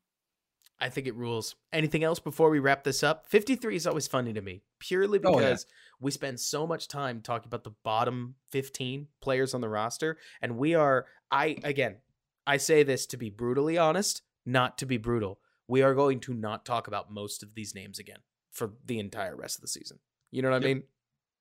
I 0.79 0.89
think 0.89 1.07
it 1.07 1.15
rules. 1.15 1.55
Anything 1.73 2.03
else 2.03 2.19
before 2.19 2.49
we 2.49 2.59
wrap 2.59 2.83
this 2.83 3.03
up? 3.03 3.27
53 3.27 3.75
is 3.75 3.87
always 3.87 4.07
funny 4.07 4.33
to 4.33 4.41
me, 4.41 4.61
purely 4.79 5.19
Oh, 5.23 5.31
yeah. 5.31 5.37
because 5.49 5.65
we 5.99 6.11
spend 6.11 6.39
so 6.39 6.67
much 6.67 6.87
time 6.87 7.21
talking 7.21 7.47
about 7.47 7.63
the 7.63 7.73
bottom 7.83 8.35
15 8.51 9.07
players 9.21 9.53
on 9.53 9.61
the 9.61 9.69
roster. 9.69 10.17
And 10.41 10.57
we 10.57 10.75
are, 10.75 11.05
I, 11.31 11.57
again, 11.63 11.97
I 12.45 12.57
say 12.57 12.83
this 12.83 13.05
to 13.07 13.17
be 13.17 13.29
brutally 13.31 13.77
honest, 13.77 14.21
not 14.45 14.77
to 14.79 14.85
be 14.85 14.97
brutal. 14.97 15.39
We 15.67 15.81
are 15.81 15.95
going 15.95 16.19
to 16.21 16.33
not 16.33 16.63
talk 16.65 16.87
about 16.87 17.11
most 17.11 17.41
of 17.43 17.55
these 17.55 17.73
names 17.75 17.97
again 17.99 18.19
for 18.51 18.73
the 18.85 18.99
entire 18.99 19.35
rest 19.35 19.57
of 19.57 19.61
the 19.61 19.67
season. 19.67 19.99
You 20.31 20.41
know 20.41 20.49
what 20.49 20.63
I 20.63 20.65
mean? 20.65 20.83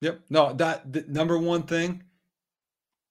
Yep. 0.00 0.20
No, 0.30 0.52
that 0.54 0.92
the 0.92 1.04
number 1.08 1.38
one 1.38 1.62
thing, 1.62 2.04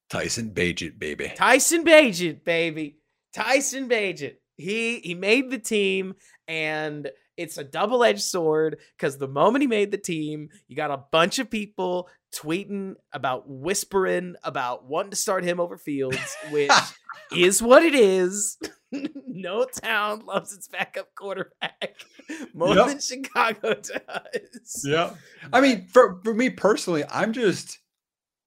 Tyson 0.09 0.51
Bagent, 0.51 0.99
baby. 0.99 1.31
Tyson 1.35 1.83
Bagent, 1.83 2.43
baby. 2.43 2.97
Tyson 3.33 3.89
Bagent. 3.89 4.35
He 4.55 4.99
he 4.99 5.15
made 5.15 5.49
the 5.49 5.59
team 5.59 6.15
and 6.47 7.09
it's 7.37 7.57
a 7.57 7.63
double-edged 7.63 8.21
sword 8.21 8.77
because 8.97 9.17
the 9.17 9.27
moment 9.27 9.61
he 9.61 9.67
made 9.67 9.91
the 9.91 9.97
team, 9.97 10.49
you 10.67 10.75
got 10.75 10.91
a 10.91 11.03
bunch 11.11 11.39
of 11.39 11.49
people 11.49 12.07
tweeting 12.33 12.95
about 13.11 13.43
whispering 13.47 14.35
about 14.43 14.85
wanting 14.85 15.11
to 15.11 15.17
start 15.17 15.43
him 15.43 15.59
over 15.59 15.77
Fields, 15.77 16.37
which 16.51 16.71
is 17.35 17.61
what 17.61 17.83
it 17.83 17.95
is. 17.95 18.57
no 19.27 19.65
town 19.65 20.25
loves 20.25 20.53
its 20.53 20.67
backup 20.67 21.13
quarterback 21.15 21.95
more 22.53 22.75
Yep. 22.75 22.87
than 22.87 22.99
Chicago 22.99 23.73
does. 23.75 24.83
yeah. 24.85 25.11
I 25.51 25.61
mean, 25.61 25.87
for, 25.87 26.19
for 26.23 26.33
me 26.33 26.49
personally, 26.49 27.03
I'm 27.11 27.33
just 27.33 27.79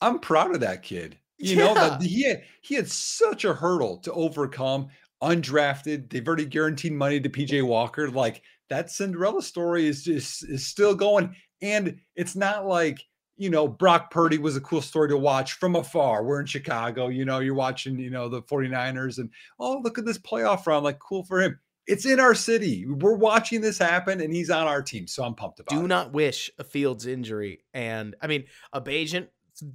I'm 0.01 0.19
proud 0.19 0.55
of 0.55 0.61
that 0.61 0.83
kid. 0.83 1.19
You 1.41 1.55
know, 1.57 1.75
that 1.75 2.03
he 2.03 2.25
had 2.25 2.43
he 2.63 2.75
had 2.75 2.89
such 2.91 3.45
a 3.45 3.55
hurdle 3.55 3.99
to 3.99 4.13
overcome, 4.13 4.89
undrafted. 5.23 6.11
They've 6.11 6.27
already 6.27 6.47
guaranteed 6.47 6.93
money 6.93 7.21
to 7.21 7.29
PJ 7.29 7.65
Walker. 7.65 8.11
Like 8.11 8.43
that 8.71 8.91
Cinderella 8.91 9.43
story 9.43 9.87
is 9.87 10.03
just 10.03 10.45
is 10.49 10.67
still 10.67 10.95
going. 10.97 11.35
And 11.63 12.01
it's 12.17 12.35
not 12.37 12.67
like, 12.67 13.03
you 13.39 13.51
know, 13.51 13.69
Brock 13.69 14.11
Purdy 14.11 14.37
was 14.37 14.57
a 14.57 14.61
cool 14.61 14.83
story 14.83 15.09
to 15.09 15.17
watch 15.17 15.53
from 15.55 15.77
afar. 15.77 16.25
We're 16.25 16.41
in 16.41 16.47
Chicago, 16.47 17.09
you 17.09 17.25
know, 17.25 17.39
you're 17.39 17.55
watching, 17.55 17.99
you 17.99 18.11
know, 18.11 18.29
the 18.29 18.43
49ers 18.43 19.19
and 19.19 19.31
oh, 19.61 19.81
look 19.83 19.97
at 19.97 20.05
this 20.05 20.19
playoff 20.19 20.67
run. 20.67 20.83
Like, 20.83 20.99
cool 20.99 21.25
for 21.25 21.41
him. 21.41 21.59
It's 21.87 22.05
in 22.05 22.21
our 22.21 22.35
city. 22.35 22.85
We're 22.87 23.15
watching 23.15 23.61
this 23.63 23.79
happen 23.79 24.21
and 24.21 24.35
he's 24.35 24.51
on 24.51 24.67
our 24.67 24.83
team. 24.83 25.07
So 25.07 25.25
I'm 25.25 25.35
pumped 25.35 25.61
about 25.61 25.75
do 25.79 25.85
it. 25.85 25.89
not 25.89 26.13
wish 26.13 26.51
a 26.59 26.65
Fields 26.65 27.07
injury. 27.07 27.61
And 27.73 28.15
I 28.21 28.27
mean, 28.27 28.45
a 28.73 28.81
Bagent 28.81 29.29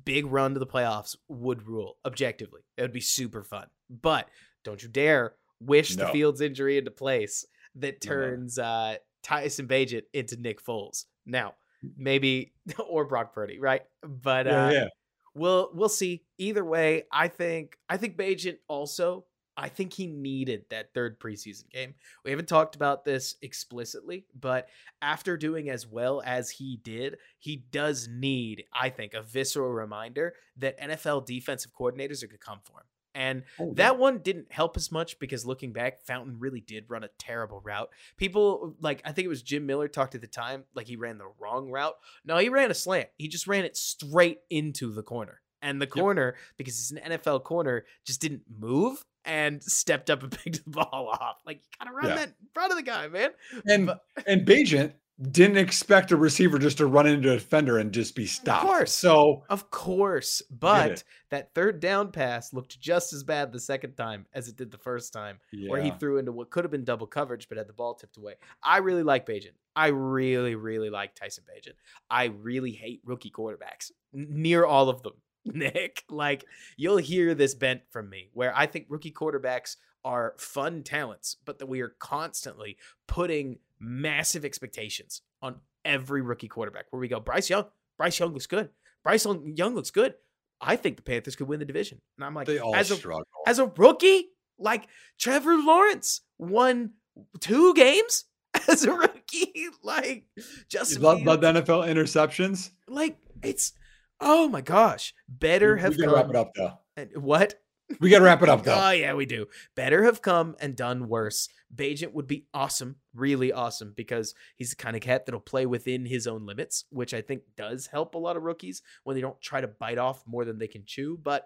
big 0.05 0.25
run 0.27 0.53
to 0.53 0.59
the 0.59 0.67
playoffs 0.67 1.15
would 1.27 1.67
rule 1.67 1.97
objectively. 2.05 2.61
It 2.77 2.81
would 2.83 2.93
be 2.93 3.01
super 3.01 3.43
fun. 3.43 3.67
But 3.89 4.29
don't 4.63 4.83
you 4.83 4.89
dare 4.89 5.33
wish 5.59 5.95
the 5.95 6.07
Fields 6.09 6.41
injury 6.41 6.77
into 6.77 6.91
place 6.91 7.45
that 7.75 8.05
No, 8.05 8.11
no. 8.11 8.15
turns 8.15 8.59
uh, 8.59 8.97
Tyson 9.23 9.67
Bagent 9.67 10.03
into 10.13 10.35
Nick 10.35 10.63
Foles. 10.63 11.05
Now, 11.25 11.55
maybe 11.97 12.53
or 12.89 13.05
Brock 13.05 13.33
Purdy, 13.33 13.59
right? 13.59 13.81
But 14.01 14.45
yeah, 14.45 14.65
uh, 14.65 14.71
yeah. 14.71 14.87
we'll 15.35 15.69
we'll 15.73 15.89
see. 15.89 16.23
Either 16.37 16.63
way, 16.63 17.03
I 17.11 17.27
think 17.27 17.77
I 17.89 17.97
think 17.97 18.17
Bagent 18.17 18.57
also 18.67 19.25
I 19.55 19.69
think 19.69 19.93
he 19.93 20.07
needed 20.07 20.65
that 20.69 20.93
third 20.93 21.19
preseason 21.19 21.69
game. 21.69 21.93
We 22.25 22.31
haven't 22.31 22.47
talked 22.47 22.75
about 22.75 23.05
this 23.05 23.35
explicitly, 23.41 24.25
but 24.39 24.67
after 25.01 25.37
doing 25.37 25.69
as 25.69 25.85
well 25.87 26.23
as 26.25 26.49
he 26.49 26.79
did, 26.83 27.17
he 27.39 27.57
does 27.71 28.07
need, 28.11 28.63
I 28.73 28.89
think, 28.89 29.13
a 29.13 29.21
visceral 29.21 29.71
reminder 29.71 30.33
that 30.57 30.79
NFL 30.79 31.25
defensive 31.25 31.71
coordinators 31.79 32.23
are 32.23 32.27
going 32.27 32.39
to 32.39 32.45
come 32.45 32.59
for 32.63 32.79
him. 32.79 32.87
And 33.15 33.43
Oh, 33.59 33.73
that 33.75 33.99
one 33.99 34.19
didn't 34.19 34.51
help 34.51 34.75
as 34.75 34.91
much 34.91 35.19
because 35.19 35.45
looking 35.45 35.71
back, 35.71 36.01
Fountain 36.05 36.37
really 36.39 36.61
did 36.61 36.85
run 36.89 37.03
a 37.03 37.09
terrible 37.19 37.61
route. 37.63 37.89
People 38.17 38.75
like 38.79 39.01
I 39.05 39.11
think 39.11 39.25
it 39.25 39.29
was 39.29 39.41
Jim 39.43 39.65
Miller 39.65 39.87
talked 39.87 40.15
at 40.15 40.21
the 40.21 40.27
time 40.27 40.63
like 40.73 40.87
he 40.87 40.95
ran 40.95 41.17
the 41.17 41.31
wrong 41.39 41.69
route. 41.69 41.95
No, 42.25 42.37
he 42.37 42.49
ran 42.49 42.71
a 42.71 42.73
slant. 42.73 43.09
He 43.17 43.27
just 43.27 43.45
ran 43.47 43.65
it 43.65 43.77
straight 43.77 44.39
into 44.49 44.91
the 44.91 45.03
corner. 45.03 45.41
And 45.61 45.81
the 45.81 45.87
corner, 45.87 46.35
because 46.57 46.73
it's 46.73 46.91
an 46.91 47.11
NFL 47.11 47.43
corner, 47.43 47.85
just 48.05 48.19
didn't 48.19 48.41
move 48.59 49.01
and 49.23 49.63
stepped 49.63 50.09
up 50.09 50.21
and 50.23 50.31
picked 50.43 50.65
the 50.65 50.69
ball 50.71 51.07
off. 51.09 51.37
Like 51.45 51.57
you 51.57 51.63
gotta 51.85 51.95
run 51.95 52.07
Yeah. 52.09 52.15
that 52.15 52.27
in 52.29 52.33
front 52.53 52.71
of 52.71 52.77
the 52.77 52.83
guy, 52.83 53.07
man. 53.07 53.29
And 53.65 53.85
But- 53.85 54.01
and 54.27 54.45
Bagent 54.45 54.93
didn't 55.21 55.57
expect 55.57 56.11
a 56.11 56.17
receiver 56.17 56.57
just 56.57 56.77
to 56.77 56.87
run 56.87 57.05
into 57.05 57.31
a 57.31 57.35
defender 57.35 57.77
and 57.77 57.91
just 57.91 58.15
be 58.15 58.25
stopped. 58.25 58.63
Of 58.63 58.69
course. 58.69 58.93
So 58.93 59.43
Of 59.49 59.69
course. 59.69 60.41
But 60.49 61.03
that 61.29 61.53
third 61.53 61.79
down 61.79 62.11
pass 62.11 62.51
looked 62.51 62.79
just 62.79 63.13
as 63.13 63.23
bad 63.23 63.51
the 63.51 63.59
second 63.59 63.95
time 63.95 64.25
as 64.33 64.47
it 64.47 64.55
did 64.55 64.71
the 64.71 64.77
first 64.77 65.13
time. 65.13 65.39
where 65.67 65.81
he 65.81 65.91
threw 65.91 66.17
into 66.17 66.31
what 66.31 66.49
could 66.49 66.63
have 66.63 66.71
been 66.71 66.83
double 66.83 67.07
coverage, 67.07 67.47
but 67.47 67.57
had 67.57 67.67
the 67.67 67.73
ball 67.73 67.93
tipped 67.93 68.17
away. 68.17 68.33
I 68.63 68.77
really 68.77 69.03
like 69.03 69.27
Bagent. 69.27 69.53
I 69.75 69.87
really, 69.87 70.55
really 70.55 70.89
like 70.89 71.15
Tyson 71.15 71.43
Bagent. 71.43 71.73
I 72.09 72.25
really 72.25 72.71
hate 72.71 73.01
rookie 73.05 73.31
quarterbacks. 73.31 73.91
Near 74.13 74.65
all 74.65 74.89
of 74.89 75.01
them, 75.03 75.13
Nick. 75.45 76.03
Like 76.09 76.45
you'll 76.77 76.97
hear 76.97 77.33
this 77.35 77.55
bent 77.55 77.81
from 77.91 78.09
me, 78.09 78.29
where 78.33 78.55
I 78.55 78.65
think 78.67 78.85
rookie 78.89 79.11
quarterbacks 79.11 79.77
are 80.05 80.35
fun 80.37 80.83
talents, 80.83 81.37
but 81.45 81.59
that 81.59 81.65
we 81.67 81.81
are 81.81 81.95
constantly 81.99 82.77
putting 83.07 83.57
massive 83.79 84.45
expectations 84.45 85.21
on 85.41 85.55
every 85.85 86.21
rookie 86.21 86.47
quarterback. 86.47 86.85
Where 86.91 86.99
we 86.99 87.07
go, 87.07 87.19
Bryce 87.19 87.49
Young, 87.49 87.65
Bryce 87.97 88.19
Young 88.19 88.33
looks 88.33 88.47
good. 88.47 88.69
Bryce 89.03 89.25
Young 89.25 89.75
looks 89.75 89.91
good. 89.91 90.15
I 90.61 90.75
think 90.77 90.95
the 90.97 91.03
Panthers 91.03 91.35
could 91.35 91.47
win 91.47 91.59
the 91.59 91.65
division. 91.65 91.99
And 92.17 92.25
I'm 92.25 92.33
like, 92.33 92.47
they 92.47 92.59
all 92.59 92.75
as 92.75 92.91
a 92.91 92.95
struggle. 92.95 93.25
as 93.47 93.59
a 93.59 93.65
rookie, 93.65 94.27
like 94.57 94.87
Trevor 95.19 95.57
Lawrence 95.57 96.21
won 96.37 96.91
two 97.39 97.73
games 97.73 98.25
as 98.69 98.83
a 98.85 98.93
rookie. 98.93 99.19
Like 99.83 100.25
You 100.69 100.99
love, 100.99 101.23
love 101.23 101.41
the 101.41 101.47
NFL 101.51 101.87
interceptions. 101.89 102.69
like 102.87 103.17
it's 103.41 103.73
oh 104.19 104.47
my 104.47 104.61
gosh, 104.61 105.13
better 105.27 105.75
we, 105.75 105.81
have 105.81 105.97
we 105.97 106.03
gotta 106.05 106.15
wrap 106.15 106.29
it 106.29 106.35
up 106.35 106.51
though. 106.55 106.73
and- 106.97 107.09
what? 107.17 107.55
We 107.99 108.09
gotta 108.09 108.23
wrap 108.23 108.41
it 108.41 108.49
up 108.49 108.63
though. 108.63 108.75
Oh 108.77 108.91
yeah, 108.91 109.13
we 109.13 109.25
do. 109.25 109.47
Better 109.75 110.03
have 110.03 110.21
come 110.21 110.55
and 110.59 110.75
done 110.75 111.07
worse. 111.09 111.49
Bagent 111.75 112.13
would 112.13 112.27
be 112.27 112.45
awesome, 112.53 112.95
really 113.13 113.51
awesome, 113.51 113.93
because 113.95 114.33
he's 114.55 114.69
the 114.69 114.75
kind 114.77 114.95
of 114.95 115.01
cat 115.01 115.25
that'll 115.25 115.41
play 115.41 115.65
within 115.65 116.05
his 116.05 116.25
own 116.25 116.45
limits, 116.45 116.85
which 116.89 117.13
I 117.13 117.21
think 117.21 117.41
does 117.57 117.87
help 117.87 118.15
a 118.15 118.19
lot 118.19 118.37
of 118.37 118.43
rookies 118.43 118.81
when 119.03 119.15
they 119.15 119.21
don't 119.21 119.39
try 119.41 119.59
to 119.61 119.67
bite 119.67 119.97
off 119.97 120.23
more 120.25 120.45
than 120.45 120.57
they 120.59 120.67
can 120.67 120.83
chew. 120.85 121.19
But 121.21 121.45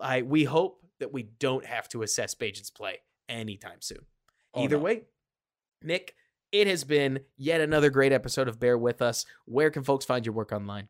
I 0.00 0.22
we 0.22 0.44
hope 0.44 0.78
that 1.00 1.12
we 1.12 1.24
don't 1.24 1.66
have 1.66 1.88
to 1.90 2.02
assess 2.02 2.34
Bagent's 2.34 2.70
play 2.70 2.98
anytime 3.28 3.80
soon. 3.80 4.06
Oh, 4.54 4.62
Either 4.62 4.76
no. 4.76 4.82
way, 4.84 5.02
Nick, 5.82 6.14
it 6.52 6.66
has 6.68 6.84
been 6.84 7.20
yet 7.36 7.60
another 7.60 7.90
great 7.90 8.12
episode 8.12 8.46
of 8.48 8.60
Bear 8.60 8.78
With 8.78 9.02
Us. 9.02 9.26
Where 9.46 9.70
can 9.70 9.82
folks 9.82 10.04
find 10.04 10.24
your 10.24 10.34
work 10.34 10.52
online? 10.52 10.88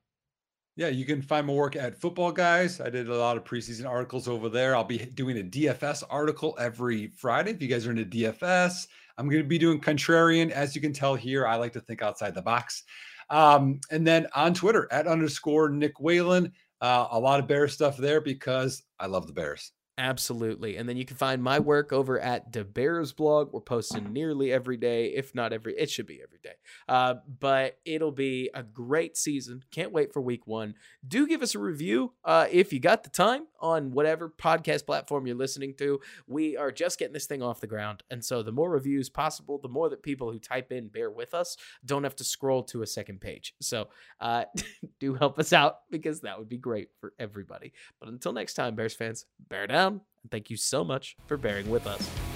Yeah, 0.76 0.88
you 0.88 1.04
can 1.04 1.22
find 1.22 1.46
my 1.46 1.52
work 1.52 1.76
at 1.76 2.00
Football 2.00 2.32
Guys. 2.32 2.80
I 2.80 2.90
did 2.90 3.08
a 3.08 3.16
lot 3.16 3.36
of 3.36 3.44
preseason 3.44 3.88
articles 3.88 4.26
over 4.26 4.48
there. 4.48 4.74
I'll 4.74 4.82
be 4.82 4.98
doing 4.98 5.38
a 5.38 5.42
DFS 5.42 6.02
article 6.10 6.56
every 6.58 7.08
Friday. 7.16 7.52
If 7.52 7.62
you 7.62 7.68
guys 7.68 7.86
are 7.86 7.92
into 7.92 8.04
DFS, 8.04 8.88
I'm 9.16 9.28
going 9.28 9.40
to 9.42 9.48
be 9.48 9.56
doing 9.56 9.80
Contrarian. 9.80 10.50
As 10.50 10.74
you 10.74 10.80
can 10.80 10.92
tell 10.92 11.14
here, 11.14 11.46
I 11.46 11.54
like 11.54 11.72
to 11.74 11.80
think 11.80 12.02
outside 12.02 12.34
the 12.34 12.42
box. 12.42 12.82
Um, 13.30 13.80
and 13.92 14.04
then 14.04 14.26
on 14.34 14.52
Twitter 14.52 14.88
at 14.90 15.06
underscore 15.06 15.68
Nick 15.68 16.00
Whalen, 16.00 16.52
uh, 16.80 17.06
a 17.12 17.20
lot 17.20 17.38
of 17.38 17.46
Bear 17.46 17.68
stuff 17.68 17.96
there 17.96 18.20
because 18.20 18.82
I 18.98 19.06
love 19.06 19.28
the 19.28 19.32
Bears. 19.32 19.70
Absolutely. 19.96 20.76
And 20.76 20.88
then 20.88 20.96
you 20.96 21.04
can 21.04 21.16
find 21.16 21.40
my 21.40 21.60
work 21.60 21.92
over 21.92 22.18
at 22.18 22.52
the 22.52 22.64
Bears 22.64 23.12
blog. 23.12 23.52
We're 23.52 23.60
posting 23.60 24.12
nearly 24.12 24.52
every 24.52 24.76
day, 24.76 25.06
if 25.14 25.34
not 25.36 25.52
every, 25.52 25.74
it 25.78 25.88
should 25.88 26.06
be 26.06 26.20
every 26.20 26.40
day. 26.42 26.54
Uh, 26.88 27.14
but 27.38 27.78
it'll 27.84 28.10
be 28.10 28.50
a 28.54 28.64
great 28.64 29.16
season. 29.16 29.62
Can't 29.70 29.92
wait 29.92 30.12
for 30.12 30.20
week 30.20 30.48
one. 30.48 30.74
Do 31.06 31.28
give 31.28 31.42
us 31.42 31.54
a 31.54 31.60
review 31.60 32.12
uh, 32.24 32.48
if 32.50 32.72
you 32.72 32.80
got 32.80 33.04
the 33.04 33.10
time 33.10 33.46
on 33.64 33.90
whatever 33.92 34.28
podcast 34.28 34.84
platform 34.84 35.26
you're 35.26 35.34
listening 35.34 35.74
to. 35.74 35.98
We 36.26 36.54
are 36.56 36.70
just 36.70 36.98
getting 36.98 37.14
this 37.14 37.26
thing 37.26 37.42
off 37.42 37.60
the 37.60 37.66
ground. 37.66 38.02
And 38.10 38.22
so 38.22 38.42
the 38.42 38.52
more 38.52 38.70
reviews 38.70 39.08
possible, 39.08 39.58
the 39.58 39.68
more 39.68 39.88
that 39.88 40.02
people 40.02 40.30
who 40.30 40.38
type 40.38 40.70
in 40.70 40.88
bear 40.88 41.10
with 41.10 41.32
us 41.32 41.56
don't 41.84 42.04
have 42.04 42.14
to 42.16 42.24
scroll 42.24 42.62
to 42.64 42.82
a 42.82 42.86
second 42.86 43.22
page. 43.22 43.54
So 43.60 43.88
uh, 44.20 44.44
do 45.00 45.14
help 45.14 45.38
us 45.38 45.54
out 45.54 45.78
because 45.90 46.20
that 46.20 46.38
would 46.38 46.48
be 46.48 46.58
great 46.58 46.90
for 47.00 47.14
everybody. 47.18 47.72
But 47.98 48.10
until 48.10 48.34
next 48.34 48.54
time, 48.54 48.74
Bears 48.74 48.94
fans, 48.94 49.24
bear 49.48 49.66
down. 49.66 50.02
And 50.22 50.30
thank 50.30 50.50
you 50.50 50.58
so 50.58 50.84
much 50.84 51.16
for 51.26 51.38
bearing 51.38 51.70
with 51.70 51.86
us. 51.86 52.33